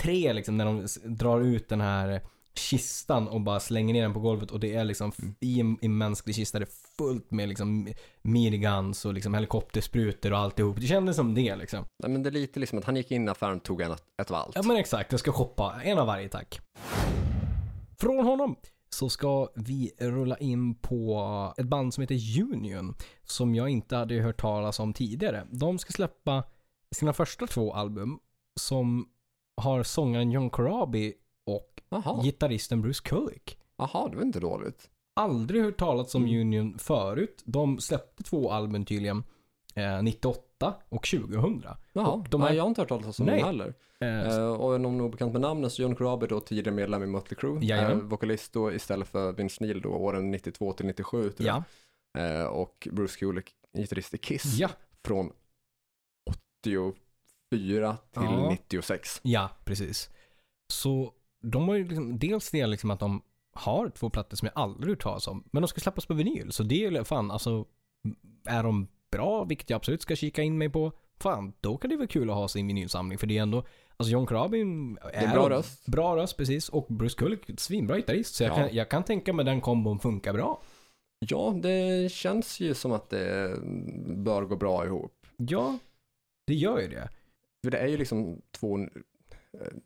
3 0.00 0.32
liksom 0.32 0.56
när 0.56 0.64
de 0.64 0.86
drar 1.16 1.40
ut 1.40 1.68
den 1.68 1.80
här 1.80 2.20
kistan 2.54 3.28
och 3.28 3.40
bara 3.40 3.60
slänger 3.60 3.94
ner 3.94 4.02
den 4.02 4.12
på 4.14 4.20
golvet 4.20 4.50
och 4.50 4.60
det 4.60 4.74
är 4.74 4.84
liksom 4.84 5.12
Mm. 5.22 5.34
i 5.40 5.60
en, 5.60 5.78
en 5.82 5.98
mänsklig 5.98 6.34
kista 6.36 6.58
det 6.58 6.64
är 6.64 6.96
fullt 6.98 7.30
med 7.30 7.48
liksom 7.48 7.88
miniguns 8.22 9.04
och 9.04 9.14
liksom 9.14 9.34
helikoptersprutor 9.34 10.32
och 10.32 10.38
alltihop. 10.38 10.80
Det 10.80 10.86
kändes 10.86 11.16
som 11.16 11.34
det 11.34 11.56
liksom. 11.56 11.84
Nej, 12.02 12.10
men 12.12 12.22
det 12.22 12.28
är 12.28 12.32
lite 12.32 12.60
liksom 12.60 12.78
att 12.78 12.84
han 12.84 12.96
gick 12.96 13.10
in 13.10 13.28
i 13.28 13.30
affären 13.30 13.56
och 13.56 13.62
tog 13.64 13.80
en, 13.80 13.92
ett 14.22 14.30
av 14.30 14.36
allt. 14.36 14.56
Ja 14.56 14.62
men 14.62 14.76
exakt, 14.76 15.12
jag 15.12 15.20
ska 15.20 15.32
shoppa 15.32 15.80
en 15.84 15.98
av 15.98 16.06
varje 16.06 16.28
tack. 16.28 16.60
Från 18.00 18.26
honom 18.26 18.56
så 18.94 19.08
ska 19.08 19.48
vi 19.54 19.92
rulla 19.98 20.36
in 20.38 20.74
på 20.74 21.54
ett 21.58 21.66
band 21.66 21.94
som 21.94 22.00
heter 22.00 22.42
Union. 22.52 22.94
Som 23.24 23.54
jag 23.54 23.68
inte 23.68 23.96
hade 23.96 24.14
hört 24.14 24.40
talas 24.40 24.80
om 24.80 24.92
tidigare. 24.92 25.46
De 25.50 25.78
ska 25.78 25.92
släppa 25.92 26.44
sina 26.94 27.12
första 27.12 27.46
två 27.46 27.72
album 27.74 28.18
som 28.60 29.08
har 29.56 29.82
sångaren 29.82 30.30
John 30.30 30.50
Corabi 30.50 31.14
och 31.46 31.82
Jaha, 31.90 32.22
gitarristen 32.22 32.82
Bruce 32.82 33.02
Kulick. 33.04 33.58
Jaha, 33.76 34.08
det 34.08 34.16
var 34.16 34.22
inte 34.24 34.40
dåligt. 34.40 34.90
Aldrig 35.16 35.62
hört 35.62 35.78
talas 35.78 36.14
om 36.14 36.24
Mm. 36.24 36.40
Union 36.40 36.78
förut. 36.78 37.42
De 37.44 37.78
släppte 37.80 38.22
två 38.22 38.50
album 38.50 38.84
tydligen. 38.84 39.24
Eh, 39.74 40.02
98 40.02 40.42
och 40.88 41.06
2000. 41.06 41.62
Jaha, 41.92 42.08
Och 42.08 42.26
de 42.30 42.40
här- 42.40 42.48
Nej, 42.48 42.56
jag 42.56 42.64
har 42.64 42.68
inte 42.68 42.80
hört 42.80 42.88
talas 42.88 43.20
om 43.20 43.26
dem 43.26 43.38
heller. 43.38 43.74
Eh, 44.00 44.26
Eh, 44.28 44.52
och 44.52 44.74
är 44.74 44.78
någon 44.78 45.00
obekant 45.00 45.32
med 45.32 45.40
namnet 45.40 45.72
så 45.72 45.82
John 45.82 45.94
Corabi 45.94 46.26
då 46.26 46.40
tidigare 46.40 46.74
medlem 46.74 47.02
i 47.02 47.06
Mötley 47.06 47.36
Crüe. 47.38 47.90
Eh, 47.92 47.96
vokalist 47.98 48.52
då 48.52 48.72
istället 48.72 49.08
för 49.08 49.32
Vince 49.32 49.64
Neil 49.64 49.80
då 49.80 49.88
åren 49.88 50.30
92 50.30 50.72
till 50.72 50.86
97 50.86 51.30
tror 51.30 51.48
ja, 51.48 51.62
jag. 52.12 52.54
Och 52.60 52.88
Bruce 52.92 53.18
Kulick, 53.18 53.50
gitarrist 53.76 54.14
i 54.14 54.18
Kiss. 54.18 54.58
ja, 54.58 54.68
Från 55.04 55.32
84 56.64 57.96
till 58.12 58.22
Ja. 58.22 58.50
96. 58.50 59.20
Ja, 59.22 59.50
precis. 59.64 60.10
Så 60.72 61.12
de 61.42 61.68
har 61.68 61.74
ju 61.74 61.84
liksom, 61.88 62.18
dels 62.18 62.50
det 62.50 62.66
liksom 62.66 62.90
att 62.90 63.00
de 63.00 63.22
har 63.54 63.88
två 63.88 64.10
plattor 64.10 64.36
som 64.36 64.46
jag 64.54 64.62
aldrig 64.62 64.90
hört 64.94 65.02
talas 65.02 65.28
om. 65.28 65.44
Men 65.52 65.62
de 65.62 65.68
ska 65.68 65.80
släppas 65.80 66.06
på 66.06 66.14
vinyl. 66.14 66.52
Så 66.52 66.62
det 66.62 66.84
är 66.84 66.90
ju 66.90 67.04
fan, 67.04 67.30
alltså 67.30 67.64
är 68.44 68.62
de 68.62 68.88
bra, 69.12 69.44
vilket 69.44 69.70
jag 69.70 69.76
absolut 69.76 70.02
ska 70.02 70.16
kika 70.16 70.42
in 70.42 70.58
mig 70.58 70.68
på, 70.70 70.92
fan, 71.20 71.52
då 71.60 71.76
kan 71.76 71.90
det 71.90 71.96
vara 71.96 72.06
kul 72.06 72.30
att 72.30 72.36
ha 72.36 72.48
sin 72.48 72.66
vinylsamling. 72.66 73.18
För 73.18 73.26
det 73.26 73.38
är 73.38 73.42
ändå, 73.42 73.64
alltså 73.96 74.12
John 74.12 74.26
Corabi 74.26 74.60
är, 74.60 74.64
en 74.64 75.30
bra 75.32 75.50
röst. 75.50 75.86
Bra 75.86 76.16
röst, 76.16 76.36
precis. 76.36 76.68
Och 76.68 76.86
Bruce 76.88 77.18
Kulick, 77.18 77.60
svinbra 77.60 77.96
gitarrist. 77.96 78.34
Så 78.34 78.42
jag, 78.44 78.50
Ja. 78.50 78.56
kan, 78.56 78.68
jag 78.76 78.88
kan 78.88 79.04
tänka 79.04 79.32
mig 79.32 79.44
den 79.44 79.60
kombon 79.60 79.98
funkar 79.98 80.32
bra. 80.32 80.62
Ja, 81.18 81.54
det 81.62 82.12
känns 82.12 82.60
ju 82.60 82.74
som 82.74 82.92
att 82.92 83.10
det 83.10 83.56
bör 84.16 84.42
gå 84.42 84.56
bra 84.56 84.86
ihop. 84.86 85.26
Ja, 85.36 85.78
det 86.46 86.54
gör 86.54 86.80
ju 86.80 86.88
det. 86.88 87.08
För 87.64 87.70
det 87.70 87.78
är 87.78 87.86
ju 87.88 87.96
liksom 87.96 88.42
två, 88.58 88.78
eh, 88.78 88.86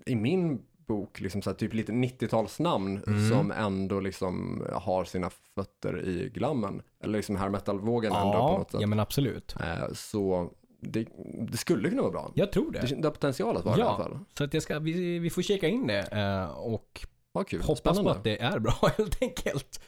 i 0.06 0.14
min 0.14 0.62
bok, 0.86 1.20
liksom 1.20 1.42
så 1.42 1.50
här, 1.50 1.56
typ 1.56 1.74
lite 1.74 1.92
90-talsnamn 1.92 3.02
Mm. 3.06 3.28
som 3.30 3.50
ändå 3.52 4.00
liksom 4.00 4.64
har 4.72 5.04
sina 5.04 5.30
fötter 5.54 6.08
i 6.08 6.30
glammen. 6.34 6.82
Eller 7.02 7.18
liksom 7.18 7.36
här 7.36 7.48
metal-vågen 7.48 8.12
ändå 8.12 8.32
på 8.32 8.38
Ja, 8.38 8.58
något 8.58 8.70
sätt. 8.70 8.80
ja 8.80 8.86
men 8.86 9.00
absolut. 9.00 9.54
Eh, 9.60 9.92
Så 9.94 10.50
det, 10.80 11.08
det 11.50 11.56
skulle 11.56 11.88
kunna 11.90 12.02
vara 12.02 12.12
bra. 12.12 12.32
Jag 12.34 12.52
tror 12.52 12.72
det. 12.72 12.80
Det, 12.80 12.94
det 12.94 13.04
har 13.04 13.10
potential 13.10 13.56
att 13.56 13.64
vara 13.64 13.76
det 13.76 13.80
i 13.82 13.84
Ja. 13.84 13.88
alla 13.94 14.04
fall. 14.04 14.18
Så 14.38 14.44
att 14.44 14.54
jag 14.54 14.62
ska, 14.62 14.78
vi, 14.78 15.18
vi 15.18 15.30
får 15.30 15.42
checka 15.42 15.68
in 15.68 15.86
det 15.86 16.00
eh, 16.12 16.50
och 16.58 17.06
Vad 17.32 17.48
kul. 17.48 17.60
Hoppas 17.62 17.78
Spännande. 17.78 18.10
på 18.12 18.16
att 18.18 18.24
det 18.24 18.42
är 18.42 18.58
bra 18.58 18.74
helt 18.96 19.22
enkelt. 19.22 19.80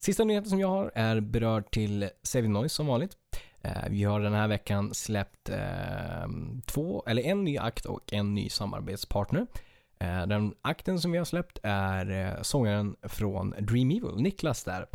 Sista 0.00 0.24
nyheten 0.24 0.50
som 0.50 0.60
jag 0.60 0.68
har 0.68 0.92
är 0.94 1.20
berörd 1.20 1.70
till 1.70 2.08
Saving 2.22 2.52
Noise 2.52 2.74
som 2.74 2.86
vanligt. 2.86 3.16
Eh, 3.66 3.88
Vi 3.90 4.04
har 4.04 4.20
den 4.20 4.34
här 4.34 4.48
veckan 4.48 4.94
släppt 4.94 5.48
eh, 5.48 6.28
två, 6.66 7.04
eller 7.06 7.22
en 7.22 7.44
ny 7.44 7.58
akt 7.58 7.86
och 7.86 8.12
en 8.12 8.34
ny 8.34 8.48
samarbetspartner. 8.48 9.46
Eh, 9.98 10.26
Den 10.26 10.54
akten 10.62 11.00
som 11.00 11.12
vi 11.12 11.18
har 11.18 11.24
släppt 11.24 11.58
är 11.62 12.38
sångaren 12.42 12.96
från 13.02 13.54
Dream 13.58 13.90
Evil, 13.90 14.16
Niklas 14.16 14.64
där. 14.64 14.86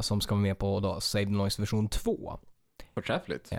Som 0.00 0.20
ska 0.20 0.34
vara 0.34 0.42
med 0.42 0.58
på 0.58 0.80
då 0.80 1.00
Save 1.00 1.24
the 1.24 1.30
Noise 1.30 1.62
version 1.62 1.88
2. 1.88 2.38
Förträffligt. 2.94 3.52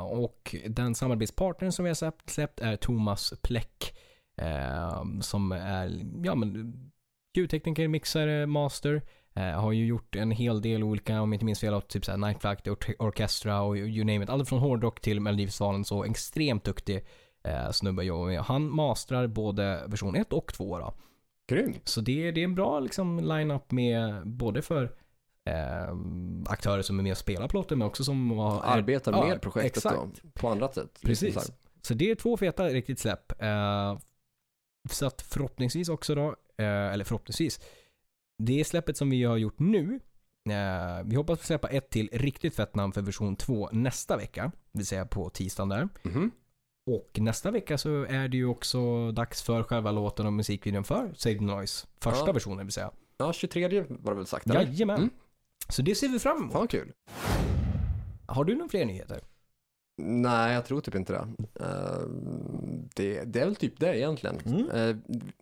Och 0.00 0.54
den 0.68 0.94
samarbetspartnern 0.94 1.72
som 1.72 1.84
vi 1.84 1.88
har 1.90 2.28
släppt, 2.30 2.60
är 2.60 2.76
Thomas 2.76 3.34
Pleck. 3.42 3.94
Som 5.20 5.52
är, 5.52 6.00
ja 6.24 6.34
men, 6.34 6.74
ljudtekniker, 7.36 7.88
mixare, 7.88 8.46
master. 8.46 9.02
Eh, 9.36 9.60
har 9.60 9.72
ju 9.72 9.86
gjort 9.86 10.16
en 10.16 10.30
hel 10.30 10.62
del 10.62 10.84
olika, 10.84 11.20
om 11.20 11.32
jag 11.32 11.36
inte 11.36 11.44
minns 11.44 11.60
fel, 11.60 11.82
typ 11.82 12.04
såhär 12.04 12.18
Night 12.18 12.40
Flight, 12.40 12.66
Or- 12.66 12.94
Orchestra 12.98 13.62
och 13.62 13.76
you 13.76 14.04
name 14.04 14.24
it. 14.24 14.30
Allt 14.30 14.48
från 14.48 14.58
hårdrock 14.58 15.00
till 15.00 15.20
Melodifestivalen. 15.20 15.84
Så 15.84 16.04
extremt 16.04 16.64
duktig 16.64 17.04
eh, 17.44 17.70
snubbe 17.70 18.04
jobba 18.04 18.26
med. 18.26 18.40
Han 18.40 18.70
mastrar 18.70 19.26
både 19.26 19.84
version 19.86 20.16
1 20.16 20.32
och 20.32 20.54
2 20.54 20.78
då. 20.78 20.94
Grymt. 21.48 21.88
Så 21.88 22.00
det, 22.00 22.30
det 22.30 22.40
är 22.40 22.44
en 22.44 22.54
bra 22.54 22.80
liksom, 22.80 23.18
line-up 23.20 23.70
med 23.70 24.26
både 24.26 24.62
för 24.62 24.84
eh, 25.44 25.96
aktörer 26.46 26.82
som 26.82 26.98
är 26.98 27.02
med 27.02 27.12
och 27.12 27.18
spelar 27.18 27.48
på 27.48 27.56
låten 27.56 27.78
men 27.78 27.88
också 27.88 28.04
som 28.04 28.30
har, 28.30 28.62
Arbetar 28.64 29.12
ja, 29.12 29.26
med 29.26 29.40
projektet 29.42 29.76
exakt. 29.76 29.96
då, 29.96 30.28
på 30.32 30.48
andra 30.48 30.68
sätt. 30.72 31.00
Precis. 31.02 31.22
Liksom 31.22 31.42
så 31.42 31.52
här. 31.52 31.58
Så 31.82 31.94
det 31.94 32.10
är 32.10 32.14
två 32.14 32.36
feta 32.36 32.68
riktigt 32.68 32.98
släpp. 32.98 33.42
Eh, 33.42 33.98
så 34.90 35.06
att 35.06 35.22
förhoppningsvis 35.22 35.88
också 35.88 36.14
då, 36.14 36.26
eh, 36.58 36.66
eller 36.66 37.04
förhoppningsvis, 37.04 37.60
det 38.38 38.64
släppet 38.66 38.96
som 38.96 39.10
vi 39.10 39.24
har 39.24 39.36
gjort 39.36 39.58
nu, 39.58 40.00
eh, 40.50 41.04
vi 41.04 41.16
hoppas 41.16 41.38
få 41.38 41.44
släppa 41.44 41.68
ett 41.68 41.90
till 41.90 42.08
riktigt 42.12 42.54
fett 42.56 42.74
namn 42.74 42.92
för 42.92 43.02
version 43.02 43.36
2 43.36 43.68
nästa 43.72 44.16
vecka, 44.16 44.52
det 44.72 44.78
vill 44.78 44.86
säga 44.86 45.06
på 45.06 45.30
tisdagen 45.30 45.68
där. 45.68 45.88
Mhm. 46.02 46.30
Och 46.90 47.18
nästa 47.20 47.50
vecka 47.50 47.78
så 47.78 48.02
är 48.04 48.28
det 48.28 48.36
ju 48.36 48.46
också 48.46 49.12
dags 49.12 49.42
för 49.42 49.62
själva 49.62 49.90
låten 49.92 50.26
och 50.26 50.32
musikvideon 50.32 50.84
för 50.84 51.12
Save 51.16 51.34
the 51.38 51.44
Noise. 51.44 51.86
Första 52.00 52.26
Ja. 52.26 52.32
versionen 52.32 52.66
vill 52.66 52.72
säga. 52.72 52.90
Ja, 53.16 53.32
23 53.32 53.84
var 53.88 54.12
det 54.12 54.16
väl 54.16 54.26
sagt? 54.26 54.46
eller? 54.46 54.60
Jajamän. 54.62 54.96
Mm. 54.98 55.10
Så 55.68 55.82
det 55.82 55.94
ser 55.94 56.08
vi 56.08 56.18
fram 56.18 56.36
emot. 56.36 56.52
Fan 56.52 56.68
kul. 56.68 56.92
Har 58.26 58.44
du 58.44 58.54
några 58.54 58.68
fler 58.68 58.84
nyheter? 58.84 59.20
Nej, 59.96 60.54
jag 60.54 60.64
tror 60.66 60.80
typ 60.80 60.94
inte 60.94 61.12
det. 61.12 61.26
Eh, 61.60 62.06
det. 62.94 63.24
Det 63.24 63.40
är 63.40 63.44
väl 63.44 63.56
typ 63.56 63.80
det 63.80 63.98
egentligen. 63.98 64.38
Mm. 64.46 64.70
Eh, 64.70 64.96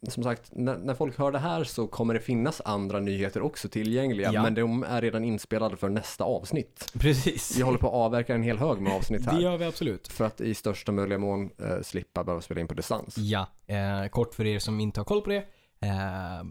som 0.08 0.22
sagt, 0.22 0.50
när, 0.52 0.76
när 0.78 0.94
folk 0.94 1.18
hör 1.18 1.32
det 1.32 1.38
här 1.38 1.64
så 1.64 1.86
kommer 1.86 2.14
det 2.14 2.20
finnas 2.20 2.60
andra 2.64 3.00
nyheter 3.00 3.42
också 3.42 3.68
tillgängliga, 3.68 4.32
Ja. 4.32 4.42
men 4.42 4.54
de 4.54 4.82
är 4.82 5.00
redan 5.00 5.24
inspelade 5.24 5.76
för 5.76 5.88
nästa 5.88 6.24
avsnitt. 6.24 6.92
Precis. 6.98 7.56
Vi 7.58 7.62
håller 7.62 7.78
på 7.78 7.86
att 7.86 7.94
avverka 7.94 8.34
en 8.34 8.42
hel 8.42 8.58
hög 8.58 8.80
med 8.80 8.92
avsnitt 8.92 9.24
Det 9.24 9.30
här. 9.30 9.40
gör 9.40 9.56
vi 9.56 9.64
absolut. 9.64 10.08
För 10.08 10.24
att 10.24 10.40
i 10.40 10.54
största 10.54 10.92
möjliga 10.92 11.18
mån 11.18 11.50
eh, 11.58 11.80
slippa 11.82 12.24
behöva 12.24 12.40
spela 12.40 12.60
in 12.60 12.68
på 12.68 12.74
distans. 12.74 13.18
Ja, 13.18 13.46
eh, 13.66 14.08
kort 14.08 14.34
för 14.34 14.46
er 14.46 14.58
som 14.58 14.80
inte 14.80 15.00
har 15.00 15.04
koll 15.04 15.20
på 15.22 15.30
det. 15.30 15.44
Eh, 15.80 16.42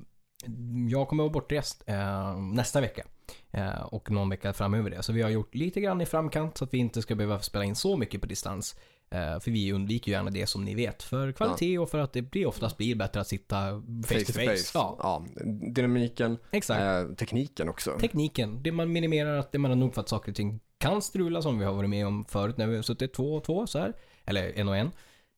jag 0.89 1.07
kommer 1.07 1.23
vara 1.23 1.33
bortrest 1.33 1.83
eh, 1.87 2.37
nästa 2.39 2.81
vecka. 2.81 3.03
Eh, 3.51 3.81
och 3.81 4.11
någon 4.11 4.29
vecka 4.29 4.53
framöver 4.53 4.89
det. 4.89 5.03
Så 5.03 5.13
vi 5.13 5.21
har 5.21 5.29
gjort 5.29 5.55
lite 5.55 5.81
grann 5.81 6.01
i 6.01 6.05
framkant 6.05 6.57
så 6.57 6.63
att 6.65 6.73
vi 6.73 6.77
inte 6.77 7.01
ska 7.01 7.15
behöva 7.15 7.39
spela 7.39 7.65
in 7.65 7.75
så 7.75 7.97
mycket 7.97 8.21
på 8.21 8.27
distans. 8.27 8.75
Eh, 9.09 9.39
för 9.39 9.51
vi 9.51 9.73
undviker 9.73 10.11
ju 10.11 10.17
gärna 10.17 10.29
det 10.31 10.47
som 10.47 10.65
ni 10.65 10.75
vet. 10.75 11.03
För 11.03 11.31
kvalitet 11.31 11.77
och 11.79 11.89
för 11.89 11.97
att 11.99 12.13
det 12.13 12.21
blir 12.21 12.45
oftast 12.45 12.77
blir 12.77 12.95
bättre 12.95 13.21
att 13.21 13.27
sitta 13.27 13.81
face, 14.07 14.19
to 14.25 14.33
face. 14.33 14.71
Ja, 14.73 14.97
Ja, 14.99 15.25
dynamiken, 15.71 16.37
exakt. 16.51 16.81
eh, 16.81 17.15
tekniken 17.15 17.69
också. 17.69 17.97
Tekniken. 17.99 18.63
Det 18.63 18.71
man 18.71 18.91
minimerar 18.91 19.37
att 19.37 19.51
det 19.51 19.59
man 19.59 19.71
har 19.71 19.75
nog 19.75 19.93
för 19.93 20.01
att 20.01 20.09
saker 20.09 20.31
och 20.31 20.35
ting 20.35 20.59
kan 20.77 21.01
strula 21.01 21.41
som 21.41 21.59
vi 21.59 21.65
har 21.65 21.73
varit 21.73 21.89
med 21.89 22.07
om 22.07 22.25
förut 22.25 22.57
när 22.57 22.67
vi 22.67 22.75
har 22.75 22.83
suttit 22.83 23.13
två 23.13 23.35
och 23.35 23.43
två 23.43 23.67
så 23.67 23.79
här. 23.79 23.93
Eller 24.25 24.59
en 24.59 24.67
och 24.67 24.77
en. 24.77 24.91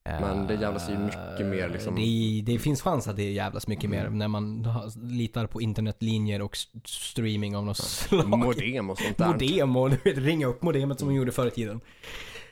Men 0.06 0.48
det 0.48 0.54
jävlas 0.54 0.90
ju 0.90 0.98
mycket 0.98 1.46
mer, 1.46 1.70
liksom. 1.70 1.96
Det, 1.96 2.42
det 2.52 2.60
finns 2.60 2.82
chans 2.82 3.08
att 3.08 3.16
det 3.16 3.32
jävlas 3.32 3.68
mycket 3.68 3.90
mer 3.90 4.10
när 4.10 4.28
man 4.28 4.68
litar 5.04 5.48
på 5.48 5.62
internetlinjer 5.62 6.42
och 6.42 6.58
streaming 6.86 7.56
av 7.56 7.66
något 7.66 7.78
slag. 7.78 8.30
Modem 8.30 8.90
och 8.90 8.98
sånt 8.98 9.18
där. 9.18 9.28
Modem 9.28 9.76
och 9.76 9.92
ringa 10.06 10.48
upp 10.48 10.62
modemet 10.62 11.00
som 11.00 11.08
man 11.08 11.16
gjorde 11.16 11.32
förr 11.32 11.48
i 11.48 11.52
tiden. 11.52 11.82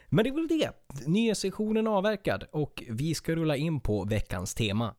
Men 0.10 0.24
det 0.24 0.30
är 0.30 0.34
väl 0.34 0.48
det. 0.48 0.72
Nya 1.08 1.36
sessionen 1.36 1.88
avverkad 1.88 2.44
och 2.52 2.84
vi 2.90 3.16
ska 3.16 3.36
rulla 3.36 3.56
in 3.56 3.80
på 3.80 4.04
veckans 4.06 4.56
tema. 4.56 4.96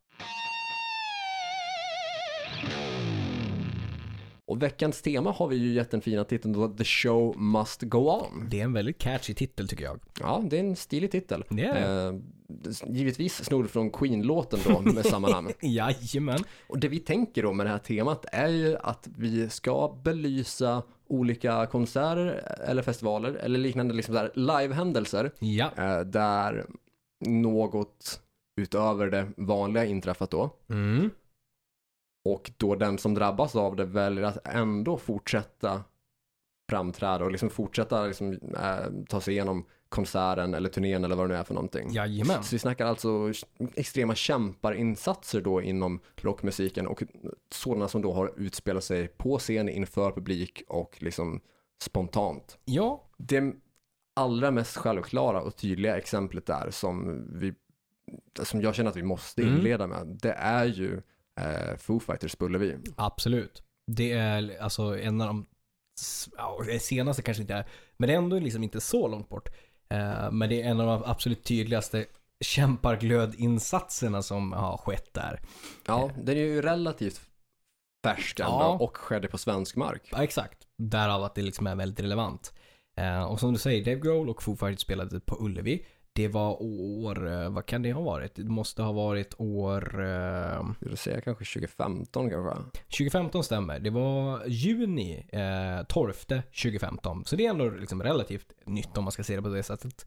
Och 4.53 4.61
veckans 4.63 5.01
tema 5.01 5.31
har 5.31 5.47
vi 5.47 5.55
ju 5.55 5.73
gett 5.73 5.91
den 5.91 6.01
fina 6.01 6.23
titeln 6.23 6.53
då 6.53 6.67
The 6.67 6.83
Show 6.83 7.37
Must 7.37 7.81
Go 7.81 7.97
On. 7.97 8.47
Det 8.49 8.59
är 8.59 8.63
en 8.63 8.73
väldigt 8.73 8.97
catchy 8.97 9.33
titel 9.33 9.67
tycker 9.67 9.83
jag. 9.83 9.99
Ja, 10.19 10.43
det 10.49 10.55
är 10.55 10.59
en 10.59 10.75
stilig 10.75 11.11
titel. 11.11 11.43
Det. 11.49 11.63
Eh, 11.65 12.13
givetvis 12.87 13.45
snodd 13.45 13.69
från 13.69 13.89
Queen-låten 13.91 14.59
då 14.67 14.81
med 14.93 15.05
samma 15.05 15.27
namn. 15.27 15.51
Jajamän. 15.61 16.39
Och 16.67 16.79
det 16.79 16.87
vi 16.87 16.99
tänker 16.99 17.43
då 17.43 17.53
med 17.53 17.65
det 17.65 17.69
här 17.69 17.77
temat 17.79 18.25
är 18.31 18.47
ju 18.47 18.77
att 18.77 19.07
vi 19.17 19.49
ska 19.49 19.97
belysa 20.03 20.83
olika 21.07 21.65
konserter 21.65 22.25
eller 22.67 22.81
festivaler 22.81 23.33
eller 23.33 23.59
liknande 23.59 23.93
liksom 23.93 24.15
där 24.15 24.31
livehändelser 24.35 25.31
Ja. 25.39 25.69
eh, 25.77 25.99
där 25.99 26.65
något 27.25 28.21
utöver 28.61 29.07
det 29.11 29.27
vanliga 29.37 29.85
inträffat 29.85 30.31
då. 30.31 30.49
Mm. 30.69 31.09
Och 32.25 32.51
då 32.57 32.75
den 32.75 32.97
som 32.97 33.13
drabbas 33.13 33.55
av 33.55 33.75
det 33.75 33.85
väljer 33.85 34.23
att 34.23 34.47
ändå 34.47 34.97
fortsätta 34.97 35.83
framträda 36.69 37.25
och 37.25 37.31
liksom 37.31 37.49
fortsätta 37.49 38.05
liksom, 38.05 38.33
eh, 38.33 39.05
ta 39.09 39.21
sig 39.21 39.33
igenom 39.33 39.65
konserten 39.89 40.53
eller 40.53 40.69
turnén 40.69 41.03
eller 41.03 41.15
vad 41.15 41.29
det 41.29 41.33
nu 41.33 41.39
är 41.39 41.43
för 41.43 41.53
någonting. 41.53 41.91
Jajamän. 41.93 42.43
Så 42.43 42.55
vi 42.55 42.59
snackar 42.59 42.85
alltså 42.85 43.31
extrema 43.75 44.15
kämparinsatser 44.15 45.41
då 45.41 45.61
inom 45.61 45.99
rockmusiken 46.15 46.87
och 46.87 47.03
sådana 47.51 47.87
som 47.87 48.01
då 48.01 48.13
har 48.13 48.33
utspelat 48.37 48.83
sig 48.83 49.07
på 49.07 49.37
scen 49.37 49.69
inför 49.69 50.11
publik 50.11 50.63
och 50.67 50.97
liksom 50.99 51.41
spontant. 51.81 52.57
Ja, 52.65 53.03
Det 53.17 53.53
allra 54.15 54.51
mest 54.51 54.77
självklara 54.77 55.41
och 55.41 55.55
tydliga 55.55 55.97
exemplet 55.97 56.45
där 56.45 56.71
som 56.71 57.25
vi 57.39 57.53
som 58.43 58.61
jag 58.61 58.75
känner 58.75 58.89
att 58.89 58.97
vi 58.97 59.03
måste 59.03 59.41
Mm. 59.41 59.55
inleda 59.55 59.87
med, 59.87 60.07
det 60.21 60.31
är 60.33 60.65
ju 60.65 61.01
eh, 61.41 61.77
Foo 61.77 61.99
Fighters 61.99 62.35
på 62.35 62.45
Ullevi. 62.45 62.77
absolut. 62.95 63.63
Det 63.91 64.11
är 64.11 64.61
alltså 64.61 64.99
en 64.99 65.21
av 65.21 65.27
de 65.27 65.45
ja, 66.37 66.59
senaste 66.79 67.21
kanske 67.21 67.41
inte 67.41 67.53
är, 67.53 67.65
men 67.97 68.07
det 68.07 68.13
är 68.13 68.17
ändå 68.17 68.39
liksom 68.39 68.63
inte 68.63 68.81
så 68.81 69.07
långt 69.07 69.29
bort. 69.29 69.49
Eh, 69.89 70.31
men 70.31 70.49
det 70.49 70.61
är 70.61 70.69
en 70.69 70.79
av 70.79 70.87
de 70.99 71.09
absolut 71.11 71.43
tydligaste 71.43 72.05
kämparglödinsatserna 72.45 74.21
som 74.21 74.51
har 74.53 74.77
skett 74.77 75.13
där. 75.13 75.39
Ja, 75.85 76.11
den 76.17 76.37
är 76.37 76.41
ju 76.41 76.61
relativt 76.61 77.21
färsk 78.05 78.39
Ja. 78.39 78.77
och 78.79 78.97
skedde 78.97 79.27
på 79.27 79.37
svensk 79.37 79.75
mark. 79.75 80.09
Ja, 80.11 80.23
exakt. 80.23 80.67
Därav 80.77 81.23
att 81.23 81.35
det 81.35 81.41
liksom 81.41 81.67
är 81.67 81.75
väldigt 81.75 81.99
relevant. 81.99 82.53
Eh, 82.97 83.23
och 83.23 83.39
som 83.39 83.53
du 83.53 83.59
säger, 83.59 83.85
Dave 83.85 83.99
Grohl 83.99 84.29
och 84.29 84.43
Foo 84.43 84.55
Fighters 84.55 84.81
spelade 84.81 85.19
på 85.19 85.37
Ullevi. 85.39 85.85
Det 86.15 86.27
var 86.27 86.57
år, 86.61 87.31
eh, 87.31 87.49
vad 87.49 87.65
kan 87.65 87.81
det 87.81 87.91
ha 87.91 88.01
varit? 88.01 88.35
Det 88.35 88.43
måste 88.43 88.81
ha 88.81 88.91
varit 88.91 89.33
år 89.37 90.01
eh, 90.01 90.07
Jag 90.79 90.89
vill 90.89 90.97
säga 90.97 91.21
kanske 91.21 91.45
2015 91.45 92.29
kanske. 92.29 92.63
2015 92.97 93.43
stämmer. 93.43 93.79
Det 93.79 93.89
var 93.89 94.45
juni 94.47 95.25
eh, 95.31 95.85
12 95.87 96.13
2015. 96.13 97.25
Så 97.25 97.35
det 97.35 97.45
är 97.45 97.49
ändå 97.49 97.69
liksom 97.69 98.03
relativt 98.03 98.53
nytt 98.65 98.97
om 98.97 99.03
man 99.03 99.11
ska 99.11 99.23
se 99.23 99.35
det 99.35 99.41
på 99.41 99.49
det 99.49 99.63
sättet. 99.63 100.05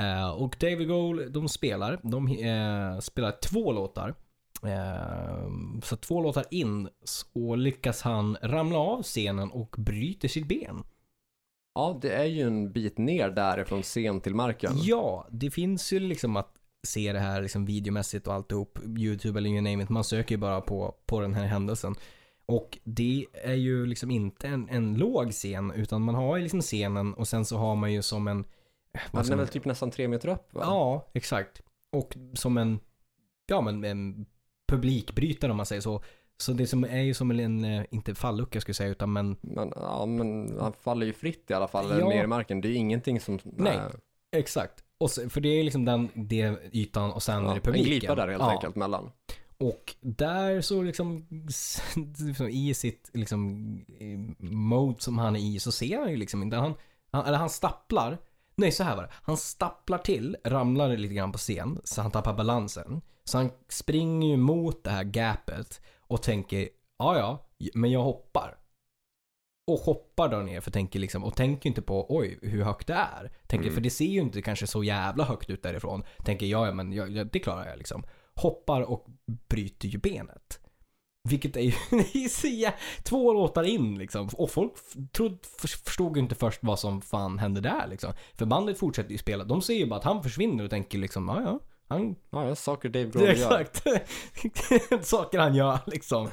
Eh, 0.00 0.30
och 0.30 0.56
David 0.60 0.88
Grohl, 0.88 1.32
de 1.32 1.48
spelar. 1.48 2.00
De 2.02 2.28
eh, 2.28 3.00
spelar 3.00 3.32
två 3.42 3.72
låtar. 3.72 4.14
Eh, 4.62 5.48
så 5.82 5.96
två 5.96 6.22
låtar 6.22 6.44
in 6.50 6.88
så 7.04 7.54
lyckas 7.54 8.02
han 8.02 8.36
ramla 8.42 8.78
av 8.78 9.02
scenen 9.02 9.50
och 9.50 9.74
bryter 9.78 10.28
sitt 10.28 10.48
ben. 10.48 10.84
Ja, 11.78 11.98
det 12.02 12.12
är 12.12 12.24
ju 12.24 12.42
en 12.42 12.72
bit 12.72 12.98
ner 12.98 13.30
därifrån 13.30 13.82
scen 13.82 14.20
till 14.20 14.34
marken. 14.34 14.72
Ja, 14.82 15.26
det 15.30 15.50
finns 15.50 15.92
ju 15.92 16.00
liksom 16.00 16.36
att 16.36 16.54
se 16.86 17.12
det 17.12 17.18
här 17.18 17.42
liksom 17.42 17.66
videomässigt 17.66 18.26
och 18.26 18.34
alltihop. 18.34 18.78
YouTube 18.98 19.38
eller 19.38 19.50
you 19.50 19.60
name 19.60 19.82
it. 19.82 19.88
Man 19.88 20.04
söker 20.04 20.34
ju 20.34 20.36
bara 20.38 20.60
på, 20.60 20.94
på 21.06 21.20
den 21.20 21.34
här 21.34 21.44
händelsen. 21.46 21.94
Och 22.46 22.78
det 22.84 23.26
är 23.32 23.54
ju 23.54 23.86
liksom 23.86 24.10
inte 24.10 24.48
en, 24.48 24.68
en 24.68 24.94
låg 24.94 25.32
scen 25.32 25.70
utan 25.72 26.02
man 26.02 26.14
har 26.14 26.36
ju 26.36 26.42
liksom 26.42 26.60
scenen 26.60 27.14
och 27.14 27.28
sen 27.28 27.44
så 27.44 27.56
har 27.56 27.76
man 27.76 27.92
ju 27.92 28.02
som 28.02 28.28
en... 28.28 28.44
Ja, 28.92 29.00
vad 29.12 29.18
den 29.20 29.24
ska 29.24 29.32
är 29.32 29.36
man- 29.36 29.44
väl 29.44 29.52
typ 29.52 29.64
nästan 29.64 29.90
tre 29.90 30.08
meter 30.08 30.28
upp 30.28 30.54
va? 30.54 30.60
Ja, 30.64 31.06
exakt. 31.14 31.62
Och 31.92 32.16
som 32.34 32.58
en, 32.58 32.80
ja 33.46 33.60
men 33.60 33.84
en 33.84 34.26
publikbrytare 34.68 35.50
om 35.50 35.56
man 35.56 35.66
säger 35.66 35.82
så. 35.82 36.02
Så 36.40 36.52
det 36.52 36.66
som 36.66 36.84
är 36.84 37.00
ju 37.00 37.14
som 37.14 37.30
en, 37.30 37.64
eh, 37.64 37.84
inte 37.90 38.14
fallucka 38.14 38.60
skulle 38.60 38.70
jag 38.70 38.76
säga 38.76 38.90
utan 38.90 39.12
men 39.12 39.36
Men, 39.40 39.72
ja, 39.76 40.06
men 40.06 40.58
han 40.60 40.72
faller 40.72 41.06
ju 41.06 41.12
fritt 41.12 41.50
i 41.50 41.54
alla 41.54 41.68
fall 41.68 41.98
Ja. 42.00 42.08
ner 42.08 42.24
i 42.24 42.26
marken. 42.26 42.60
Det 42.60 42.68
är 42.68 42.74
ingenting 42.74 43.20
som... 43.20 43.38
Nej. 43.44 43.76
äh, 43.76 43.82
exakt. 44.36 44.84
Och 44.98 45.10
så, 45.10 45.30
för 45.30 45.40
det 45.40 45.48
är 45.48 45.64
liksom 45.64 45.84
den 45.84 46.08
det 46.14 46.58
ytan 46.72 47.12
och 47.12 47.22
sen 47.22 47.36
är 47.36 47.42
ja, 47.42 47.48
det 47.48 47.56
en 47.56 47.62
publiken. 47.62 47.90
glipa 47.90 48.14
där 48.14 48.28
helt 48.28 48.40
ja. 48.42 48.50
enkelt 48.50 48.76
mellan. 48.76 49.10
Och 49.58 49.94
där 50.00 50.60
så 50.60 50.82
liksom, 50.82 51.26
i 52.50 52.74
sitt 52.74 53.10
liksom 53.12 53.40
mode 54.38 55.00
som 55.00 55.18
han 55.18 55.36
är 55.36 55.40
i 55.40 55.58
så 55.58 55.72
ser 55.72 55.98
han 55.98 56.10
ju 56.10 56.16
liksom 56.16 56.42
inte, 56.42 56.56
han, 56.56 56.74
han, 57.10 57.24
eller 57.26 57.38
han 57.38 57.50
stapplar, 57.50 58.18
nej 58.56 58.72
så 58.72 58.84
här 58.84 58.96
var 58.96 59.02
det, 59.02 59.10
han 59.12 59.36
stapplar 59.36 59.98
till, 59.98 60.36
ramlar 60.44 60.96
lite 60.96 61.14
grann 61.14 61.32
på 61.32 61.38
scen 61.38 61.80
så 61.84 62.02
han 62.02 62.10
tappar 62.10 62.34
balansen. 62.34 63.00
Så 63.24 63.38
han 63.38 63.50
springer 63.68 64.28
ju 64.28 64.36
mot 64.36 64.84
det 64.84 64.90
här 64.90 65.04
gapet 65.04 65.80
och 66.08 66.22
tänker, 66.22 66.68
ja 66.98 67.18
ja, 67.18 67.48
men 67.74 67.90
jag 67.90 68.02
hoppar. 68.02 68.58
Och 69.70 69.78
hoppar 69.78 70.28
där 70.28 70.42
ner 70.42 70.60
för 70.60 70.70
tänker 70.70 70.98
liksom, 70.98 71.24
och 71.24 71.36
tänker 71.36 71.68
inte 71.68 71.82
på 71.82 72.16
oj 72.16 72.38
hur 72.42 72.62
högt 72.62 72.86
det 72.86 72.94
är. 72.94 73.32
Tänker, 73.46 73.64
Mm. 73.64 73.74
För 73.74 73.80
det 73.80 73.90
ser 73.90 74.04
ju 74.04 74.20
inte 74.20 74.42
kanske 74.42 74.66
så 74.66 74.84
jävla 74.84 75.24
högt 75.24 75.50
ut 75.50 75.62
därifrån. 75.62 76.04
Tänker 76.24 76.46
ja, 76.46 76.66
ja 76.66 76.72
men 76.72 76.92
jag, 76.92 77.10
jag, 77.10 77.26
det 77.32 77.38
klarar 77.38 77.66
jag 77.66 77.78
liksom. 77.78 78.04
Hoppar 78.34 78.82
och 78.82 79.06
bryter 79.48 79.88
ju 79.88 79.98
benet. 79.98 80.60
Vilket 81.28 81.56
är 81.56 81.60
ju, 81.60 81.72
är 81.90 83.02
två 83.02 83.32
låtar 83.32 83.64
in 83.64 83.98
liksom. 83.98 84.28
Och 84.32 84.50
folk 84.50 84.72
trod, 85.12 85.38
för- 85.46 85.84
förstod 85.84 86.16
ju 86.16 86.22
inte 86.22 86.34
först 86.34 86.62
vad 86.62 86.78
som 86.78 87.00
fan 87.00 87.38
hände 87.38 87.60
där 87.60 87.86
liksom. 87.86 88.12
För 88.34 88.46
bandet 88.46 88.78
fortsätter 88.78 89.10
ju 89.10 89.18
spela. 89.18 89.44
De 89.44 89.62
ser 89.62 89.74
ju 89.74 89.86
bara 89.86 89.98
att 89.98 90.04
han 90.04 90.22
försvinner 90.22 90.64
och 90.64 90.70
tänker 90.70 90.98
liksom, 90.98 91.28
ja 91.28 91.42
ja. 91.42 91.60
Han, 91.88 92.16
Ja, 92.30 92.54
saker 92.54 92.88
Dave 92.88 93.04
Grohl 93.10 93.22
gör. 93.24 93.30
exakt. 93.60 93.82
Saker 95.06 95.38
han 95.38 95.54
gör 95.54 95.78
liksom. 95.86 96.28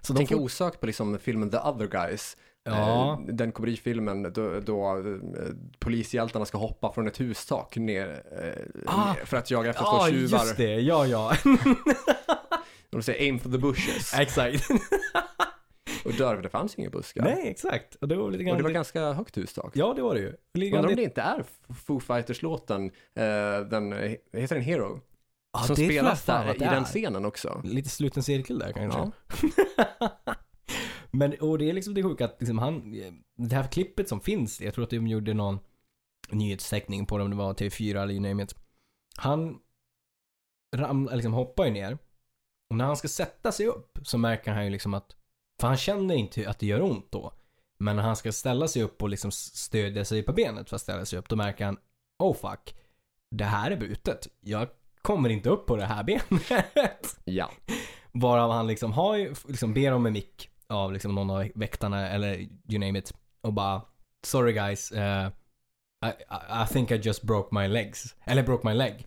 Så 0.00 0.12
de 0.12 0.16
Tänker 0.18 0.36
får, 0.36 0.42
osökt 0.42 0.80
på 0.80 0.86
liksom 0.86 1.18
filmen 1.18 1.50
The 1.50 1.56
Other 1.58 1.86
Guys. 1.86 2.36
ja, 2.64 3.12
Eh, 3.28 3.34
Den 3.34 3.52
komedifilmen 3.52 4.22
då, 4.32 4.60
då 4.60 4.96
eh, 4.98 5.44
polishjältarna 5.78 6.44
ska 6.44 6.58
hoppa 6.58 6.92
från 6.92 7.06
ett 7.08 7.20
hustak 7.20 7.76
ner, 7.76 8.22
eh, 8.42 8.62
Ah. 8.86 9.12
ner 9.12 9.24
för 9.24 9.36
att 9.36 9.50
jaga 9.50 9.70
efter 9.70 9.82
ja 9.82 9.98
två 9.98 10.10
tjuvar. 10.12 10.38
just 10.44 10.56
det, 10.56 10.74
ja 10.80 11.06
ja. 11.06 11.32
De 12.90 13.02
säger 13.02 13.20
aim 13.24 13.38
for 13.38 13.50
the 13.50 13.58
bushes. 13.58 14.14
exakt. 14.18 14.68
Och 16.04 16.12
för 16.12 16.42
det 16.42 16.48
fanns 16.48 16.78
inga 16.78 16.90
buskar. 16.90 17.22
Nej, 17.22 17.48
exakt. 17.50 17.94
Och 17.94 18.08
det 18.08 18.16
var 18.16 18.30
lite 18.30 18.44
grann 18.44 18.52
Och 18.52 18.58
det 18.58 18.62
var 18.62 18.70
ganska 18.70 19.12
högt 19.12 19.36
hustak. 19.36 19.72
Ja, 19.76 19.94
det 19.94 20.02
var 20.02 20.14
det 20.14 20.20
ju. 20.20 20.66
Undrar 20.66 20.88
om 20.90 20.96
det- 20.96 21.02
inte 21.02 21.20
är 21.22 21.44
Foo 21.74 22.00
Fighters-låten, 22.00 22.84
eh, 23.14 23.60
den, 23.70 23.92
heter 24.32 24.54
den 24.54 24.64
Hero? 24.64 25.00
Ja, 25.52 25.58
som 25.58 25.76
spelas 25.76 26.24
där 26.24 26.54
i 26.54 26.58
den 26.58 26.84
scenen 26.84 27.24
också. 27.24 27.60
Lite 27.64 27.88
sluten 27.88 28.22
cirkel 28.22 28.58
där 28.58 28.72
kanske. 28.72 28.98
Ja. 29.98 30.10
Men, 31.10 31.34
och 31.40 31.58
det 31.58 31.70
är 31.70 31.72
liksom 31.72 31.94
det 31.94 32.02
sjuka 32.02 32.24
att 32.24 32.36
liksom 32.40 32.58
han, 32.58 32.92
det 33.36 33.54
här 33.56 33.64
klippet 33.72 34.08
som 34.08 34.20
finns, 34.20 34.60
jag 34.60 34.74
tror 34.74 34.84
att 34.84 34.90
de 34.90 35.06
gjorde 35.06 35.34
någon 35.34 35.58
nyhetsteckning 36.30 37.06
på 37.06 37.18
det, 37.18 37.24
om 37.24 37.30
det 37.30 37.36
var 37.36 37.54
TV4 37.54 38.02
eller 38.02 38.14
you 38.14 38.20
name 38.22 38.42
it. 38.42 38.54
Han 39.16 39.58
ramlar, 40.76 41.16
liksom 41.16 41.32
hoppar 41.32 41.64
ju 41.64 41.70
ner. 41.70 41.98
Och 42.70 42.76
när 42.76 42.84
han 42.84 42.96
ska 42.96 43.08
sätta 43.08 43.52
sig 43.52 43.66
upp 43.66 43.98
så 44.02 44.18
märker 44.18 44.50
han 44.52 44.64
ju 44.64 44.70
liksom 44.70 44.94
att, 44.94 45.16
för 45.60 45.66
han 45.68 45.76
känner 45.76 46.14
inte 46.14 46.50
att 46.50 46.58
det 46.58 46.66
gör 46.66 46.82
ont 46.82 47.06
då. 47.12 47.32
Men 47.78 47.96
när 47.96 48.02
han 48.02 48.16
ska 48.16 48.32
ställa 48.32 48.68
sig 48.68 48.82
upp 48.82 49.02
och 49.02 49.08
liksom 49.08 49.30
stödja 49.32 50.04
sig 50.04 50.22
på 50.22 50.32
benet 50.32 50.68
för 50.68 50.76
att 50.76 50.82
ställa 50.82 51.04
sig 51.06 51.18
upp, 51.18 51.28
då 51.28 51.36
märker 51.36 51.64
han, 51.64 51.76
oh 52.18 52.34
fuck, 52.36 52.74
det 53.30 53.44
här 53.44 53.70
är 53.70 53.76
brutet. 53.76 54.28
Jag 54.40 54.68
kommer 55.02 55.28
inte 55.28 55.48
upp 55.48 55.66
på 55.66 55.76
det 55.76 55.86
här 55.86 56.02
benet. 56.04 57.16
Ja. 57.24 57.50
Varav 58.12 58.50
han 58.50 58.66
liksom 58.66 58.92
har 58.92 59.48
liksom 59.50 59.74
ber 59.74 59.92
om 59.92 60.06
en 60.06 60.12
mick 60.12 60.50
av 60.66 60.92
liksom 60.92 61.14
någon 61.14 61.30
av 61.30 61.48
väktarna 61.54 62.08
eller 62.08 62.34
you 62.68 62.78
name 62.78 62.98
it. 62.98 63.14
Och 63.40 63.52
bara 63.52 63.82
Sorry 64.26 64.52
guys, 64.52 64.92
eh, 64.92 65.26
I, 66.06 66.08
I, 66.08 66.62
I 66.64 66.66
think 66.72 66.90
I 66.90 66.94
just 66.94 67.22
broke 67.22 67.54
my 67.54 67.68
legs. 67.68 68.14
Eller 68.24 68.42
broke 68.42 68.68
my 68.68 68.74
leg. 68.74 69.06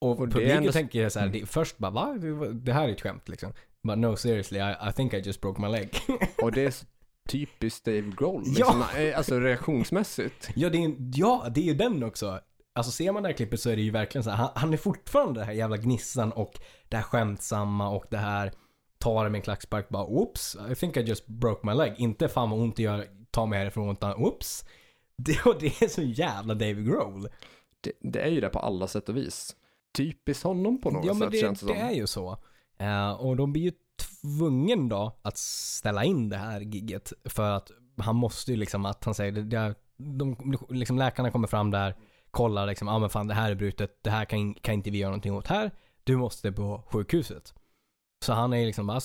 Och, 0.00 0.10
Och 0.10 0.18
publiken 0.18 0.56
ändå- 0.56 0.72
tänker 0.72 1.08
så 1.08 1.20
här, 1.20 1.28
det, 1.28 1.46
först 1.46 1.78
bara 1.78 1.90
va? 1.90 2.14
Det 2.52 2.72
här 2.72 2.88
är 2.88 2.92
ett 2.92 3.00
skämt 3.00 3.28
liksom. 3.28 3.52
But 3.86 3.98
no 3.98 4.16
seriously, 4.16 4.58
I, 4.58 4.88
I 4.88 4.92
think 4.92 5.14
I 5.14 5.16
just 5.16 5.40
broke 5.40 5.60
my 5.62 5.68
leg. 5.68 5.88
Och 6.42 6.52
det 6.52 6.64
är 6.64 6.74
typiskt 7.28 7.84
Dave 7.84 8.12
Grohl. 8.18 8.42
Ja. 8.46 8.50
Liksom, 8.54 8.84
eh, 9.02 9.18
Alltså 9.18 9.40
reaktionsmässigt. 9.40 10.50
ja, 10.56 10.70
det 10.70 10.84
är, 10.84 10.94
ja, 11.14 11.46
det 11.54 11.60
är 11.60 11.64
ju 11.64 11.74
den 11.74 12.02
också. 12.02 12.40
Alltså 12.74 12.92
ser 12.92 13.12
man 13.12 13.22
det 13.22 13.28
här 13.28 13.36
klippet 13.36 13.60
så 13.60 13.70
är 13.70 13.76
det 13.76 13.82
ju 13.82 13.90
verkligen 13.90 14.24
så 14.24 14.30
här, 14.30 14.36
han, 14.36 14.50
han 14.54 14.72
är 14.72 14.76
fortfarande 14.76 15.40
det 15.40 15.44
här 15.46 15.52
jävla 15.52 15.76
gnissan 15.76 16.32
och 16.32 16.60
det 16.88 16.96
här 16.96 17.02
skämtsamma 17.04 17.88
och 17.88 18.04
det 18.10 18.16
här 18.16 18.52
tar 18.98 19.24
det 19.24 19.30
med 19.30 19.38
en 19.38 19.42
klackspark 19.42 19.88
bara 19.88 20.06
oops, 20.06 20.56
I 20.70 20.74
think 20.74 20.96
I 20.96 21.00
just 21.00 21.26
broke 21.26 21.66
my 21.66 21.74
leg. 21.74 21.94
Inte 21.96 22.28
fan 22.28 22.50
vad 22.50 22.60
ont 22.60 22.76
det 22.76 22.82
gör, 22.82 23.06
ta 23.30 23.46
mig 23.46 23.58
härifrån 23.58 23.90
utan 23.92 24.14
oops. 24.16 24.64
Det, 25.18 25.40
och 25.46 25.60
det 25.60 25.82
är 25.82 25.88
så 25.88 26.02
jävla 26.02 26.54
David 26.54 26.86
Grohl. 26.86 27.28
Det, 27.80 27.92
det 28.00 28.20
är 28.20 28.28
ju 28.30 28.40
det 28.40 28.48
på 28.48 28.58
alla 28.58 28.86
sätt 28.86 29.08
och 29.08 29.16
vis. 29.16 29.56
Typiskt 29.96 30.44
honom 30.44 30.80
på 30.80 30.90
något 30.90 31.04
Ja 31.06 31.14
men 31.14 31.20
sätt 31.20 31.32
det, 31.32 31.38
känns 31.40 31.60
det 31.60 31.66
det 31.66 31.78
som. 31.78 31.88
är 31.88 31.92
ju 31.92 32.06
så. 32.06 32.38
Eh, 32.78 33.10
och 33.10 33.36
de 33.36 33.52
blir 33.52 33.62
ju 33.62 33.72
tvungen 34.22 34.88
då 34.88 35.18
att 35.22 35.38
ställa 35.38 36.04
in 36.04 36.28
det 36.28 36.36
här 36.36 36.60
gigget 36.60 37.12
för 37.24 37.50
att 37.50 37.70
han 37.96 38.16
måste 38.16 38.50
ju 38.50 38.56
liksom 38.56 38.86
att 38.86 39.04
han 39.04 39.14
säger 39.14 39.32
det, 39.32 39.42
det, 39.42 39.74
de, 39.96 40.36
liksom 40.68 40.98
läkarna 40.98 41.30
kommer 41.30 41.48
fram 41.48 41.70
där, 41.70 41.96
kollar 42.30 42.66
liksom, 42.66 42.88
ja 42.88 42.94
ah, 42.94 42.98
men 42.98 43.10
fan 43.10 43.26
det 43.26 43.34
här 43.34 43.50
är 43.50 43.54
brutet, 43.54 43.98
det 44.02 44.10
här 44.10 44.24
kan, 44.24 44.54
kan 44.54 44.74
inte 44.74 44.90
vi 44.90 44.98
göra 44.98 45.10
någonting 45.10 45.34
åt 45.34 45.46
här, 45.46 45.70
du 46.04 46.16
måste 46.16 46.52
på 46.52 46.82
sjukhuset. 46.86 47.54
Så 48.24 48.32
han 48.32 48.52
är 48.52 48.66
liksom 48.66 48.90
ah, 48.90 49.00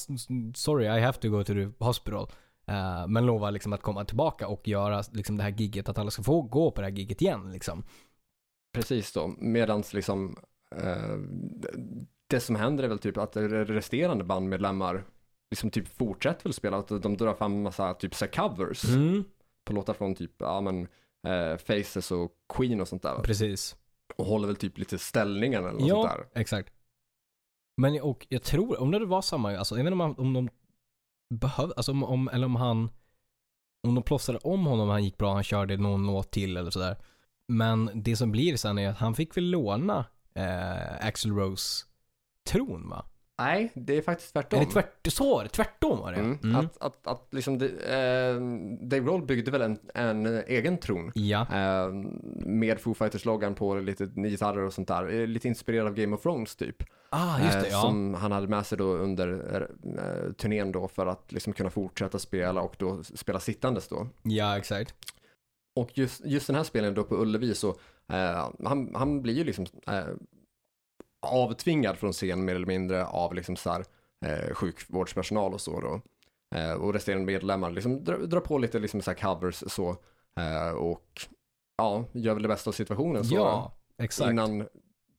sorry 0.55 0.85
I 0.85 1.01
have 1.01 1.17
to 1.17 1.29
go 1.29 1.43
to 1.43 1.53
the 1.53 1.85
hospital. 1.85 2.27
Uh, 2.69 3.07
men 3.07 3.25
lovar 3.25 3.51
liksom 3.51 3.73
att 3.73 3.81
komma 3.81 4.05
tillbaka 4.05 4.47
och 4.47 4.67
göra 4.67 5.03
liksom 5.11 5.37
det 5.37 5.43
här 5.43 5.51
gigget, 5.51 5.89
att 5.89 5.97
alla 5.97 6.11
ska 6.11 6.23
få 6.23 6.41
gå 6.41 6.71
på 6.71 6.81
det 6.81 6.87
här 6.87 6.93
gigget 6.93 7.21
igen 7.21 7.51
liksom. 7.51 7.83
Precis 8.73 9.13
då, 9.13 9.27
medans 9.37 9.93
liksom 9.93 10.37
uh, 10.75 11.17
det 12.31 12.39
som 12.39 12.55
händer 12.55 12.83
är 12.83 12.87
väl 12.87 12.99
typ 12.99 13.17
att 13.17 13.37
resterande 13.37 14.23
bandmedlemmar 14.23 15.03
liksom 15.51 15.71
typ 15.71 15.87
fortsätter 15.87 16.43
väl 16.43 16.53
spela, 16.53 16.77
att 16.77 16.87
de 17.01 17.17
drar 17.17 17.33
fram 17.33 17.61
massa 17.61 17.93
typ 17.93 18.15
så 18.15 18.27
covers 18.27 18.83
Mm. 18.83 19.23
på 19.65 19.73
låtar 19.73 19.93
från 19.93 20.15
typ, 20.15 20.31
ja 20.39 20.61
men 20.61 20.87
uh, 21.27 21.57
Faces 21.57 22.11
och 22.11 22.31
Queen 22.53 22.81
och 22.81 22.87
sånt 22.87 23.01
där. 23.03 23.15
Precis. 23.23 23.75
Och 24.15 24.25
håller 24.25 24.47
väl 24.47 24.55
typ 24.55 24.77
lite 24.77 24.97
ställningen 24.99 25.63
eller 25.63 25.79
något 25.79 25.87
Ja. 25.87 25.95
sånt 25.95 26.09
där. 26.33 26.41
Exakt. 26.41 26.73
Men 27.77 28.01
och 28.01 28.25
jag 28.29 28.43
tror, 28.43 28.81
om 28.81 28.91
det 28.91 29.05
var 29.05 29.21
samma, 29.21 29.57
alltså 29.57 29.77
jag 29.77 29.83
vet 29.83 29.91
inte 29.91 30.03
om, 30.03 30.15
han- 30.17 30.25
om 30.25 30.33
de 30.33 30.49
behövde, 31.39 31.73
alltså 31.75 31.91
om, 31.91 32.03
om, 32.03 32.29
eller 32.29 32.45
om 32.45 32.55
han, 32.55 32.89
om 33.87 33.95
de 33.95 34.03
plåstrade 34.03 34.39
om 34.43 34.65
honom 34.65 34.87
och 34.87 34.93
han 34.93 35.03
gick 35.03 35.17
bra, 35.17 35.33
han 35.33 35.43
körde 35.43 35.77
någon 35.77 36.07
låt 36.07 36.31
till 36.31 36.57
eller 36.57 36.71
sådär. 36.71 36.97
Men 37.47 37.89
det 37.93 38.15
som 38.15 38.31
blir 38.31 38.57
sen 38.57 38.77
är 38.77 38.89
att 38.89 38.97
han 38.97 39.15
fick 39.15 39.37
väl 39.37 39.43
låna 39.49 40.05
eh, 40.35 41.05
Axl 41.07 41.31
Rose 41.31 41.85
tron 42.49 42.89
va? 42.89 43.05
Nej, 43.41 43.71
det 43.75 43.97
är 43.97 44.01
faktiskt 44.01 44.33
tvärtom. 44.33 44.59
Eller 44.61 44.71
tvärt, 44.71 45.07
så 45.07 45.35
var 45.35 45.43
det, 45.43 45.49
tvärtom 45.49 45.99
var 45.99 46.11
det. 46.11 46.19
Mm. 46.19 46.39
Mm. 46.43 46.55
Att, 46.55 46.77
att, 46.81 47.07
att 47.07 47.27
liksom 47.33 47.57
det, 47.57 47.65
eh, 47.67 48.35
Dave 48.87 49.03
Grohl 49.03 49.25
byggde 49.25 49.51
väl 49.51 49.61
en, 49.61 49.79
en 49.93 50.25
egen 50.47 50.77
tron. 50.77 51.11
Ja, 51.15 51.41
Eh, 51.53 51.89
med 52.45 52.79
Foo 52.79 52.93
Fighters-loggan 52.93 53.55
på 53.55 53.75
lite 53.75 54.05
gitarrer 54.05 54.61
och 54.65 54.73
sånt 54.73 54.87
där. 54.87 55.13
Eh, 55.13 55.27
Lite 55.27 55.47
inspirerad 55.47 55.87
av 55.87 55.93
Game 55.95 56.15
of 56.15 56.21
Thrones 56.21 56.55
typ. 56.55 56.83
ah 57.09 57.39
just 57.39 57.53
det, 57.61 57.67
Eh, 57.67 57.71
ja. 57.71 57.81
Som 57.81 58.13
han 58.13 58.31
hade 58.31 58.47
med 58.47 58.65
sig 58.65 58.77
då 58.77 58.85
under 58.85 59.27
eh, 59.97 60.31
turnén 60.33 60.71
då 60.71 60.87
för 60.87 61.05
att 61.05 61.31
liksom 61.31 61.53
kunna 61.53 61.69
fortsätta 61.69 62.19
spela 62.19 62.61
och 62.61 62.75
då 62.77 63.03
spela 63.03 63.39
sittandes 63.39 63.87
då. 63.87 64.07
Ja, 64.23 64.57
exakt. 64.57 64.95
Och 65.75 65.89
just, 65.97 66.25
just 66.25 66.47
den 66.47 66.55
här 66.55 66.63
spelningen 66.63 66.95
då 66.95 67.03
på 67.03 67.15
Ullevi 67.21 67.55
så, 67.55 67.69
eh, 68.13 68.49
han, 68.63 68.91
han 68.95 69.21
blir 69.21 69.33
ju 69.33 69.43
liksom 69.43 69.65
avtvingad 71.21 71.97
från 71.97 72.13
scen 72.13 72.45
mer 72.45 72.55
eller 72.55 72.67
mindre 72.67 73.05
av 73.05 73.33
liksom 73.33 73.55
så 73.55 73.69
här, 73.69 73.85
eh, 74.25 74.53
sjukvårdspersonal 74.53 75.53
och 75.53 75.61
så 75.61 75.79
då. 75.81 76.01
Eh, 76.55 76.73
och 76.73 76.93
resterande 76.93 77.25
medlemmar 77.25 77.71
liksom 77.71 78.03
drar, 78.03 78.17
drar 78.17 78.39
på 78.39 78.57
lite 78.57 78.79
liksom 78.79 79.01
så 79.01 79.13
covers 79.13 79.63
så. 79.67 79.89
Eh, 80.39 80.69
och 80.69 81.21
ja, 81.77 82.05
gör 82.11 82.33
väl 82.33 82.43
det 82.43 82.49
bästa 82.49 82.69
av 82.69 82.73
situationen 82.73 83.25
så. 83.25 83.35
Ja, 83.35 83.73
exakt. 83.97 84.31
Innan 84.31 84.67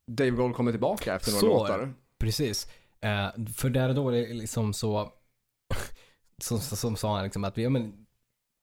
Dave 0.06 0.30
Grohl 0.30 0.54
kommer 0.54 0.70
tillbaka 0.70 1.14
efter 1.14 1.30
några 1.30 1.40
Så 1.40 1.46
låtar. 1.46 1.94
Precis. 2.18 2.68
Eh, 3.00 3.28
för 3.54 3.70
där 3.70 3.88
och 3.88 3.94
då 3.94 4.08
är 4.08 4.12
det 4.12 4.34
liksom 4.34 4.72
så, 4.72 5.12
som, 6.38 6.60
som 6.60 6.96
sa 6.96 7.14
han 7.14 7.24
liksom 7.24 7.44
att 7.44 7.58
vi, 7.58 7.68
men, 7.68 7.82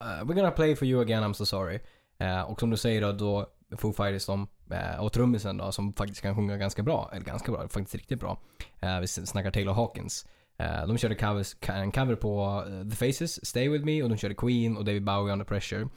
uh, 0.03 0.23
we're 0.23 0.33
gonna 0.33 0.51
play 0.51 0.75
for 0.75 0.87
you 0.87 1.01
again, 1.01 1.23
I'm 1.23 1.33
so 1.33 1.45
sorry. 1.45 1.79
Eh, 2.17 2.41
och 2.41 2.59
som 2.59 2.69
du 2.69 2.77
säger 2.77 3.01
då, 3.01 3.11
då 3.11 3.47
Foo 3.77 3.93
Fighters 3.93 4.23
som, 4.23 4.47
eh, 4.71 5.03
och 5.03 5.13
trummisen 5.13 5.57
då, 5.57 5.71
som 5.71 5.93
faktiskt 5.93 6.21
kan 6.21 6.35
sjunga 6.35 6.57
ganska 6.57 6.83
bra, 6.83 7.09
eller 7.13 7.25
ganska 7.25 7.51
bra, 7.51 7.67
faktiskt 7.67 7.95
riktigt 7.95 8.19
bra. 8.19 8.41
Eh, 8.79 8.99
vi 8.99 9.07
snackar 9.07 9.51
Taylor 9.51 9.73
Hawkins. 9.73 10.25
Eh, 10.57 10.87
de 10.87 10.97
körde 10.97 11.15
covers, 11.15 11.55
en 11.61 11.91
cover 11.91 12.15
på 12.15 12.63
eh, 12.67 12.89
The 12.89 12.95
Faces, 12.95 13.45
Stay 13.45 13.69
With 13.69 13.85
Me, 13.85 14.03
och 14.03 14.09
de 14.09 14.17
körde 14.17 14.35
Queen 14.35 14.77
och 14.77 14.85
David 14.85 15.03
Bowie 15.03 15.33
Under 15.33 15.45
Pressure. 15.45 15.87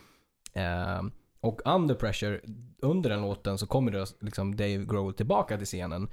Eh, 0.53 1.03
och 1.41 1.61
Under 1.65 1.95
Pressure, 1.95 2.41
under 2.83 3.11
den 3.11 3.21
låten 3.21 3.59
så 3.59 3.67
kommer 3.67 3.93
det 3.93 4.07
liksom 4.21 4.57
Dave 4.57 4.85
Grohl 4.85 5.15
tillbaka 5.15 5.57
till 5.57 5.67
scenen 5.67 6.09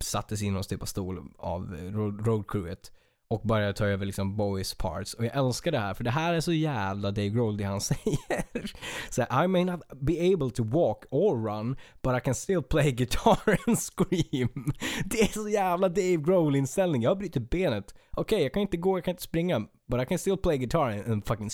sattes 0.00 0.42
in 0.42 0.56
hos 0.56 0.66
typ 0.66 0.82
av 0.82 0.86
stol 0.86 1.32
av 1.38 1.74
eh, 1.74 1.92
road, 1.92 2.26
road 2.26 2.44
crewet 2.48 2.92
och 3.30 3.40
började 3.44 3.72
ta 3.72 3.86
över 3.86 4.06
liksom 4.06 4.36
Bowies 4.36 4.74
parts. 4.74 5.14
Och 5.14 5.24
jag 5.24 5.36
älskar 5.36 5.72
det 5.72 5.78
här 5.78 5.94
för 5.94 6.04
det 6.04 6.10
här 6.10 6.34
är 6.34 6.40
så 6.40 6.52
jävla 6.52 7.10
Dave 7.10 7.28
Grohl 7.28 7.56
det 7.56 7.64
han 7.64 7.80
säger. 7.90 8.72
Så 9.10 9.22
I 9.44 9.46
may 9.48 9.64
not 9.64 9.80
be 10.00 10.12
able 10.34 10.50
to 10.50 10.64
walk 10.64 11.04
or 11.10 11.44
run 11.46 11.76
but 12.02 12.16
I 12.16 12.20
can 12.20 12.34
still 12.34 12.62
play 12.62 12.92
guitar 12.92 13.38
and 13.66 13.78
scream. 13.78 14.72
Det 15.04 15.20
är 15.20 15.26
så 15.32 15.48
jävla 15.48 15.88
Dave 15.88 16.16
Grohl 16.16 16.56
inställning. 16.56 17.02
Jag 17.02 17.18
bryter 17.18 17.40
benet. 17.40 17.94
Okej, 18.10 18.42
jag 18.42 18.52
kan 18.52 18.62
inte 18.62 18.76
gå, 18.76 18.96
jag 18.98 19.04
kan 19.04 19.12
inte 19.12 19.22
springa 19.22 19.60
but 19.60 20.02
I 20.02 20.06
can 20.06 20.18
still 20.18 20.36
play 20.36 20.58
guitar 20.58 21.10
and, 21.12 21.26
fucking 21.26 21.50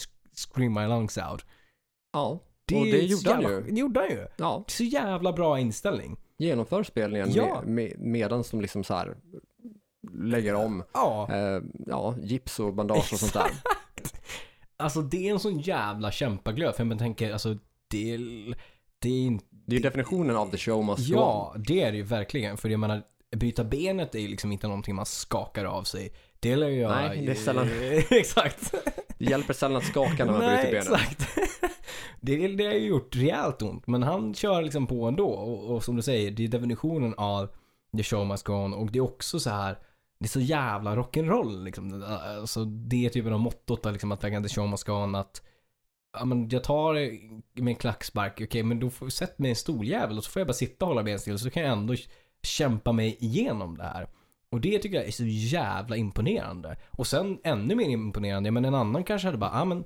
scream 0.53 0.75
my 0.75 0.87
lungs 0.87 1.19
out. 1.19 1.45
Ja, 2.13 2.41
och 2.75 2.87
är 2.87 2.93
det 2.93 2.99
gjorde 3.03 3.31
han 3.33 3.43
jävla- 3.43 3.57
ju. 3.57 3.63
Det 3.75 3.81
gjorde 3.81 4.01
han 4.01 4.09
ju. 4.11 4.27
Ja, 4.37 4.65
Så 4.67 4.85
jävla 4.85 5.33
bra 5.33 5.59
inställning. 5.59 6.17
genomför 6.39 6.83
spelningen 6.83 7.29
Ja. 7.33 7.63
med, 7.65 7.69
med, 7.75 7.93
medan 7.99 8.45
de 8.51 8.61
liksom 8.61 8.85
så 8.85 8.95
här 8.95 9.17
lägger 10.15 10.55
om 10.55 10.83
Ja. 10.95 11.29
eh, 11.33 11.63
ja, 11.87 12.15
gips 12.23 12.61
och 12.61 12.75
bandage 12.75 13.13
och 13.13 13.19
sånt 13.19 13.33
där. 13.33 13.51
Alltså 14.77 15.03
det 15.03 15.29
är 15.29 15.33
en 15.33 15.41
sån 15.41 15.59
jävla 15.59 16.11
kämpaglöd. 16.13 16.75
För 16.75 16.85
man 16.85 16.99
tänker, 16.99 17.33
alltså 17.33 17.57
det 17.89 18.15
är, 18.15 18.19
det 18.99 19.09
är 19.09 19.27
inte... 19.27 19.45
Det 19.51 19.73
är 19.77 19.77
ju 19.77 19.83
definitionen 19.83 20.37
av 20.37 20.51
the 20.51 20.57
show 20.59 20.85
must 20.85 21.09
go. 21.09 21.15
Ja, 21.17 21.55
det 21.59 21.83
är 21.83 21.91
det 21.93 21.97
ju 21.97 22.03
verkligen. 22.05 22.57
För 22.57 22.69
jag 22.69 22.81
menar, 22.81 23.03
byta 23.37 23.65
benet 23.65 24.15
är 24.15 24.19
ju 24.19 24.29
liksom 24.29 24.53
inte 24.53 24.67
någonting 24.67 24.95
man 24.95 25.07
skakar 25.07 25.65
av 25.65 25.83
sig. 25.83 26.13
Det 26.41 26.57
lär 26.57 26.69
ju 26.69 26.81
jag... 26.81 26.91
Nej, 26.91 27.27
det 27.27 27.33
är 27.33 27.35
sällan- 27.35 27.69
exakt. 28.11 28.75
Det 29.19 29.25
hjälper 29.25 29.55
sällan 29.55 29.77
att 29.77 29.85
skaka 29.87 30.25
när 30.25 30.33
man 30.33 30.41
bryter 30.41 30.55
Nej, 30.63 30.71
benet. 30.71 30.87
exakt. 30.87 31.29
det, 32.21 32.49
det 32.49 32.67
har 32.67 32.73
ju 32.73 32.87
gjort 32.87 33.17
rejält 33.17 33.63
ont. 33.63 33.87
Men 33.87 34.03
han 34.03 34.35
kör 34.35 34.63
liksom 34.63 34.87
på 34.87 35.05
ändå. 35.09 35.29
Och, 35.29 35.75
och 35.75 35.85
som 35.85 35.97
du 35.97 36.03
säger, 36.03 36.31
det 36.31 36.45
är 36.45 36.49
definitionen 36.49 37.15
av 37.17 37.49
the 37.97 38.03
show 38.03 38.27
must 38.27 38.45
go 38.45 38.53
on. 38.53 38.75
Och 38.75 38.91
det 38.93 38.99
är 38.99 39.03
också 39.05 39.41
så 39.41 39.51
här 39.51 39.79
det 40.19 40.27
är 40.27 40.29
så 40.29 40.41
jävla 40.41 40.97
rock'n'roll 40.97 41.65
liksom. 41.65 42.05
Alltså, 42.41 42.65
det 42.65 43.07
är 43.07 43.11
typen 43.11 43.33
av 43.33 43.41
mottot 43.41 43.85
liksom, 43.85 44.13
att 44.13 44.25
vägen 44.25 44.43
the 44.43 44.49
show 44.49 44.69
must 44.69 44.85
go. 44.85 45.17
Att 45.17 45.43
ja, 46.13 46.25
men 46.25 46.49
jag 46.49 46.65
tar 46.65 46.95
det 46.95 47.63
med 47.63 47.71
en 47.71 47.77
klackspark, 47.77 48.41
okej 48.45 48.63
men 48.63 48.81
då 48.81 48.91
får 48.91 49.09
sätt 49.09 49.39
mig 49.39 49.49
i 49.49 49.51
en 49.51 49.57
stoljävel 49.57 50.19
och 50.19 50.25
så 50.25 50.31
får 50.31 50.41
jag 50.41 50.47
bara 50.47 50.55
sitta 50.55 50.85
och 50.85 50.89
hålla 50.89 51.03
ben 51.03 51.19
still 51.19 51.39
så 51.39 51.51
kan 51.51 51.63
jag 51.63 51.73
ändå 51.73 51.95
kämpa 52.43 52.93
mig 52.93 53.17
igenom 53.21 53.77
det 53.79 53.85
här. 53.85 54.09
Och 54.51 54.61
det 54.61 54.79
tycker 54.79 54.97
jag 54.97 55.07
är 55.07 55.13
så 55.13 55.25
jävla 55.25 55.97
imponerande. 55.97 56.77
Och 56.91 57.07
sen 57.07 57.39
ännu 57.45 57.75
mer 57.75 57.89
imponerande, 57.89 58.51
men 58.51 58.65
en 58.65 58.75
annan 58.75 59.05
kanske 59.05 59.29
hade 59.29 59.39
bara, 59.39 59.51
ja 59.51 59.61
ah, 59.61 59.65
men 59.65 59.85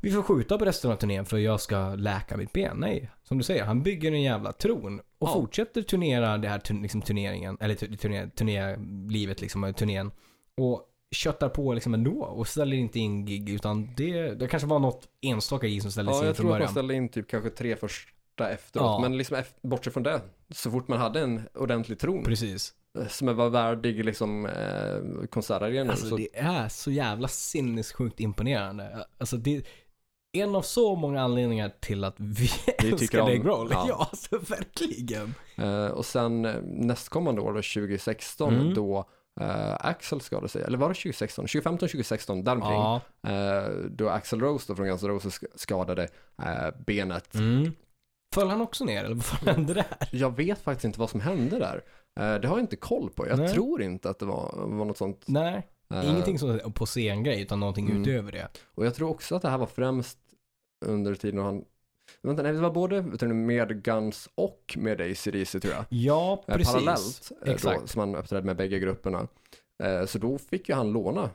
vi 0.00 0.10
får 0.10 0.22
skjuta 0.22 0.58
på 0.58 0.64
resten 0.64 0.90
av 0.90 0.96
turnén 0.96 1.24
för 1.26 1.38
jag 1.38 1.60
ska 1.60 1.94
läka 1.94 2.36
mitt 2.36 2.52
ben. 2.52 2.76
Nej, 2.76 3.10
som 3.22 3.38
du 3.38 3.44
säger, 3.44 3.64
han 3.64 3.82
bygger 3.82 4.12
en 4.12 4.22
jävla 4.22 4.52
tron 4.52 5.00
och 5.18 5.28
Ja. 5.28 5.32
fortsätter 5.34 5.82
turnera 5.82 6.38
det 6.38 6.48
här 6.48 6.58
turn- 6.58 6.82
liksom, 6.82 7.02
turneringen, 7.02 7.56
eller 7.60 7.74
tu- 7.74 7.96
turné, 7.96 8.26
turnélivet 8.30 9.40
liksom, 9.40 9.74
turnén. 9.74 10.10
Och 10.56 10.86
köttar 11.12 11.48
på 11.48 11.74
liksom 11.74 11.94
ändå 11.94 12.22
och 12.24 12.48
ställer 12.48 12.76
inte 12.76 12.98
in 12.98 13.24
gig 13.26 13.50
utan 13.50 13.94
det, 13.96 14.34
det 14.34 14.48
kanske 14.48 14.68
var 14.68 14.78
något 14.78 15.08
enstaka 15.20 15.66
gig 15.66 15.82
som 15.82 15.92
ställdes 15.92 16.14
Ja, 16.16 16.20
in 16.20 16.26
jag 16.26 16.36
från 16.36 16.44
tror 16.44 16.50
att 16.50 16.52
man 16.52 16.58
början. 16.58 16.72
ställde 16.72 16.94
in 16.94 17.08
typ 17.08 17.28
kanske 17.30 17.50
tre 17.50 17.76
första 17.76 18.50
efteråt. 18.50 18.84
Ja. 18.86 18.98
Men 19.00 19.16
liksom 19.18 19.42
bortsett 19.62 19.92
från 19.92 20.02
det, 20.02 20.20
så 20.50 20.70
fort 20.70 20.88
man 20.88 20.98
hade 20.98 21.20
en 21.20 21.42
ordentlig 21.54 21.98
tron 21.98 22.24
Precis. 22.24 22.72
Som 23.08 23.36
var 23.36 23.48
värdig 23.48 24.04
liksom 24.04 24.46
eh, 24.46 25.26
konsertarenan. 25.30 25.90
Alltså 25.90 26.08
så, 26.08 26.16
det 26.16 26.28
är 26.38 26.68
så 26.68 26.90
jävla 26.90 27.28
sinnessjukt 27.28 28.20
imponerande. 28.20 29.06
Alltså 29.18 29.36
det 29.36 29.62
en 30.32 30.54
av 30.54 30.62
så 30.62 30.96
många 30.96 31.22
anledningar 31.22 31.72
till 31.80 32.04
att 32.04 32.14
vi, 32.18 32.50
Vi 32.82 32.88
älskar 32.90 33.18
Dave 33.18 33.36
Grohl. 33.38 33.68
Ja. 33.70 33.84
ja. 33.88 34.06
alltså 34.10 34.38
verkligen. 34.38 35.34
eh, 35.56 35.86
och 35.86 36.06
sen 36.06 36.44
eh, 36.44 36.54
nästkommande 36.62 37.40
år, 37.40 37.52
då, 37.52 37.62
2016, 37.62 38.54
Mm. 38.54 38.74
då 38.74 39.04
eh, 39.40 39.74
Axel 39.80 40.20
skadade 40.20 40.48
sig. 40.48 40.62
Eller 40.62 40.78
var 40.78 40.88
det 40.88 40.94
2016? 40.94 41.42
2015, 41.44 41.78
2016, 41.88 42.44
däromkring. 42.44 42.72
Ja. 42.72 43.00
Eh, 43.28 43.68
då 43.90 44.08
Axel 44.08 44.40
Rose 44.40 44.64
då, 44.68 44.76
från 44.76 44.86
Guns 44.86 45.02
N' 45.02 45.08
Roses 45.08 45.40
sk- 45.40 45.46
skadade 45.54 46.08
eh, 46.42 46.70
benet. 46.86 47.34
Mm. 47.34 47.72
Föll 48.34 48.48
han 48.48 48.60
också 48.60 48.84
ner 48.84 49.04
eller 49.04 49.14
vad 49.14 49.24
fan 49.24 49.48
hände 49.54 49.74
där? 49.74 49.86
Jag 50.12 50.36
vet 50.36 50.58
faktiskt 50.62 50.84
inte 50.84 51.00
vad 51.00 51.10
som 51.10 51.20
hände 51.20 51.58
där. 51.58 51.82
Eh, 52.20 52.34
det 52.34 52.48
har 52.48 52.56
jag 52.56 52.60
inte 52.60 52.76
koll 52.76 53.10
på. 53.10 53.28
Jag 53.28 53.38
Nej. 53.38 53.48
tror 53.54 53.82
inte 53.82 54.10
att 54.10 54.18
det 54.18 54.26
var, 54.26 54.52
var 54.66 54.84
något 54.84 54.98
sånt. 54.98 55.24
Nej, 55.26 55.66
Eh, 55.94 56.10
ingenting 56.10 56.38
som 56.38 56.60
på 56.74 56.86
scengrej 56.86 57.42
utan 57.42 57.60
någonting 57.60 57.90
Mm. 57.90 58.02
utöver 58.02 58.32
det. 58.32 58.48
Och 58.74 58.86
jag 58.86 58.94
tror 58.94 59.10
också 59.10 59.34
att 59.36 59.42
det 59.42 59.48
här 59.48 59.58
var 59.58 59.66
främst 59.66 60.18
under 60.86 61.14
tiden 61.14 61.36
då 61.36 61.42
han 61.42 61.64
Vänta, 62.22 62.42
nej, 62.42 62.52
det 62.52 62.58
var 62.60 62.70
både 62.70 63.02
med 63.34 63.82
Guns 63.84 64.28
och 64.34 64.74
med 64.78 65.00
AC/DC 65.00 65.60
tror 65.60 65.74
jag. 65.74 65.84
Ja, 65.88 66.44
Eh, 66.48 66.56
precis. 66.56 66.72
Parallellt, 66.72 67.62
då, 67.62 67.86
som 67.86 68.00
han 68.00 68.14
uppträdde 68.16 68.46
med 68.46 68.56
bägge 68.56 68.78
grupperna. 68.78 69.28
Så 70.06 70.18
då 70.18 70.38
fick 70.38 70.68
ju 70.68 70.74
han 70.74 70.92
låna 70.92 71.30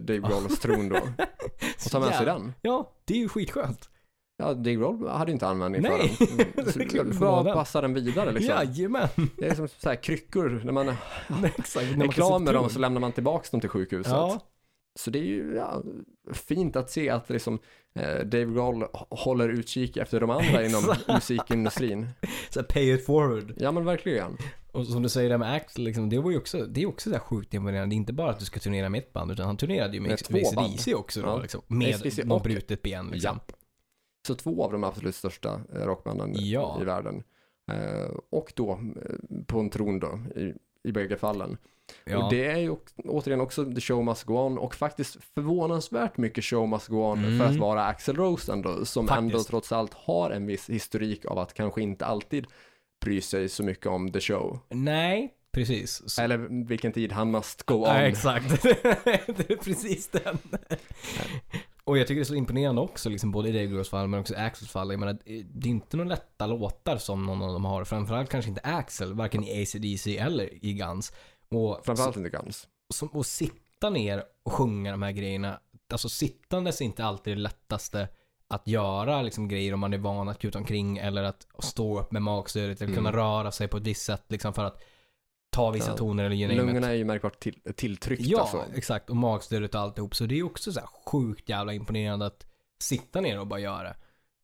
Dave 0.00 0.18
Grohls 0.28 0.60
tron 0.60 0.88
då 0.88 0.96
och 0.96 1.90
ta 1.90 2.00
med 2.00 2.14
sig 2.14 2.26
den. 2.26 2.52
Ja, 2.62 2.92
det 3.04 3.14
är 3.14 3.18
ju 3.18 3.28
skitskönt. 3.28 3.88
Ja, 4.36 4.54
Dave 4.54 4.74
Grohl 4.74 5.08
hade 5.08 5.30
ju 5.30 5.32
inte 5.32 5.46
användning 5.46 5.82
Nej, 5.82 6.08
för 6.08 6.26
den. 6.26 6.36
det 6.56 6.60
är 6.60 6.72
Så 6.72 6.78
klart 6.78 7.06
du 7.06 7.12
får 7.12 7.26
bara 7.44 7.64
ha 7.64 7.80
den. 7.80 7.94
vidare 7.94 8.32
liksom. 8.32 8.54
Jajamän! 8.54 9.08
Det 9.36 9.46
är 9.46 9.54
som 9.54 9.68
så 9.68 9.88
här 9.88 9.96
kryckor, 10.02 10.60
när 10.64 10.72
man 10.72 10.88
Exakt. 11.44 11.86
är 11.86 11.90
När 11.90 11.96
man 11.96 12.08
klar 12.08 12.38
med 12.38 12.54
dem 12.54 12.70
så 12.70 12.78
lämnar 12.78 13.00
man 13.00 13.12
tillbaka 13.12 13.48
dem 13.50 13.60
till 13.60 13.70
sjukhuset. 13.70 14.12
Ja, 14.12 14.40
Så 14.98 15.10
det 15.10 15.18
är 15.18 15.22
ju 15.24 15.54
ja, 15.56 15.82
fint 16.32 16.76
att 16.76 16.90
se 16.90 17.10
att 17.10 17.30
liksom, 17.30 17.58
eh, 17.94 18.18
Dave 18.26 18.44
Grohl 18.52 18.84
håller 19.10 19.48
utkik 19.48 19.96
efter 19.96 20.20
de 20.20 20.30
andra 20.30 20.64
inom 20.66 20.94
musikindustrin. 21.08 22.08
så 22.50 22.62
pay 22.62 22.92
it 22.94 23.06
forward. 23.06 23.54
Ja 23.56 23.72
men 23.72 23.84
verkligen. 23.84 24.36
Och 24.72 24.86
som 24.86 25.02
du 25.02 25.08
säger 25.08 25.30
där 25.30 25.38
med 25.38 25.52
Axel, 25.54 25.84
liksom, 25.84 26.08
det 26.08 26.18
var 26.18 26.30
ju 26.30 26.38
också, 26.38 26.66
det 26.66 26.82
är 26.82 26.86
också 26.86 27.10
så 27.10 27.18
sjukt 27.18 27.54
imponerande. 27.54 27.92
Det 27.92 27.94
är 27.94 27.96
inte 27.96 28.12
bara 28.12 28.30
att 28.30 28.38
du 28.38 28.44
ska 28.44 28.60
turnera 28.60 28.88
med 28.88 28.98
ett 28.98 29.12
band, 29.12 29.30
utan 29.32 29.46
han 29.46 29.56
turnerade 29.56 29.94
ju 29.94 30.00
med, 30.00 30.18
Med. 30.30 30.58
ACDC 30.58 30.94
också 30.94 31.22
då, 31.22 31.28
Ja. 31.28 31.42
liksom, 31.42 31.62
med 31.66 32.26
något 32.26 32.42
brutet 32.42 32.82
ben 32.82 33.08
liksom. 33.12 33.40
Ja. 33.48 33.55
Så 34.26 34.34
två 34.34 34.64
av 34.64 34.72
de 34.72 34.84
absolut 34.84 35.14
största 35.14 35.60
eh, 35.74 35.78
rockbanden 35.80 36.32
Ja. 36.34 36.78
i 36.80 36.84
världen. 36.84 37.22
Eh, 37.72 38.10
och 38.30 38.52
då 38.56 38.70
eh, 38.72 39.14
på 39.46 39.58
en 39.60 39.70
tron 39.70 39.98
då, 40.00 40.18
i, 40.36 40.54
i 40.88 40.92
bägge 40.92 41.16
fallen. 41.16 41.56
Ja. 42.04 42.24
Och 42.24 42.30
det 42.30 42.46
är 42.46 42.56
ju 42.56 42.76
återigen 43.04 43.40
också 43.40 43.64
The 43.74 43.80
Show 43.80 44.04
Must 44.04 44.24
Go 44.24 44.34
On 44.38 44.58
och 44.58 44.74
faktiskt 44.74 45.16
förvånansvärt 45.34 46.16
mycket 46.16 46.44
Show 46.44 46.68
Must 46.68 46.88
Go 46.88 46.96
On 47.02 47.18
Mm. 47.24 47.38
för 47.38 47.44
att 47.46 47.56
vara 47.56 47.84
Axel 47.84 48.16
Rose 48.16 48.52
ändå, 48.52 48.84
som 48.84 49.06
Faktiskt. 49.06 49.20
ändå 49.34 49.44
trots 49.44 49.72
allt 49.72 49.94
har 49.94 50.30
en 50.30 50.46
viss 50.46 50.70
historik 50.70 51.24
av 51.24 51.38
att 51.38 51.54
kanske 51.54 51.82
inte 51.82 52.06
alltid 52.06 52.46
bry 53.04 53.20
sig 53.20 53.48
så 53.48 53.62
mycket 53.62 53.86
om 53.86 54.12
The 54.12 54.20
Show. 54.20 54.58
Nej, 54.70 55.32
precis. 55.52 56.02
Så, 56.10 56.22
Eller 56.22 56.64
vilken 56.66 56.92
tid 56.92 57.12
han 57.12 57.30
must 57.30 57.62
go 57.62 57.74
on. 57.74 57.82
ja, 57.84 57.94
exakt. 58.00 58.62
det 58.62 59.50
är 59.50 59.56
precis 59.64 60.08
den. 60.08 60.38
Och 61.86 61.98
jag 61.98 62.06
tycker 62.06 62.20
det 62.20 62.22
är 62.22 62.24
så 62.24 62.34
imponerande 62.34 62.80
också, 62.80 63.08
liksom, 63.08 63.32
både 63.32 63.48
i 63.48 63.52
Dave 63.52 63.66
Grohls 63.66 63.88
fall 63.88 64.08
men 64.08 64.20
också 64.20 64.34
i 64.34 64.36
Axels 64.36 64.70
fall. 64.70 64.90
Jag 64.90 65.00
menar, 65.00 65.18
det 65.54 65.68
är 65.68 65.70
inte 65.70 65.96
några 65.96 66.08
lätta 66.10 66.46
låtar 66.46 66.96
som 66.96 67.26
någon 67.26 67.42
av 67.42 67.52
dem 67.52 67.64
har. 67.64 67.84
Framförallt 67.84 68.30
kanske 68.30 68.48
inte 68.48 68.60
Axel, 68.64 69.14
varken 69.14 69.44
i 69.44 69.62
AC/DC 69.62 70.18
eller 70.18 70.64
i 70.64 70.72
Guns. 70.72 71.12
Och 71.48 71.80
Framförallt 71.84 72.16
inte 72.16 72.28
Guns. 72.30 72.68
som, 72.94 73.10
att 73.20 73.26
sitta 73.26 73.90
ner 73.90 74.24
och 74.42 74.52
sjunga 74.52 74.90
de 74.90 75.02
här 75.02 75.12
grejerna. 75.12 75.60
Alltså 75.92 76.08
sittandes 76.08 76.80
är 76.80 76.84
inte 76.84 77.04
alltid 77.04 77.36
det 77.36 77.40
lättaste 77.40 78.08
att 78.48 78.66
göra 78.68 79.22
liksom 79.22 79.48
grejer 79.48 79.74
om 79.74 79.80
man 79.80 79.92
är 79.92 79.98
van 79.98 80.28
att 80.28 80.38
kuta 80.38 80.58
omkring 80.58 80.98
eller 80.98 81.22
att 81.22 81.46
stå 81.58 82.00
upp 82.00 82.12
med 82.12 82.22
magstödet 82.22 82.82
eller 82.82 82.94
kunna 82.94 83.08
Mm. 83.08 83.20
röra 83.20 83.52
sig 83.52 83.68
på 83.68 83.76
ett 83.76 83.82
visst 83.82 84.02
sätt 84.04 84.24
liksom 84.28 84.52
för 84.52 84.64
att 84.64 84.82
ta 85.56 85.70
vissa 85.70 85.90
Ja. 85.90 85.96
toner 85.96 86.24
eller 86.24 86.36
you. 86.36 86.54
Lungorna 86.54 86.88
är 86.88 86.94
ju 86.94 87.04
märkbart 87.04 87.40
till, 87.40 87.60
tilltryckta 87.76 88.24
Ja, 88.28 88.46
så. 88.46 88.62
exakt. 88.74 89.10
Och 89.10 89.16
magstödet 89.16 89.74
och 89.74 89.80
alltihop. 89.80 90.14
Så 90.16 90.26
det 90.26 90.38
är 90.38 90.42
också 90.42 90.72
så 90.72 90.80
här 90.80 90.88
sjukt 91.06 91.48
jävla 91.48 91.72
imponerande 91.72 92.26
att 92.26 92.46
sitta 92.82 93.20
ner 93.20 93.40
och 93.40 93.46
bara 93.46 93.60
göra 93.60 93.82
det. 93.82 93.96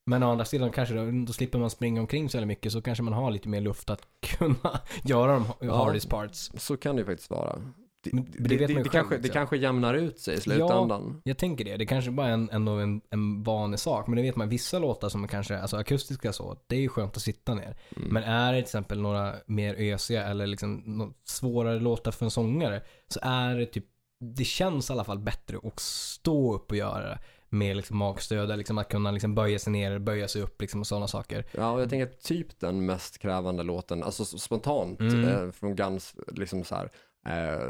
Men 0.07 0.23
å 0.23 0.31
andra 0.31 0.45
sidan 0.45 0.71
kanske 0.73 0.95
då, 0.95 1.25
då 1.27 1.33
slipper 1.33 1.59
man 1.59 1.71
springa 1.71 2.01
omkring 2.01 2.29
så 2.31 2.41
mycket 2.47 2.73
så 2.73 2.83
kanske 2.83 3.03
man 3.05 3.13
har 3.15 3.31
lite 3.31 3.49
mer 3.49 3.61
luft 3.61 3.91
att 3.91 4.03
kunna 4.21 4.81
göra 5.05 5.33
de 5.33 5.45
Ja. 5.61 5.77
hardest 5.77 6.09
parts. 6.09 6.51
Så 6.55 6.77
kan 6.77 6.97
det 6.97 7.01
ju 7.01 7.07
faktiskt 7.07 7.31
vara. 7.31 7.59
Det, 8.05 8.11
det, 8.11 8.49
det 8.49 8.57
det, 8.57 8.69
man 8.69 8.77
ju 8.77 8.83
det, 8.83 8.89
kanske, 8.89 9.29
kanske 9.29 9.57
jämnar 9.57 9.95
ut 9.95 10.19
sig 10.19 10.35
i 10.35 10.41
slutändan. 10.41 11.21
Jag 11.25 11.39
tänker 11.39 11.65
det. 11.65 11.77
Det 11.77 11.87
kanske 11.87 12.11
bara 12.11 12.29
är 12.29 12.33
en, 12.33 12.51
ändå 12.53 12.73
en, 12.73 13.01
en 13.11 13.43
vanlig 13.43 13.81
sak. 13.81 14.07
Men 14.07 14.17
det 14.17 14.23
vet 14.23 14.37
man, 14.37 14.49
vissa 14.49 14.79
låtar 14.79 15.09
som 15.09 15.25
är 15.25 15.29
kanske, 15.29 15.59
alltså 15.59 15.77
akustiska 15.77 16.33
så, 16.33 16.57
det 16.67 16.77
är 16.77 16.81
ju 16.81 16.89
skönt 16.89 17.17
att 17.17 17.23
sitta 17.23 17.55
ner. 17.55 17.77
Mm. 17.97 18.09
Men 18.09 18.23
är 18.23 18.53
det 18.53 18.59
till 18.59 18.65
exempel 18.65 19.01
några 19.01 19.35
mer 19.47 19.75
ösiga 19.75 20.27
eller 20.27 20.47
liksom 20.47 21.15
svårare 21.25 21.81
låtar 21.81 22.11
för 22.11 22.25
en 22.25 22.31
sångare 22.31 22.83
så 23.09 23.21
är 23.23 23.57
det 23.57 23.67
typ, 23.67 23.85
det 24.21 24.45
känns 24.45 24.91
i 24.91 24.93
alla 24.93 25.05
fall 25.05 25.19
bättre 25.19 25.59
att 25.65 25.81
stå 25.81 26.55
upp 26.55 26.71
och 26.71 26.77
göra 26.77 27.09
det 27.09 27.19
med 27.49 27.77
liksom 27.77 27.97
magstöd, 27.97 28.59
liksom 28.59 28.79
att 28.79 28.89
kunna 28.89 29.11
liksom 29.11 29.35
böja 29.35 29.59
sig 29.59 29.73
ner, 29.73 29.99
böja 29.99 30.29
sig 30.29 30.43
upp 30.43 30.61
liksom 30.61 30.81
och 30.81 30.87
sådana 30.87 31.09
saker. 31.09 31.45
Ja, 31.53 31.71
och 31.71 31.81
jag 31.81 31.91
tänker 31.91 32.07
typ 32.07 32.61
den 32.61 32.87
mest 32.87 33.19
krävande 33.19 33.63
låten, 33.63 34.03
alltså 34.03 34.25
spontant 34.25 35.01
Mm. 35.01 35.25
eh, 35.25 35.51
från 35.51 35.77
Guns, 35.77 36.15
liksom 36.33 36.65
så 36.65 36.75
här, 36.75 36.91
eh, 37.27 37.69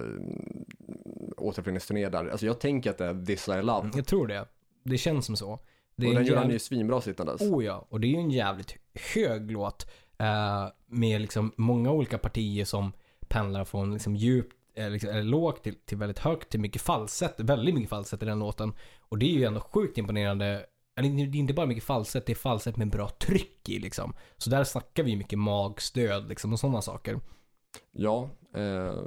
återföreningsturné 1.36 2.08
där. 2.08 2.28
Alltså 2.28 2.46
jag 2.46 2.60
tänker 2.60 2.90
att 2.90 2.98
det 2.98 3.06
är 3.06 3.24
This 3.24 3.48
I 3.48 3.62
Love. 3.62 3.90
Jag 3.94 4.06
tror 4.06 4.26
det. 4.26 4.46
Det 4.82 4.98
känns 4.98 5.26
som 5.26 5.36
så. 5.36 5.58
Det 5.96 6.06
och 6.06 6.14
den 6.14 6.22
en 6.22 6.28
gör 6.28 6.36
han 6.36 6.50
ju 6.50 6.58
svinbra 6.58 7.00
sittandes. 7.00 7.40
Oh 7.42 7.64
ja, 7.64 7.86
och 7.88 8.00
det 8.00 8.06
är 8.06 8.10
ju 8.10 8.16
en 8.18 8.30
jävligt 8.30 8.76
hög 9.14 9.50
låt. 9.50 9.86
eh, 10.18 10.68
med 10.86 11.20
liksom 11.20 11.52
många 11.56 11.90
olika 11.90 12.18
partier 12.18 12.64
som 12.64 12.92
pendlar 13.28 13.64
från 13.64 13.92
liksom 13.92 14.16
djupt, 14.16 14.56
eh, 14.74 14.90
liksom, 14.90 15.10
eller 15.10 15.22
lågt 15.22 15.62
till, 15.62 15.74
till 15.74 15.98
väldigt 15.98 16.18
högt, 16.18 16.50
till 16.50 16.60
mycket 16.60 16.82
falsett, 16.82 17.40
väldigt 17.40 17.74
mycket 17.74 17.90
falsett 17.90 18.22
i 18.22 18.26
den 18.26 18.38
låten. 18.38 18.72
Och 18.98 19.18
det 19.18 19.26
är 19.26 19.38
ju 19.38 19.44
ändå 19.44 19.60
sjukt 19.60 19.98
imponerande. 19.98 20.66
Eller 20.96 21.08
det 21.26 21.38
är 21.38 21.40
inte 21.40 21.54
bara 21.54 21.66
mycket 21.66 21.84
falsett, 21.84 22.26
det 22.26 22.32
är 22.32 22.36
falsett 22.36 22.76
med 22.76 22.90
bra 22.90 23.08
tryck 23.08 23.68
i 23.68 23.78
liksom. 23.78 24.14
Så 24.36 24.50
där 24.50 24.64
snackar 24.64 25.02
vi 25.02 25.16
mycket 25.16 25.38
magstöd 25.38 26.28
liksom 26.28 26.52
och 26.52 26.60
sådana 26.60 26.82
saker. 26.82 27.20
Ja, 27.92 28.30
eh, 28.54 29.02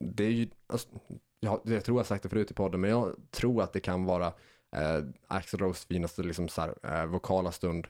det 0.00 0.24
är 0.24 0.30
ju, 0.30 0.48
alltså, 0.66 0.88
ja, 1.40 1.62
jag 1.64 1.84
tror 1.84 1.98
jag 1.98 2.06
sagt 2.06 2.22
det 2.22 2.28
förut 2.28 2.50
i 2.50 2.54
podden, 2.54 2.80
men 2.80 2.90
jag 2.90 3.14
tror 3.30 3.62
att 3.62 3.72
det 3.72 3.80
kan 3.80 4.04
vara 4.04 4.26
eh, 4.76 5.04
Axl 5.26 5.56
Rose 5.56 5.86
finaste 5.86 6.22
liksom, 6.22 6.48
så 6.48 6.60
här, 6.60 6.74
eh, 6.82 7.06
vokala 7.06 7.52
stund 7.52 7.86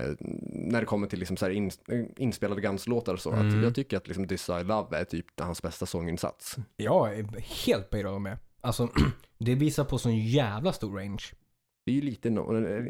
eh, 0.00 0.10
när 0.20 0.80
det 0.80 0.86
kommer 0.86 1.06
till 1.06 1.18
liksom, 1.18 1.36
så 1.36 1.50
in, 1.50 1.70
inspelade 2.16 2.60
Guns-låtar 2.60 3.12
och 3.12 3.20
så. 3.20 3.32
Mm. 3.32 3.48
Att 3.58 3.64
jag 3.64 3.74
tycker 3.74 3.96
att 3.96 4.06
liksom, 4.06 4.28
This 4.28 4.48
I 4.48 4.64
Love 4.64 4.98
är 4.98 5.04
typ 5.04 5.40
hans 5.40 5.62
bästa 5.62 5.86
sånginsats. 5.86 6.56
Jag 6.76 7.18
är 7.18 7.24
helt 7.66 7.90
på 7.90 8.18
med. 8.18 8.38
Alltså, 8.60 8.88
det 9.38 9.54
visar 9.54 9.84
på 9.84 9.98
sån 9.98 10.18
jävla 10.18 10.72
stor 10.72 10.98
range. 10.98 11.24
Det 11.86 11.92
är 11.92 11.94
ju 11.96 12.02
lite 12.02 12.30
no, 12.30 12.66
eh, 12.66 12.84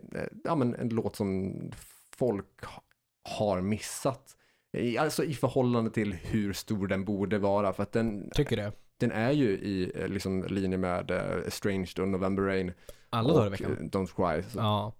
ja, 0.45 0.55
men 0.55 0.74
en 0.74 0.89
låt 0.89 1.16
som 1.16 1.55
folk 2.16 2.64
ha- 2.64 2.82
har 3.39 3.61
missat. 3.61 4.36
I, 4.73 4.99
alltså 4.99 5.25
i 5.25 5.35
förhållande 5.35 5.91
till 5.91 6.12
hur 6.12 6.53
stor 6.53 6.87
den 6.87 7.05
borde 7.05 7.39
vara. 7.39 7.73
För 7.73 7.83
att 7.83 7.93
den, 7.93 8.31
Tycker 8.35 8.57
det. 8.57 8.73
den 8.97 9.12
är 9.12 9.31
ju 9.31 9.49
i 9.51 9.93
eh, 9.95 10.09
liksom, 10.09 10.45
linje 10.49 10.79
med 10.79 11.11
uh, 11.11 11.47
Estranged 11.47 11.99
och 11.99 12.09
November 12.09 12.43
Rain. 12.43 12.73
Alla 13.11 13.33
dagar 13.35 13.47
i 13.47 13.51
veckan. 13.51 13.73
eh, 13.81 13.85
Don't 13.85 14.07
Cry. 14.35 14.43
Så, 14.51 14.59
Ja. 14.59 14.93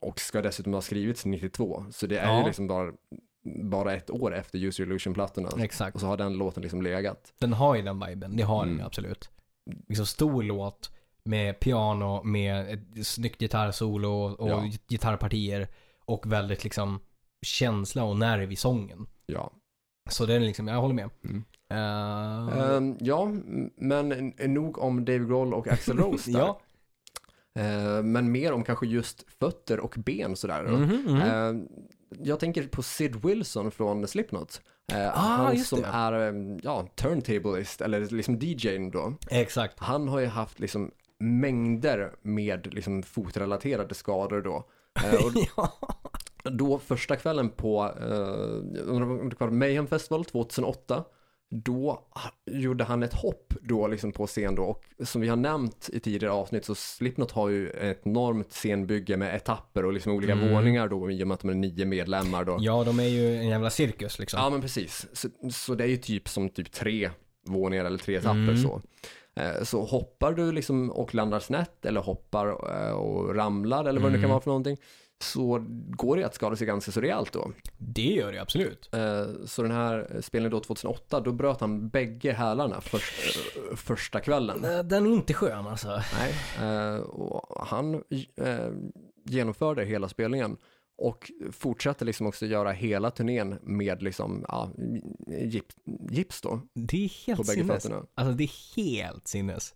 Och 0.00 0.20
ska 0.20 0.42
dessutom 0.42 0.72
ha 0.74 0.80
skrivits 0.80 1.24
92. 1.24 1.84
Så 1.90 2.06
det 2.06 2.18
är 2.18 2.26
Ja. 2.32 2.40
ju 2.40 2.46
liksom 2.46 2.66
bara, 2.66 2.92
bara 3.64 3.92
ett 3.94 4.10
år 4.10 4.34
efter 4.34 4.58
Use 4.58 4.82
Your 4.82 4.90
Illusion-plattorna. 4.92 5.48
Exakt. 5.58 5.94
Och 5.94 6.00
så 6.00 6.06
har 6.06 6.16
den 6.16 6.32
låten 6.38 6.62
liksom 6.62 6.82
legat. 6.82 7.32
Den 7.38 7.52
har 7.52 7.74
ju 7.76 7.82
den 7.82 8.06
viben, 8.06 8.36
det 8.36 8.42
har 8.42 8.58
den 8.60 8.68
Mm. 8.68 8.80
ju 8.80 8.86
absolut. 8.86 9.30
Liksom 9.88 10.06
stor 10.06 10.42
låt 10.42 10.90
med 11.24 11.60
piano, 11.60 12.22
med 12.22 12.74
ett 12.74 13.06
snyggt 13.06 13.40
gitarrsolo 13.40 14.08
och, 14.08 14.40
och 14.40 14.48
Ja. 14.48 14.70
gitarrpartier 14.88 15.68
och 16.04 16.32
väldigt 16.32 16.64
liksom 16.64 17.00
känsla 17.42 18.04
och 18.04 18.16
nerv 18.16 18.52
i 18.52 18.56
sången. 18.56 19.06
Ja. 19.26 19.50
Så 20.10 20.26
den 20.26 20.36
är 20.42 20.46
liksom, 20.46 20.68
jag 20.68 20.80
håller 20.80 20.94
med. 20.94 21.10
Mm. 21.24 21.44
Eh, 21.70 22.58
Ehm, 22.76 22.96
ja, 23.00 23.28
men 23.76 24.32
nog 24.38 24.78
om 24.78 25.04
Dave 25.04 25.24
Grohl 25.24 25.54
och 25.54 25.68
Axl 25.68 25.92
Rose 25.98 26.30
där. 26.30 26.38
ja. 26.38 26.60
Eh, 27.58 28.02
men 28.02 28.32
mer 28.32 28.52
om 28.52 28.64
kanske 28.64 28.86
just 28.86 29.24
fötter 29.40 29.80
och 29.80 29.94
ben 29.98 30.36
sådär. 30.36 30.64
då. 30.64 30.70
Mhm, 30.70 30.96
mhm. 31.06 31.20
Eh, 31.20 31.64
jag 32.22 32.40
tänker 32.40 32.62
på 32.68 32.82
Sid 32.82 33.16
Wilson 33.24 33.70
från 33.70 34.08
Slipknot. 34.08 34.60
Eh, 34.92 35.08
Ah, 35.08 35.20
han 35.20 35.58
som 35.58 35.80
det. 35.80 35.86
är 35.86 36.58
ja, 36.62 36.86
turntablist, 36.94 37.80
eller 37.80 38.00
liksom 38.00 38.38
DJ 38.40 38.90
då. 38.92 39.14
Exakt. 39.30 39.78
Han 39.78 40.08
har 40.08 40.20
ju 40.20 40.26
haft 40.26 40.60
liksom 40.60 40.90
mängder 41.20 42.12
med 42.22 42.74
liksom 42.74 43.02
fotrelaterade 43.02 43.94
skador 43.94 44.42
då. 44.42 44.54
Och 45.24 45.32
ja. 45.56 45.72
Då 46.44 46.78
första 46.78 47.16
kvällen 47.16 47.48
på 47.48 47.90
eh, 49.40 49.50
Mayhem 49.50 49.86
Festival 49.86 50.24
2008 50.24 51.04
då 51.50 52.02
gjorde 52.50 52.84
han 52.84 53.02
ett 53.02 53.14
hopp 53.14 53.54
då 53.62 53.86
liksom 53.86 54.12
på 54.12 54.26
scen 54.26 54.54
då 54.54 54.62
och 54.62 54.84
som 55.06 55.20
vi 55.20 55.28
har 55.28 55.36
nämnt 55.36 55.90
i 55.92 56.00
tidigare 56.00 56.32
avsnitt 56.32 56.64
så 56.64 56.74
Slipknot 56.74 57.30
har 57.32 57.48
ju 57.48 57.70
ett 57.70 58.00
enormt 58.06 58.52
scenbygge 58.52 59.16
med 59.16 59.34
etapper 59.36 59.84
och 59.84 59.92
liksom 59.92 60.12
olika 60.12 60.32
Mm. 60.32 60.52
våningar 60.54 60.88
då 60.88 61.10
i 61.10 61.22
och 61.22 61.28
med 61.28 61.34
att 61.34 61.40
de 61.40 61.50
är 61.50 61.54
nio 61.54 61.86
medlemmar 61.86 62.44
då. 62.44 62.56
ja, 62.60 62.84
de 62.84 63.00
är 63.00 63.08
ju 63.08 63.36
en 63.36 63.48
jävla 63.48 63.70
cirkus 63.70 64.18
liksom. 64.18 64.40
Ja 64.40 64.50
men 64.50 64.60
precis. 64.60 65.06
Så, 65.12 65.28
så 65.50 65.74
det 65.74 65.84
är 65.84 65.88
ju 65.88 65.96
typ 65.96 66.28
som 66.28 66.48
typ 66.48 66.72
tre 66.72 67.10
våningar 67.46 67.84
eller 67.84 67.98
tre 67.98 68.14
etapper 68.16 68.38
Mm. 68.38 68.56
så. 68.56 68.82
Eh, 69.36 69.62
Så 69.62 69.84
hoppar 69.84 70.32
du 70.32 70.52
liksom 70.52 70.90
och 70.90 71.14
landar 71.14 71.40
snett 71.40 71.84
eller 71.86 72.00
hoppar 72.00 72.46
eh, 72.86 72.92
och 72.92 73.34
ramlar 73.34 73.84
eller 73.84 74.00
vad 74.00 74.10
det 74.10 74.16
nu 74.16 74.18
kan 74.18 74.24
Mm. 74.24 74.30
vara 74.30 74.40
för 74.40 74.50
någonting 74.50 74.76
så 75.20 75.64
går 75.90 76.16
det 76.16 76.24
att 76.24 76.34
skada 76.34 76.56
sig 76.56 76.66
ganska 76.66 76.92
så 76.92 77.00
rejält 77.00 77.32
då. 77.32 77.52
Det 77.78 78.02
gör 78.12 78.32
det 78.32 78.38
absolut. 78.42 78.88
Eh, 78.94 79.26
Så 79.46 79.62
den 79.62 79.70
här 79.72 80.20
spelningen 80.22 80.50
då 80.50 80.60
2008, 80.60 81.20
då 81.20 81.32
bröt 81.32 81.60
han 81.60 81.88
bägge 81.88 82.32
hälarna 82.32 82.80
först, 82.80 83.14
eh, 83.70 83.76
första 83.76 84.20
kvällen. 84.20 84.64
Eh, 84.64 84.78
Den 84.82 85.06
är 85.06 85.10
inte 85.10 85.34
skön 85.34 85.66
alltså. 85.66 86.00
Nej, 86.58 87.00
och 87.00 87.66
han 87.66 88.02
genomförde 89.24 89.84
hela 89.84 90.08
spelningen 90.08 90.56
och 90.98 91.30
fortsatte 91.52 92.04
liksom 92.04 92.26
också 92.26 92.46
göra 92.46 92.72
hela 92.72 93.10
turnén 93.10 93.58
med 93.62 94.02
liksom, 94.02 94.44
ja, 94.48 94.70
gips, 95.26 95.74
gips 96.10 96.40
då 96.40 96.60
Det 96.74 97.04
är 97.04 97.08
på 97.08 97.14
helt 97.26 97.46
bägge 97.48 97.60
sinnes. 97.64 97.82
fötterna. 97.82 98.06
Alltså 98.14 98.32
det 98.34 98.44
är 98.44 98.76
helt 98.76 99.28
sinnes. 99.28 99.74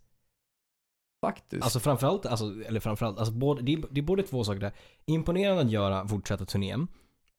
Faktiskt. 1.27 1.63
Alltså 1.63 1.79
framförallt, 1.79 2.25
alltså, 2.25 2.45
eller 2.65 2.79
framförallt, 2.79 3.19
alltså 3.19 3.33
både, 3.33 3.61
det, 3.61 3.73
är, 3.73 3.83
det 3.91 4.01
är 4.01 4.05
både 4.05 4.23
två 4.23 4.43
saker 4.43 4.59
där. 4.59 4.73
Imponerande 5.05 5.61
att 5.61 5.71
göra 5.71 6.07
fortsätta 6.07 6.45
turnén. 6.45 6.87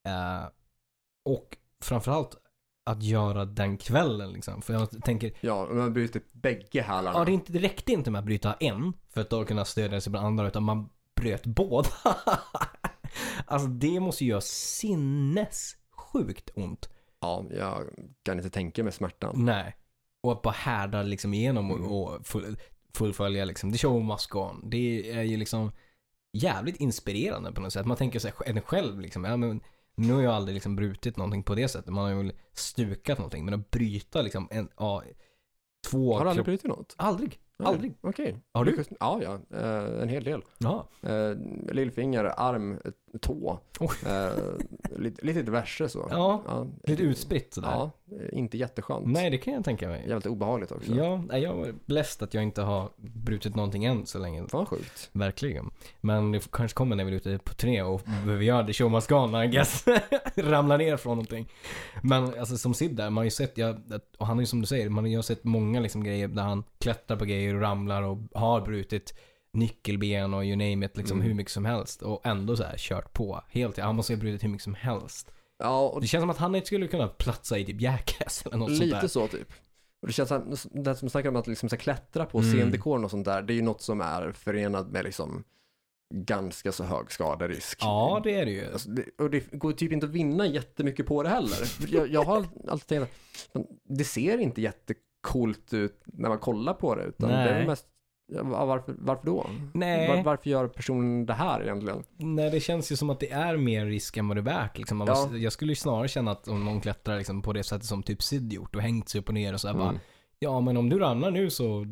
Eh, 0.06 0.44
och 1.24 1.56
framförallt 1.80 2.36
att 2.84 3.02
göra 3.02 3.44
den 3.44 3.78
kvällen 3.78 4.32
liksom. 4.32 4.62
För 4.62 4.74
jag 4.74 5.04
tänker, 5.04 5.32
ja, 5.40 5.68
man 5.70 5.92
brutit 5.92 6.32
bägge 6.32 6.82
hälarna. 6.82 7.18
ja 7.18 7.24
det, 7.24 7.30
är 7.30 7.34
inte, 7.34 7.52
det 7.52 7.58
räckte 7.58 7.92
inte 7.92 8.10
med 8.10 8.18
att 8.18 8.24
bryta 8.24 8.54
en 8.54 8.92
för 9.10 9.20
att 9.20 9.30
då 9.30 9.44
kunna 9.44 9.64
stödja 9.64 10.00
sig 10.00 10.12
på 10.12 10.16
den 10.16 10.26
andra 10.26 10.48
utan 10.48 10.62
man 10.62 10.88
bröt 11.16 11.46
båda. 11.46 11.88
alltså 13.46 13.68
det 13.68 14.00
måste 14.00 14.24
ju 14.24 14.30
göra 14.30 14.40
sinnessjukt 14.40 16.50
ont. 16.54 16.88
Ja, 17.20 17.44
jag 17.50 17.88
kan 18.22 18.38
inte 18.38 18.50
tänka 18.50 18.84
mig 18.84 18.92
smärtan. 18.92 19.44
Nej. 19.44 19.76
Och 20.20 20.32
att 20.32 20.42
bara 20.42 20.54
härda 20.54 21.02
liksom 21.02 21.34
igenom 21.34 21.70
och, 21.70 22.02
och 22.02 22.26
full, 22.26 22.56
fullfölja 22.94 23.44
liksom. 23.44 23.72
The 23.72 23.78
show 23.78 24.04
must 24.04 24.30
go 24.30 24.38
on. 24.38 24.70
Det 24.70 25.10
är 25.10 25.22
ju 25.22 25.36
liksom 25.36 25.72
jävligt 26.32 26.76
inspirerande 26.76 27.52
på 27.52 27.60
något 27.60 27.72
sätt. 27.72 27.86
Man 27.86 27.96
tänker 27.96 28.18
sig 28.18 28.32
en 28.46 28.60
själv 28.60 29.00
liksom. 29.00 29.24
Ja, 29.24 29.36
men 29.36 29.60
nu 29.94 30.12
har 30.12 30.22
jag 30.22 30.34
aldrig 30.34 30.54
liksom 30.54 30.76
brutit 30.76 31.16
någonting 31.16 31.42
på 31.42 31.54
det 31.54 31.68
sättet. 31.68 31.92
Man 31.92 32.04
har 32.04 32.22
ju 32.22 32.32
stukat 32.52 33.18
någonting. 33.18 33.44
Men 33.44 33.54
att 33.54 33.70
bryta 33.70 34.22
liksom 34.22 34.48
en, 34.50 34.68
ja, 34.76 35.02
två 35.90 36.14
Har 36.14 36.24
du 36.24 36.30
aldrig 36.30 36.44
brutit 36.44 36.66
något? 36.66 36.94
Aldrig. 36.98 37.40
Nej, 37.56 37.68
Aldrig. 37.68 37.94
Okej. 38.00 38.40
Har 38.52 38.64
du? 38.64 38.84
Ja, 39.00 39.20
ja. 39.22 39.58
Eh, 39.58 40.02
en 40.02 40.08
hel 40.08 40.24
del. 40.24 40.42
Ja. 40.58 40.88
Eh, 41.02 41.36
lillfinger, 41.72 42.24
arm, 42.24 42.78
tå. 43.18 43.58
Oj. 43.80 43.96
Eh, 44.06 44.32
lite, 44.98 45.26
lite 45.26 45.42
diverse 45.42 45.88
så. 45.88 46.08
Ja, 46.10 46.42
Ja, 46.46 46.66
lite 46.84 47.02
utspritt 47.02 47.54
sådär. 47.54 47.70
Ja, 47.70 47.90
inte 48.32 48.58
jätteskönt. 48.58 49.06
Nej, 49.06 49.30
det 49.30 49.38
kan 49.38 49.54
jag 49.54 49.64
tänka 49.64 49.88
mig. 49.88 50.04
Jävligt 50.08 50.26
obehagligt 50.26 50.72
också. 50.72 50.94
Ja, 50.94 51.22
nej, 51.28 51.42
jag 51.42 51.68
är 51.68 51.74
blessed 51.86 52.22
att 52.24 52.34
jag 52.34 52.42
inte 52.42 52.62
har 52.62 52.90
brutit 52.96 53.54
någonting 53.54 53.84
än 53.84 54.06
så 54.06 54.18
länge. 54.18 54.48
Fan 54.48 54.66
sjukt. 54.66 55.10
Verkligen. 55.12 55.70
Men 56.00 56.32
det 56.32 56.50
kanske 56.52 56.76
kommer 56.76 56.96
när 56.96 57.04
vi 57.04 57.12
är 57.12 57.16
ute 57.16 57.38
på 57.38 57.54
turné 57.54 57.82
och 57.82 58.00
behöver 58.24 58.44
göra 58.44 58.66
the 58.66 58.72
show 58.72 58.90
must 58.90 59.08
go 59.08 59.14
on, 59.14 59.34
I 59.42 59.46
guess. 59.46 59.84
Ramla 60.36 60.76
ner 60.76 60.96
från 60.96 61.16
någonting. 61.16 61.48
Men 62.02 62.38
alltså 62.38 62.56
som 62.56 62.74
Sid 62.74 62.96
där, 62.96 63.04
man 63.10 63.16
har 63.16 63.24
ju 63.24 63.30
sett, 63.30 63.58
jag, 63.58 63.82
och 64.18 64.26
han 64.26 64.38
är 64.38 64.42
ju 64.42 64.46
som 64.46 64.60
du 64.60 64.66
säger, 64.66 64.88
man 64.88 65.04
har 65.04 65.08
ju 65.08 65.22
sett 65.22 65.44
många 65.44 65.80
liksom 65.80 66.04
grejer 66.04 66.28
där 66.28 66.42
han 66.42 66.64
klättrar 66.78 67.16
på 67.16 67.24
grejer 67.24 67.54
och 67.54 67.60
ramlar 67.60 68.02
och 68.02 68.18
har 68.34 68.60
brutit 68.60 69.14
nyckelben 69.54 70.34
och 70.34 70.44
you 70.44 70.56
name 70.56 70.86
it, 70.86 70.96
liksom 70.96 71.16
Mm. 71.16 71.26
hur 71.28 71.34
mycket 71.34 71.52
som 71.52 71.64
helst. 71.64 72.02
Och 72.02 72.26
ändå 72.26 72.56
så 72.56 72.62
här 72.64 72.74
kört 72.78 73.12
på. 73.12 73.40
Helt, 73.48 73.78
han 73.78 73.96
måste 73.96 74.12
ha 74.14 74.20
brutit 74.20 74.44
hur 74.44 74.48
mycket 74.48 74.64
som 74.64 74.74
helst. 74.74 75.30
Ja, 75.58 75.88
och 75.88 76.00
Det 76.00 76.06
känns 76.06 76.22
som 76.22 76.30
att 76.30 76.38
han 76.38 76.54
inte 76.54 76.66
skulle 76.66 76.86
kunna 76.88 77.08
platsa 77.08 77.58
i 77.58 77.64
typ 77.64 77.80
Jackass 77.80 78.42
eller 78.46 78.56
något 78.56 78.68
sånt 78.76 78.90
där. 78.90 78.96
lite 78.96 79.08
så 79.08 79.28
typ. 79.28 79.52
Och 80.02 80.06
det 80.08 80.12
känns 80.12 80.28
som, 80.28 80.56
det 80.84 80.94
som 80.96 81.08
snackar 81.10 81.28
om 81.28 81.36
att 81.36 81.46
liksom 81.46 81.68
så 81.68 81.76
klättra 81.76 82.26
på 82.26 82.38
Mm. 82.38 82.52
scendekoren 82.52 83.04
och 83.04 83.10
sånt 83.10 83.24
där, 83.24 83.42
det 83.42 83.52
är 83.52 83.54
ju 83.56 83.62
något 83.62 83.82
som 83.82 84.00
är 84.00 84.32
förenat 84.32 84.88
med 84.88 85.04
liksom 85.04 85.44
ganska 86.14 86.72
så 86.72 86.84
hög 86.84 87.12
skaderisk. 87.12 87.78
Ja, 87.80 88.20
det 88.24 88.34
är 88.34 88.44
det 88.44 88.50
ju. 88.52 88.72
Alltså, 88.72 88.88
det, 88.90 89.04
och 89.18 89.30
det 89.30 89.52
går 89.52 89.72
typ 89.72 89.92
inte 89.92 90.06
att 90.06 90.12
vinna 90.12 90.46
jättemycket 90.46 91.06
på 91.06 91.22
det 91.22 91.28
heller. 91.28 91.58
Jag, 91.88 92.08
jag 92.12 92.24
har 92.24 92.44
alltid 92.68 92.86
tänkt 92.88 93.12
det 93.88 94.04
ser 94.04 94.38
inte 94.38 94.60
jättecoolt 94.60 95.72
ut 95.72 96.02
när 96.04 96.28
man 96.28 96.38
kollar 96.38 96.74
på 96.74 96.94
det. 96.94 97.02
Utan 97.04 97.28
det 97.28 97.34
är 97.34 97.54
Nej. 97.58 97.66
mest, 97.66 97.86
varför, 98.32 98.94
varför 98.98 99.26
då? 99.26 99.46
Nej. 99.72 100.08
Var, 100.08 100.22
varför 100.22 100.50
gör 100.50 100.68
personen 100.68 101.26
det 101.26 101.32
här 101.34 101.62
egentligen? 101.62 102.04
Nej, 102.16 102.50
det 102.50 102.60
känns 102.60 102.92
ju 102.92 102.96
som 102.96 103.10
att 103.10 103.20
det 103.20 103.30
är 103.30 103.56
mer 103.56 103.86
risk 103.86 104.16
än 104.16 104.28
vad 104.28 104.36
det 104.36 104.40
är 104.40 104.42
värt. 104.42 104.78
Liksom. 104.78 104.98
Man 104.98 105.06
Ja. 105.06 105.14
måste, 105.14 105.36
jag 105.36 105.52
skulle 105.52 105.72
ju 105.72 105.76
snarare 105.76 106.08
känna 106.08 106.30
att 106.30 106.48
om 106.48 106.64
någon 106.64 106.80
klättrar 106.80 107.16
liksom, 107.18 107.42
på 107.42 107.52
det 107.52 107.62
sättet 107.64 107.84
som 107.84 108.02
typ 108.02 108.22
Sid 108.22 108.52
gjort 108.52 108.76
och 108.76 108.82
hängt 108.82 109.08
sig 109.08 109.20
upp 109.20 109.28
och 109.28 109.34
ner 109.34 109.52
och 109.52 109.60
så 109.60 109.68
här 109.68 109.74
bara, 109.74 109.88
Mm. 109.88 110.00
ja 110.38 110.60
men 110.60 110.76
om 110.76 110.88
du 110.88 110.98
ramlar 110.98 111.30
nu 111.30 111.50
så 111.50 111.86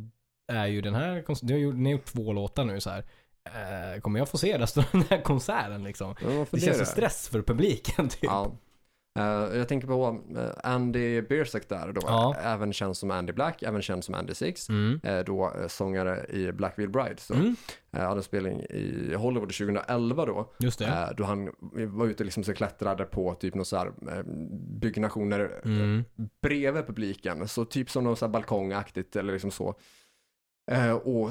är 0.52 0.66
ju 0.66 0.80
den 0.80 0.94
här, 0.94 1.22
kons- 1.22 1.44
du 1.46 1.54
har 1.54 1.60
gjort, 1.60 1.74
ni 1.74 1.84
har 1.84 1.98
gjort 1.98 2.04
två 2.06 2.32
låtar 2.32 2.64
nu 2.64 2.80
så 2.80 2.90
här. 2.90 3.04
Eh, 3.44 4.00
kommer 4.00 4.18
jag 4.18 4.28
få 4.28 4.38
se 4.38 4.58
resten 4.58 4.82
av 4.82 4.88
den 4.92 5.04
här 5.10 5.20
konserten 5.22 5.84
liksom? 5.84 6.14
Ja, 6.22 6.38
varför 6.38 6.56
Det 6.56 6.62
känns 6.62 6.76
som 6.76 6.84
det? 6.84 6.90
stress 6.90 7.28
för 7.28 7.42
publiken 7.42 8.08
typ. 8.08 8.22
Ja. 8.24 8.50
Eh, 9.18 9.56
jag 9.58 9.68
tänker 9.68 9.86
på 9.88 10.20
eh, 10.36 10.50
Andy 10.72 11.20
Biersack 11.22 11.68
där 11.68 11.92
då, 11.92 12.00
Ja. 12.04 12.34
även 12.42 12.72
känd 12.72 12.96
som 12.96 13.10
Andy 13.10 13.32
Black, 13.32 13.62
även 13.62 13.82
känd 13.82 14.04
som 14.04 14.14
Andy 14.14 14.34
Six. 14.34 14.68
Mm. 14.68 15.00
eh, 15.02 15.18
Då 15.18 15.52
sångare 15.68 16.26
i 16.28 16.52
Black 16.52 16.78
Veil 16.78 16.88
Bride. 16.88 17.16
Så, 17.18 17.34
Mm, 17.34 17.56
eh, 17.92 18.00
hade 18.02 18.16
en 18.18 18.22
spelning 18.22 18.60
i 18.60 19.14
Hollywood 19.14 19.48
2011 19.52 20.26
då. 20.26 20.52
just 20.58 20.78
det. 20.78 20.86
Eh, 20.86 21.08
Då 21.16 21.24
han 21.24 21.50
var 21.72 22.06
ute 22.06 22.24
liksom 22.24 22.44
så 22.44 22.54
klättrade 22.54 23.04
på 23.04 23.34
typ 23.34 23.54
några 23.54 23.64
så 23.64 23.76
här 23.76 23.92
byggnationer 24.80 25.60
Mm. 25.64 26.04
bredvid 26.42 26.86
publiken. 26.86 27.48
Så 27.48 27.64
typ 27.64 27.90
som 27.90 28.04
något 28.04 28.18
så 28.18 28.24
här 28.26 28.32
balkongaktigt 28.32 29.16
eller 29.16 29.32
liksom 29.32 29.50
så. 29.50 29.74
Och 31.02 31.30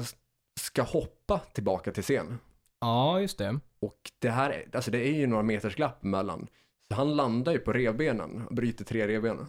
ska 0.60 0.82
hoppa 0.82 1.38
tillbaka 1.38 1.92
till 1.92 2.02
scen. 2.02 2.38
Ja, 2.80 3.20
just 3.20 3.38
det. 3.38 3.58
Och 3.80 3.98
det 4.18 4.30
här, 4.30 4.50
är- 4.50 4.64
alltså 4.76 4.90
det 4.90 5.08
är 5.08 5.12
ju 5.12 5.26
några 5.26 5.42
meters 5.42 5.74
glapp 5.74 6.02
mellan. 6.02 6.46
Han 6.92 7.16
landar 7.16 7.52
ju 7.52 7.58
på 7.58 7.72
revbenen 7.72 8.46
och 8.46 8.54
bryter 8.54 8.84
tre 8.84 9.08
revben. 9.08 9.46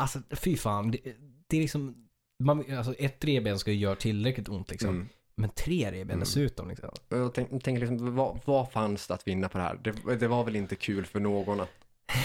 Alltså 0.00 0.18
fy 0.30 0.56
fan. 0.56 0.90
Det, 0.90 0.98
det 1.46 1.56
är 1.56 1.60
liksom, 1.60 2.08
man, 2.44 2.76
alltså 2.76 2.94
ett 2.94 3.24
revben 3.24 3.58
ska 3.58 3.70
ju 3.72 3.78
göra 3.78 3.96
tillräckligt 3.96 4.48
ont 4.48 4.70
liksom. 4.70 4.90
Mm. 4.90 5.08
Men 5.34 5.50
tre 5.50 5.86
revben 5.86 6.00
Mm. 6.14 6.20
dessutom 6.20 6.68
liksom. 6.68 6.88
Jag 7.08 7.34
tänk- 7.34 7.64
tänker 7.64 7.80
liksom, 7.86 8.16
vad, 8.16 8.38
vad 8.44 8.72
fanns 8.72 9.06
det 9.06 9.14
att 9.14 9.28
vinna 9.28 9.48
på 9.48 9.58
det 9.58 9.64
här? 9.64 9.80
Det, 9.84 10.16
det 10.16 10.28
var 10.28 10.44
väl 10.44 10.56
inte 10.56 10.76
kul 10.76 11.06
för 11.06 11.20
någon 11.20 11.60
att 11.60 11.70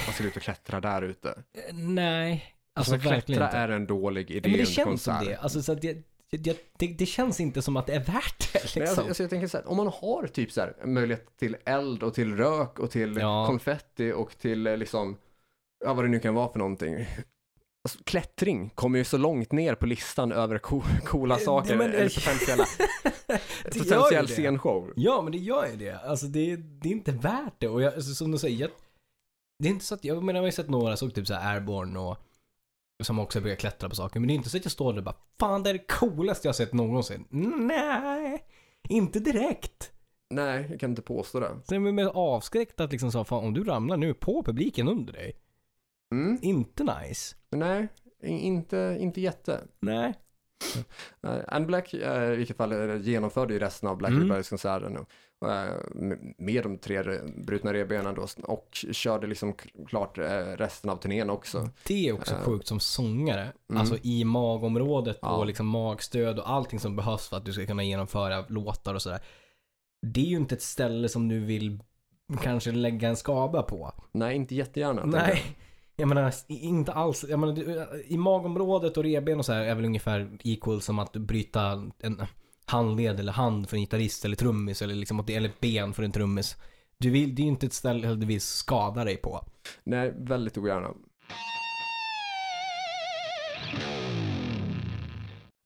man 0.07 0.13
ska 0.13 0.23
ut 0.23 0.35
och 0.35 0.41
klättra 0.41 0.81
där 0.81 1.01
ute. 1.01 1.29
Eh, 1.69 1.75
Nej, 1.75 2.45
alltså 2.75 2.93
Alltså, 2.93 3.09
klättra 3.09 3.49
är 3.49 3.69
en 3.69 3.85
dålig 3.85 4.31
idé 4.31 4.49
Ja, 4.49 4.51
men 4.57 4.59
det 4.59 4.71
känns 4.71 5.03
som 5.03 5.25
det. 5.25 5.35
Alltså, 5.35 5.61
så 5.61 5.73
det, 5.73 5.97
det, 6.37 6.73
det, 6.77 6.87
det 6.87 7.05
känns 7.05 7.39
inte 7.39 7.61
som 7.61 7.77
att 7.77 7.87
det 7.87 7.93
är 7.93 7.99
värt 8.03 8.53
det 8.53 8.59
Men 8.59 8.61
liksom. 8.63 8.81
alltså, 8.81 9.01
alltså 9.01 9.23
jag 9.23 9.29
tänker 9.29 9.47
så 9.47 9.57
här, 9.57 9.69
om 9.69 9.77
man 9.77 9.87
har 9.87 10.27
typ 10.27 10.51
så 10.51 10.61
här 10.61 10.75
möjlighet 10.85 11.37
till 11.37 11.57
eld 11.65 12.03
och 12.03 12.13
till 12.13 12.37
rök 12.37 12.79
och 12.79 12.91
till 12.91 13.17
Ja. 13.17 13.45
konfetti 13.47 14.11
och 14.11 14.37
till 14.37 14.67
eh, 14.67 14.77
liksom, 14.77 15.17
ja 15.85 15.93
vad 15.93 16.05
det 16.05 16.09
nu 16.09 16.19
kan 16.19 16.33
vara 16.33 16.51
för 16.51 16.59
någonting. 16.59 16.95
Alltså, 17.87 17.99
klättring 18.03 18.69
kommer 18.75 18.97
ju 18.99 19.03
så 19.05 19.17
långt 19.17 19.51
ner 19.51 19.75
på 19.75 19.85
listan 19.85 20.31
över 20.31 20.57
co 20.57 20.81
coola 21.05 21.37
saker, 21.39 21.71
Ja, 21.71 21.77
men- 21.77 21.91
eller 21.93 22.09
potentiella, 22.09 22.65
potentiell 23.63 24.27
scenshow. 24.27 24.93
Ja, 24.95 25.21
men 25.21 25.31
det 25.31 25.37
gör 25.37 25.67
ju 25.67 25.75
det. 25.75 25.99
Alltså 25.99 26.25
det, 26.25 26.55
det 26.55 26.89
är 26.89 26.93
inte 26.93 27.11
värt 27.11 27.53
det. 27.57 27.67
Och 27.67 27.81
jag, 27.81 27.93
alltså, 27.93 28.13
som 28.13 28.31
du 28.31 28.37
säger, 28.37 28.61
jag, 28.61 28.69
det 29.59 29.67
är 29.67 29.71
inte 29.71 29.85
så 29.85 29.95
att, 29.95 30.03
jag 30.03 30.23
menar 30.23 30.37
jag 30.37 30.41
har 30.41 30.47
ju 30.47 30.51
sett 30.51 30.69
några 30.69 30.97
som 30.97 31.11
typ 31.11 31.27
så 31.27 31.33
här 31.33 31.53
Airborne 31.53 31.99
och 31.99 32.17
som 33.03 33.19
också 33.19 33.41
börjar 33.41 33.55
klättra 33.55 33.89
på 33.89 33.95
saker. 33.95 34.19
Men 34.19 34.27
det 34.27 34.33
är 34.33 34.35
inte 34.35 34.49
så 34.49 34.57
att 34.57 34.65
jag 34.65 34.71
står 34.71 34.93
där 34.93 34.97
och 34.97 35.03
bara 35.03 35.15
Fan 35.39 35.63
det 35.63 35.69
är 35.69 35.73
det 35.73 35.87
coolaste 35.87 36.47
jag 36.47 36.49
har 36.49 36.53
sett 36.53 36.73
någonsin. 36.73 37.25
Nej, 37.57 38.43
inte 38.89 39.19
direkt. 39.19 39.91
Nej, 40.29 40.67
jag 40.69 40.79
kan 40.79 40.89
inte 40.89 41.01
påstå 41.01 41.39
det. 41.39 41.49
Så 41.63 41.75
jag 41.75 41.87
är 41.87 41.91
mer 41.91 42.05
avskräckt 42.05 42.79
att 42.79 42.91
liksom 42.91 43.11
så, 43.11 43.23
fan 43.23 43.43
om 43.43 43.53
du 43.53 43.63
ramlar 43.63 43.97
nu 43.97 44.13
på 44.13 44.43
publiken 44.43 44.87
under 44.87 45.13
dig. 45.13 45.33
Mm. 46.11 46.39
Inte 46.41 46.83
nice. 46.83 47.35
Nej, 47.49 47.87
inte, 48.23 48.97
inte 48.99 49.21
jätte. 49.21 49.61
Nej. 49.79 50.13
Uh, 51.27 51.39
Anne 51.47 51.65
Black 51.65 51.93
uh, 51.93 52.33
i 52.33 52.35
vilket 52.35 52.57
fall 52.57 52.71
eh, 52.71 53.01
genomförde 53.01 53.53
ju 53.53 53.59
resten 53.59 53.89
av 53.89 53.97
Black 53.97 54.11
Mm. 54.11 54.31
mm. 54.31 55.05
Eh, 55.45 55.73
med- 56.37 56.63
de 56.63 56.77
tre 56.77 57.01
re- 57.03 57.45
brutna 57.45 57.73
revbenen 57.73 58.15
då 58.15 58.27
och 58.43 58.69
körde 58.91 59.27
liksom 59.27 59.53
klart 59.87 60.17
eh, 60.17 60.23
resten 60.57 60.89
av 60.89 60.95
turnén 60.97 61.29
också. 61.29 61.69
Det 61.87 62.07
är 62.09 62.13
också 62.13 62.33
Eh. 62.35 62.39
sjukt 62.41 62.67
som 62.67 62.79
sångare. 62.79 63.41
Mm. 63.69 63.79
Alltså 63.79 63.97
i 64.01 64.23
magområdet 64.23 65.19
Ja. 65.21 65.35
och 65.37 65.45
liksom 65.45 65.67
magstöd 65.67 66.39
och 66.39 66.49
allting 66.49 66.79
som 66.79 66.95
behövs 66.95 67.27
för 67.29 67.37
att 67.37 67.45
du 67.45 67.53
ska 67.53 67.65
kunna 67.65 67.83
genomföra 67.83 68.45
låtar 68.47 68.93
och 68.95 69.01
sådär. 69.01 69.19
Det 70.05 70.21
är 70.21 70.25
ju 70.25 70.37
inte 70.37 70.55
ett 70.55 70.61
ställe 70.61 71.09
som 71.09 71.27
du 71.27 71.39
vill 71.39 71.79
kanske 72.41 72.71
lägga 72.71 73.09
en 73.09 73.15
skaba 73.15 73.63
på. 73.63 73.93
Nej, 74.11 74.35
inte 74.35 74.55
jättegärna. 74.55 75.05
Nej. 75.05 75.43
Jag 75.95 76.07
menar, 76.07 76.33
inte 76.47 76.91
alls. 76.93 77.25
Jag 77.29 77.39
menar, 77.39 77.59
i 78.11 78.17
magområdet 78.17 78.97
och 78.97 79.03
revben 79.03 79.39
och 79.39 79.45
så 79.45 79.53
här 79.53 79.61
är 79.63 79.75
väl 79.75 79.85
ungefär 79.85 80.37
equal 80.43 80.81
som 80.81 80.99
att 80.99 81.13
bryta 81.13 81.91
en 81.99 82.21
handled 82.65 83.19
eller 83.19 83.31
hand 83.31 83.69
för 83.69 83.75
en 83.77 83.81
gitarrist 83.81 84.25
eller 84.25 84.35
trummis 84.35 84.81
eller 84.81 84.95
liksom 84.95 85.25
eller 85.27 85.51
ben 85.59 85.93
för 85.93 86.03
en 86.03 86.11
trummis. 86.11 86.55
Du 86.97 87.09
vill, 87.09 87.35
det 87.35 87.41
är 87.41 87.43
ju 87.43 87.49
inte 87.49 87.65
ett 87.65 87.73
ställe 87.73 88.07
du 88.15 88.25
vill 88.25 88.41
skada 88.41 89.03
dig 89.03 89.17
på. 89.17 89.45
Nej, 89.83 90.13
väldigt 90.17 90.57
ogärna. 90.57 90.89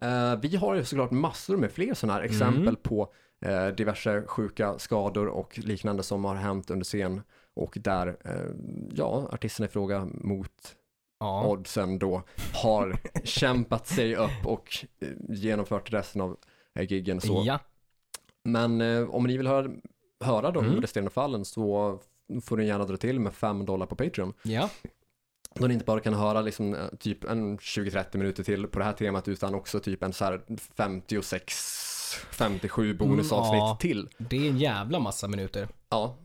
Eh, 0.01 0.35
vi 0.41 0.55
har 0.55 0.75
ju 0.75 0.85
såklart 0.85 1.11
massor 1.11 1.57
med 1.57 1.71
fler 1.71 1.93
sådana 1.93 2.13
här 2.19 2.25
exempel 2.25 2.61
Mm. 2.61 2.75
på 2.83 3.13
eh, 3.45 3.67
diverse 3.67 4.23
sjuka 4.27 4.79
skador 4.79 5.27
och 5.27 5.59
liknande 5.59 6.03
som 6.03 6.25
har 6.25 6.35
hänt 6.35 6.69
under 6.69 6.83
scen 6.85 7.21
och 7.55 7.77
där, 7.81 8.07
eh, 8.25 8.51
ja, 8.95 9.29
artisterna 9.31 9.65
i 9.67 9.69
fråga 9.71 10.07
mot 10.13 10.75
Ja. 11.19 11.45
oddsen 11.47 11.99
då 11.99 12.23
har 12.53 12.97
kämpat 13.23 13.87
sig 13.87 14.15
upp 14.15 14.45
och 14.45 14.69
genomfört 15.29 15.93
resten 15.93 16.21
av 16.21 16.37
giggen 16.83 17.21
så. 17.21 17.43
Ja. 17.45 17.59
Men 18.43 18.81
eh, 18.81 19.09
om 19.09 19.23
ni 19.23 19.37
vill 19.37 19.47
höra, 19.47 19.69
höra 20.23 20.51
de 20.51 20.65
Mm. 20.65 20.81
resterande 20.81 21.11
fallen 21.11 21.45
så 21.45 21.99
får 22.43 22.57
ni 22.57 22.65
gärna 22.67 22.85
dra 22.85 22.97
till 22.97 23.19
med 23.19 23.33
5 23.33 23.65
dollar 23.65 23.85
på 23.85 23.95
Patreon. 23.95 24.33
Ja. 24.43 24.69
Då 25.55 25.67
ni 25.67 25.73
inte 25.73 25.85
bara 25.85 25.99
kan 25.99 26.13
höra 26.13 26.41
liksom, 26.41 26.75
eh, 26.75 26.87
typ 26.99 27.23
en 27.23 27.57
20-30 27.57 28.17
minuter 28.17 28.43
till 28.43 28.67
på 28.67 28.79
det 28.79 28.85
här 28.85 28.93
temat 28.93 29.27
utan 29.27 29.55
också 29.55 29.79
typ 29.79 30.03
en 30.03 30.13
så 30.13 30.25
här 30.25 30.41
56-57 30.75 32.93
bonusavsnitt 32.97 33.53
Mm, 33.53 33.67
ja. 33.67 33.77
till. 33.81 34.09
Det 34.17 34.37
är 34.45 34.49
en 34.49 34.57
jävla 34.57 34.99
massa 34.99 35.27
minuter. 35.27 35.67
Ja, 35.89 36.17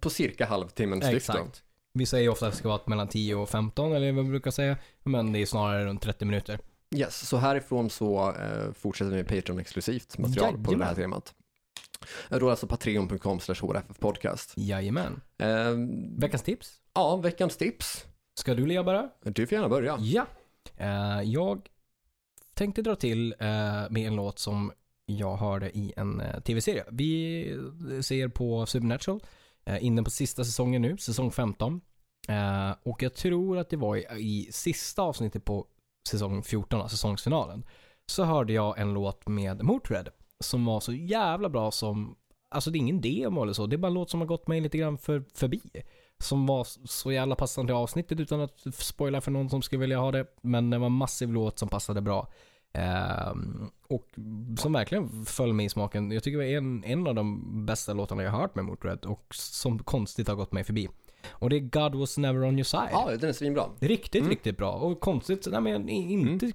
på 0.00 0.10
cirka 0.10 0.46
halvtimmen 0.46 1.00
styck. 1.02 1.14
Exakt. 1.16 1.62
Vi 1.92 2.06
säger 2.06 2.28
ofta 2.28 2.46
att 2.46 2.52
det 2.52 2.58
ska 2.58 2.68
vara 2.68 2.80
mellan 2.86 3.08
10 3.08 3.34
och 3.34 3.48
15 3.48 3.92
eller 3.92 4.12
vad 4.12 4.24
vi 4.24 4.30
brukar 4.30 4.50
säga. 4.50 4.76
Men 5.02 5.32
det 5.32 5.38
är 5.42 5.46
snarare 5.46 5.84
runt 5.84 6.02
30 6.02 6.24
minuter. 6.24 6.58
Yes, 6.94 7.28
så 7.28 7.36
härifrån 7.36 7.90
så 7.90 8.30
eh, 8.32 8.72
fortsätter 8.72 9.10
vi 9.10 9.16
med 9.16 9.26
Patreon-exklusivt 9.28 10.18
material 10.18 10.64
på 10.64 10.74
det 10.74 10.84
här 10.84 10.94
Jajamän. 10.94 10.94
temat. 10.96 11.34
Eh, 12.30 12.38
Då 12.38 12.50
alltså 12.50 12.66
patreon.com 12.66 13.40
slash 13.40 13.80
podcast. 13.98 14.52
Jajamän. 14.56 15.20
Eh, 15.38 15.70
Veckans 16.18 16.42
tips. 16.42 16.80
ja, 16.94 17.16
veckans 17.16 17.56
tips. 17.56 18.04
Ska 18.38 18.54
du 18.54 18.66
Lea 18.66 18.84
bara? 18.84 19.08
Du 19.22 19.46
får 19.46 19.56
gärna 19.56 19.68
börja. 19.68 19.96
Ja. 20.00 20.26
Eh, 20.76 21.22
jag 21.24 21.68
tänkte 22.54 22.82
dra 22.82 22.96
till 22.96 23.32
eh, 23.32 23.46
med 23.90 23.96
en 23.96 24.16
låt 24.16 24.38
som 24.38 24.72
jag 25.06 25.36
hörde 25.36 25.78
i 25.78 25.92
en 25.96 26.20
eh, 26.20 26.40
tv-serie. 26.40 26.84
Vi 26.90 27.58
ser 28.02 28.28
på 28.28 28.66
Supernatural, 28.66 29.20
inne 29.80 30.02
på 30.02 30.10
sista 30.10 30.44
säsongen 30.44 30.82
nu, 30.82 30.96
säsong 30.96 31.30
15. 31.30 31.80
Eh, 32.28 32.70
och 32.82 33.02
jag 33.02 33.14
tror 33.14 33.58
att 33.58 33.70
det 33.70 33.76
var 33.76 33.96
i, 33.96 34.06
i 34.18 34.52
sista 34.52 35.02
avsnittet 35.02 35.44
på 35.44 35.66
säsong 36.08 36.42
14, 36.42 36.80
alltså 36.80 36.96
säsongsfinalen. 36.96 37.64
Så 38.06 38.24
hörde 38.24 38.52
jag 38.52 38.78
en 38.78 38.94
låt 38.94 39.28
med 39.28 39.62
Motörhead 39.62 40.10
som 40.40 40.64
var 40.64 40.80
så 40.80 40.92
jävla 40.92 41.48
bra 41.48 41.70
som, 41.70 42.16
alltså 42.50 42.70
det 42.70 42.78
är 42.78 42.80
ingen 42.80 43.00
demo 43.00 43.42
eller 43.42 43.52
så, 43.52 43.66
det 43.66 43.76
är 43.76 43.78
bara 43.78 43.88
en 43.88 43.94
låt 43.94 44.10
som 44.10 44.20
har 44.20 44.26
gått 44.26 44.48
mig 44.48 44.60
lite 44.60 44.78
grann 44.78 44.98
för, 44.98 45.24
förbi. 45.34 45.62
Som 46.18 46.46
var 46.46 46.66
så 46.84 47.12
jävla 47.12 47.34
passande 47.34 47.72
i 47.72 47.76
avsnittet 47.76 48.20
utan 48.20 48.40
att 48.40 48.74
spoila 48.74 49.20
för 49.20 49.30
någon 49.30 49.50
som 49.50 49.62
skulle 49.62 49.80
vilja 49.80 49.98
ha 49.98 50.12
det. 50.12 50.26
Men 50.42 50.70
det 50.70 50.78
var 50.78 50.86
en 50.86 50.92
massiv 50.92 51.32
låt 51.32 51.58
som 51.58 51.68
passade 51.68 52.00
bra. 52.00 52.28
Ehm, 52.72 53.70
och 53.88 54.08
som 54.58 54.72
verkligen 54.72 55.24
föll 55.24 55.52
mig 55.52 55.66
i 55.66 55.68
smaken. 55.68 56.10
Jag 56.10 56.22
tycker 56.22 56.38
det 56.38 56.52
är 56.52 56.56
en, 56.56 56.84
en 56.84 57.06
av 57.06 57.14
de 57.14 57.66
bästa 57.66 57.92
låtarna 57.92 58.22
jag 58.22 58.30
har 58.30 58.40
hört 58.40 58.54
med 58.54 58.64
Motörhead 58.64 58.98
och 59.02 59.34
som 59.34 59.78
konstigt 59.78 60.28
har 60.28 60.34
gått 60.34 60.52
mig 60.52 60.64
förbi. 60.64 60.88
Och 61.30 61.50
det 61.50 61.56
är 61.56 61.60
God 61.60 61.94
was 61.94 62.18
never 62.18 62.44
on 62.44 62.54
your 62.54 62.64
side. 62.64 62.88
Ja, 62.92 63.16
den 63.16 63.28
är 63.28 63.32
svinbra. 63.32 63.70
Riktigt, 63.80 64.20
Mm. 64.20 64.30
riktigt 64.30 64.56
bra. 64.56 64.72
Och 64.72 65.00
konstigt, 65.00 65.46
nej 65.50 65.60
men 65.60 65.88
inte, 65.88 66.52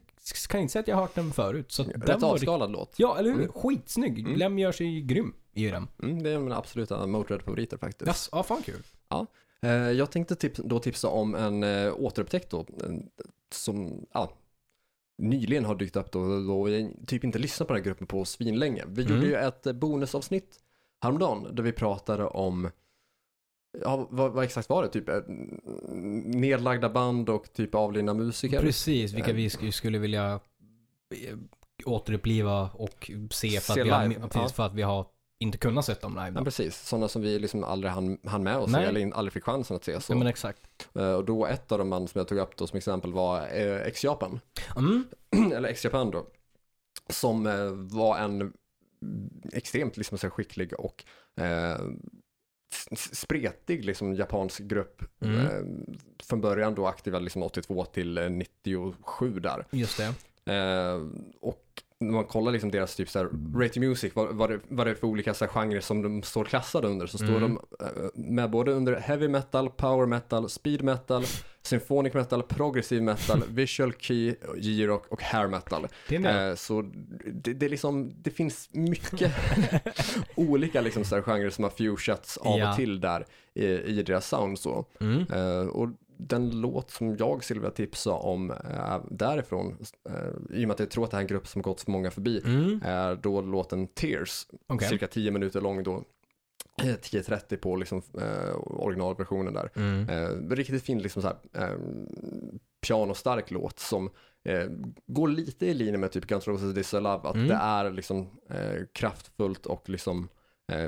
kan 0.49 0.61
inte 0.61 0.71
säga 0.71 0.81
att 0.81 0.87
jag 0.87 0.95
har 0.95 1.01
hört 1.01 1.15
den 1.15 1.31
förut. 1.31 1.71
Så 1.71 1.83
den 1.83 2.01
Rätt 2.01 2.21
var 2.21 2.29
avskalad 2.33 2.71
låt. 2.71 2.93
Ja, 2.97 3.17
eller 3.17 3.29
hur? 3.29 3.39
Mm. 3.39 3.51
Skitsnygg. 3.51 4.19
Mm. 4.19 4.35
Lem 4.35 4.59
gör 4.59 4.71
sig 4.71 5.01
grym 5.01 5.33
i 5.53 5.67
den. 5.67 5.87
Mm, 6.03 6.23
det 6.23 6.29
är 6.29 6.39
mina 6.39 6.57
absoluta 6.57 7.07
Motörhead-favoriter 7.07 7.77
faktiskt. 7.77 8.07
Yes. 8.07 8.29
Ja, 8.31 8.43
fan 8.43 8.61
kul. 8.61 8.83
Eh, 9.61 9.71
jag 9.71 10.11
tänkte 10.11 10.35
tips, 10.35 10.61
då 10.63 10.79
tipsa 10.79 11.07
om 11.07 11.35
en 11.35 11.63
eh, 11.63 11.93
återupptäckt 11.97 12.49
då, 12.49 12.65
som 13.51 14.05
ja, 14.13 14.31
nyligen 15.17 15.65
har 15.65 15.75
dykt 15.75 15.95
upp 15.95 16.11
då, 16.11 16.39
då 16.43 16.69
jag 16.69 16.91
typ 17.07 17.23
inte 17.23 17.39
lyssnat 17.39 17.67
på 17.67 17.73
den 17.73 17.81
här 17.83 17.85
gruppen 17.85 18.07
på 18.07 18.25
svinlänge. 18.25 18.83
Vi 18.87 19.01
Mm. 19.03 19.15
gjorde 19.15 19.27
ju 19.27 19.35
ett 19.35 19.75
bonusavsnitt 19.75 20.59
häromdagen 21.01 21.55
där 21.55 21.63
vi 21.63 21.71
pratade 21.71 22.25
om 22.25 22.69
Ja, 23.81 24.07
vad, 24.11 24.31
vad 24.31 24.43
exakt 24.43 24.69
var 24.69 24.83
det? 24.83 24.89
Typ 24.89 25.09
eh, 25.09 25.15
nedlagda 26.25 26.89
band 26.89 27.29
och 27.29 27.53
typ 27.53 27.75
avlidna 27.75 28.13
musiker? 28.13 28.59
Precis, 28.61 29.13
vilka 29.13 29.29
Eh. 29.29 29.35
vi 29.35 29.47
sk- 29.47 29.71
skulle 29.71 29.97
vilja 29.99 30.39
eh, 31.15 31.37
återuppliva 31.85 32.69
och 32.73 33.11
se 33.31 33.59
för 33.59 33.73
Se 33.73 33.81
att, 33.81 33.87
vi 33.87 33.89
har, 33.89 34.15
ja. 34.33 34.47
för 34.49 34.63
att 34.65 34.73
vi 34.73 34.81
har 34.81 35.05
inte 35.39 35.57
kunnat 35.57 35.85
se 35.85 35.93
dem 35.93 36.11
live. 36.15 36.31
Ja, 36.35 36.43
precis. 36.43 36.87
Sådana 36.87 37.07
som 37.07 37.21
vi 37.21 37.39
liksom 37.39 37.63
aldrig 37.63 37.91
hann, 37.91 38.17
hann 38.25 38.43
med 38.43 38.57
oss 38.57 38.71
Nej. 38.71 38.85
eller 38.85 39.11
aldrig 39.13 39.33
fick 39.33 39.43
chansen 39.43 39.75
att 39.75 39.83
se. 39.83 40.01
Så. 40.01 40.13
Ja, 40.13 40.17
men 40.17 40.27
exakt. 40.27 40.61
Och 40.93 41.25
då 41.25 41.45
ett 41.45 41.71
av 41.71 41.77
de 41.77 41.89
band 41.89 42.09
som 42.09 42.19
jag 42.19 42.27
tog 42.27 42.37
upp 42.37 42.55
då 42.57 42.67
som 42.67 42.77
exempel 42.77 43.13
var 43.13 43.39
eh, 43.41 43.81
X-Japan. 43.81 44.39
Mm. 44.77 45.05
eller 45.53 45.69
X-Japan 45.69 46.11
då, 46.11 46.25
som 47.09 47.43
var 47.91 48.17
en 48.17 48.53
extremt 49.53 49.97
liksom, 49.97 50.17
så 50.17 50.29
skicklig 50.29 50.73
och 50.79 51.03
eh, 51.41 51.79
spretig 52.95 53.85
liksom, 53.85 54.13
japansk 54.13 54.59
grupp. 54.59 55.01
Mm. 55.21 55.45
Eh, 55.45 55.95
från 56.23 56.41
början 56.41 56.75
då 56.75 56.87
aktiva 56.87 57.19
liksom, 57.19 57.43
82 57.43 57.85
till 57.85 58.17
eh, 58.17 58.29
97 58.29 59.39
där. 59.39 59.65
Just 59.71 59.97
det. 59.97 60.53
Eh, 60.53 61.01
och 61.41 61.83
när 62.01 62.11
man 62.11 62.23
kollar 62.25 62.51
liksom 62.51 62.71
deras 62.71 62.95
typ 62.95 63.09
så 63.09 63.19
här, 63.19 63.29
Rate 63.55 63.79
Music, 63.79 64.15
vad, 64.15 64.35
vad, 64.35 64.49
det, 64.49 64.59
vad 64.67 64.87
det 64.87 64.91
är 64.91 64.95
för 64.95 65.07
olika 65.07 65.33
så 65.33 65.45
här, 65.45 65.51
genrer 65.51 65.81
som 65.81 66.01
de 66.01 66.23
står 66.23 66.43
klassade 66.45 66.87
under, 66.87 67.07
så 67.07 67.17
står 67.17 67.27
Mm. 67.37 67.41
de 67.41 67.85
eh, 67.85 68.09
med 68.13 68.49
både 68.49 68.71
under 68.71 68.95
heavy 68.99 69.27
metal, 69.27 69.69
power 69.69 70.05
metal, 70.05 70.49
speed 70.49 70.83
metal, 70.83 71.23
symphonic 71.61 72.13
metal, 72.13 72.43
progressive 72.43 73.01
metal, 73.01 73.43
visual 73.49 73.93
key, 73.93 74.35
J-rock 74.57 75.05
och 75.09 75.21
hair 75.21 75.47
metal. 75.47 75.87
Eh, 76.09 76.55
så 76.55 76.81
det, 77.33 77.53
det, 77.53 77.65
är 77.65 77.69
liksom, 77.69 78.11
det 78.21 78.31
finns 78.31 78.69
mycket 78.71 79.31
olika 80.35 80.81
liksom, 80.81 81.03
så 81.03 81.15
här, 81.15 81.21
genrer 81.21 81.49
som 81.49 81.63
har 81.63 81.71
fushats 81.71 82.37
av 82.37 82.59
Ja. 82.59 82.69
och 82.69 82.75
till 82.75 82.99
där 83.01 83.25
i, 83.53 83.65
i 83.65 84.03
deras 84.03 84.27
sound. 84.27 84.59
Så. 84.59 84.85
Mm. 84.99 85.25
Eh, 85.33 85.67
och 85.67 85.89
den 86.21 86.61
låt 86.61 86.91
som 86.91 87.15
jag 87.17 87.43
skulle 87.43 87.59
vilja 87.59 87.71
tipsa 87.71 88.13
om 88.13 88.51
eh, 88.51 88.97
därifrån, 89.11 89.77
eh, 90.09 90.13
i 90.57 90.63
och 90.63 90.67
med 90.67 90.71
att 90.71 90.79
jag 90.79 90.91
tror 90.91 91.03
att 91.03 91.11
det 91.11 91.17
här 91.17 91.21
är 91.21 91.23
en 91.23 91.27
grupp 91.27 91.47
som 91.47 91.61
gått 91.61 91.81
för 91.81 91.91
många 91.91 92.11
förbi, 92.11 92.41
Mm. 92.45 92.81
är 92.85 93.15
då 93.15 93.41
låten 93.41 93.87
Tears, 93.87 94.47
Okej. 94.67 94.89
cirka 94.89 95.07
10 95.07 95.31
minuter 95.31 95.61
lång 95.61 95.83
då. 95.83 96.03
Eh, 96.83 96.95
10.30 97.01 97.57
på 97.57 97.75
liksom, 97.75 98.01
eh, 98.21 98.55
originalversionen 98.65 99.53
där. 99.53 99.69
Mm. 99.75 100.09
Eh, 100.09 100.55
riktigt 100.55 100.83
fin 100.83 100.99
liksom 101.01 101.21
så 101.21 101.27
här, 101.27 101.37
eh, 101.53 101.77
pianostark 102.87 103.51
låt 103.51 103.79
som 103.79 104.09
eh, 104.43 104.67
går 105.07 105.27
lite 105.27 105.65
i 105.65 105.73
linje 105.73 105.97
med 105.97 106.11
typ 106.11 106.25
Guns 106.27 106.47
Roses 106.47 106.75
This 106.75 106.87
Is 106.87 106.93
Love, 106.93 107.29
att 107.29 107.35
Mm. 107.35 107.47
det 107.47 107.53
är 107.55 107.91
liksom 107.91 108.27
eh, 108.49 108.81
kraftfullt 108.93 109.65
och 109.65 109.89
liksom 109.89 110.19
eh, 110.23 110.29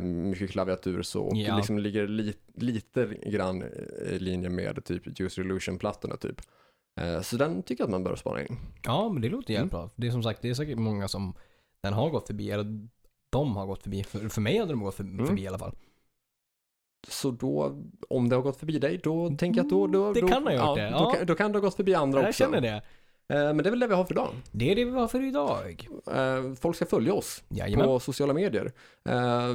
mycket 0.02 0.52
klaviatur 0.52 1.02
så 1.02 1.22
och 1.24 1.38
Ja. 1.38 1.56
liksom 1.58 1.80
ligger 1.80 2.08
li, 2.08 2.34
lite 2.56 3.06
grann 3.26 3.64
i 4.12 4.20
linje 4.20 4.50
med 4.50 4.86
typ 4.86 5.20
Use 5.22 5.42
Illusion-plattorna 5.42 6.18
typ. 6.18 6.42
Eh, 7.02 7.22
så 7.22 7.38
den 7.38 7.64
tycker 7.64 7.82
jag 7.84 7.88
att 7.88 7.92
man 7.92 8.04
bör 8.04 8.16
spara 8.16 8.42
in. 8.42 8.58
Ja, 8.84 9.10
men 9.10 9.22
det 9.22 9.30
låter 9.30 9.54
jävligt 9.54 9.74
Mm. 9.74 9.82
bra. 9.86 9.90
Det 9.96 10.08
är 10.08 10.12
som 10.12 10.24
sagt, 10.24 10.42
det 10.42 10.50
är 10.50 10.54
säkert 10.54 10.78
många 10.78 11.08
som 11.08 11.34
den 11.84 11.94
har 11.94 12.10
gått 12.10 12.28
förbi, 12.28 12.52
eller 12.52 12.88
de 13.30 13.56
har 13.56 13.66
gått 13.66 13.84
förbi. 13.84 14.04
För, 14.04 14.30
för 14.30 14.42
mig 14.42 14.58
hade 14.58 14.72
de 14.72 14.84
gått 14.84 14.96
för, 14.96 15.04
Mm. 15.04 15.26
förbi 15.28 15.42
i 15.42 15.48
alla 15.48 15.60
fall. 15.60 15.76
Så 17.08 17.32
då, 17.32 17.82
om 18.10 18.30
det 18.30 18.36
har 18.36 18.44
gått 18.44 18.58
förbi 18.58 18.80
dig, 18.80 18.98
då 19.04 19.30
tänker 19.38 19.60
jag 19.60 19.66
att 19.66 19.70
då, 19.70 19.88
då, 19.88 20.02
Mm, 20.02 20.14
det 20.14 20.22
då, 20.22 20.28
kan 20.28 20.44
ha 20.44 20.52
gjort 20.54 20.62
ja, 20.62 20.76
det, 20.76 20.90
Då, 20.90 20.96
ja. 20.98 21.12
kan, 21.18 21.26
då 21.26 21.36
kan 21.36 21.52
det 21.52 21.58
ha 21.58 21.62
gått 21.62 21.76
förbi 21.76 21.94
andra 21.94 22.20
Jag 22.20 22.30
också. 22.30 22.44
känner 22.44 22.62
det. 22.62 22.82
Eh, 23.30 23.38
men 23.38 23.58
det 23.58 23.70
är 23.70 23.72
väl 23.72 23.80
det 23.80 23.88
vi 23.88 23.94
har 23.96 24.04
för 24.06 24.14
idag. 24.14 24.30
Det 24.52 24.72
är 24.72 24.76
det 24.76 24.86
vi 24.86 24.92
har 24.92 25.08
för 25.08 25.24
idag. 25.28 25.88
Eh, 26.12 26.54
folk 26.60 26.76
ska 26.76 26.86
följa 26.86 27.14
oss 27.14 27.44
Jajamän. 27.50 27.88
på 27.88 28.00
sociala 28.00 28.34
medier. 28.34 28.72
Eh, 29.10 29.50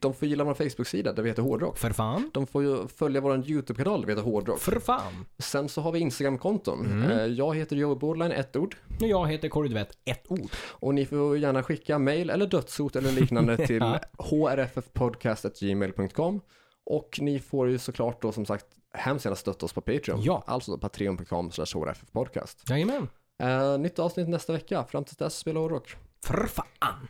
de 0.00 0.14
får 0.14 0.28
gilla 0.28 0.44
vår 0.44 0.54
Facebook-sida 0.54 1.12
där 1.12 1.22
vi 1.22 1.28
heter 1.28 1.42
Hårdrock. 1.42 1.78
För 1.78 1.90
fan. 1.90 2.30
De 2.34 2.46
får 2.46 2.62
ju 2.62 2.88
följa 2.88 3.20
vår 3.20 3.50
YouTube-kanal 3.50 4.00
där 4.00 4.06
vi 4.06 4.12
heter 4.12 4.24
Hårdrock. 4.24 4.58
För 4.60 4.80
fan. 4.80 5.12
Sen 5.38 5.68
så 5.68 5.80
har 5.80 5.92
vi 5.92 5.98
Instagram-konton. 5.98 6.86
Mm. 6.86 7.34
Jag 7.34 7.56
heter 7.56 7.76
Joey 7.76 7.98
Borderline, 7.98 8.32
ett 8.32 8.56
ord. 8.56 8.76
Och 9.00 9.08
jag 9.08 9.26
heter 9.26 9.48
Kåre 9.48 9.68
Duvett, 9.68 9.98
ett 10.04 10.24
ord. 10.28 10.50
Och 10.70 10.94
ni 10.94 11.06
får 11.06 11.38
gärna 11.38 11.62
skicka 11.62 11.98
mail 11.98 12.30
eller 12.30 12.46
dödshot 12.46 12.96
eller 12.96 13.12
liknande 13.12 13.56
till 13.66 13.82
hrffpodcast.gmail.com. 14.18 16.40
Och 16.86 17.18
ni 17.20 17.38
får 17.38 17.68
ju 17.68 17.78
såklart 17.78 18.22
då 18.22 18.32
som 18.32 18.46
sagt 18.46 18.66
hemskt 18.94 19.24
gärna 19.24 19.36
stötta 19.36 19.66
oss 19.66 19.72
på 19.72 19.80
Patreon. 19.80 20.22
Ja. 20.22 20.42
Alltså 20.46 20.78
patreon.com 20.78 21.50
slash 21.50 21.80
hrffpodcast. 21.80 22.70
Jajamän. 22.70 23.08
Eh, 23.42 23.78
nytt 23.78 23.98
avsnitt 23.98 24.28
nästa 24.28 24.52
vecka. 24.52 24.84
Fram 24.84 25.04
till 25.04 25.16
dess, 25.16 25.36
spela 25.36 25.60
hårdrock. 25.60 25.96
För 26.24 26.46
fan. 26.46 27.08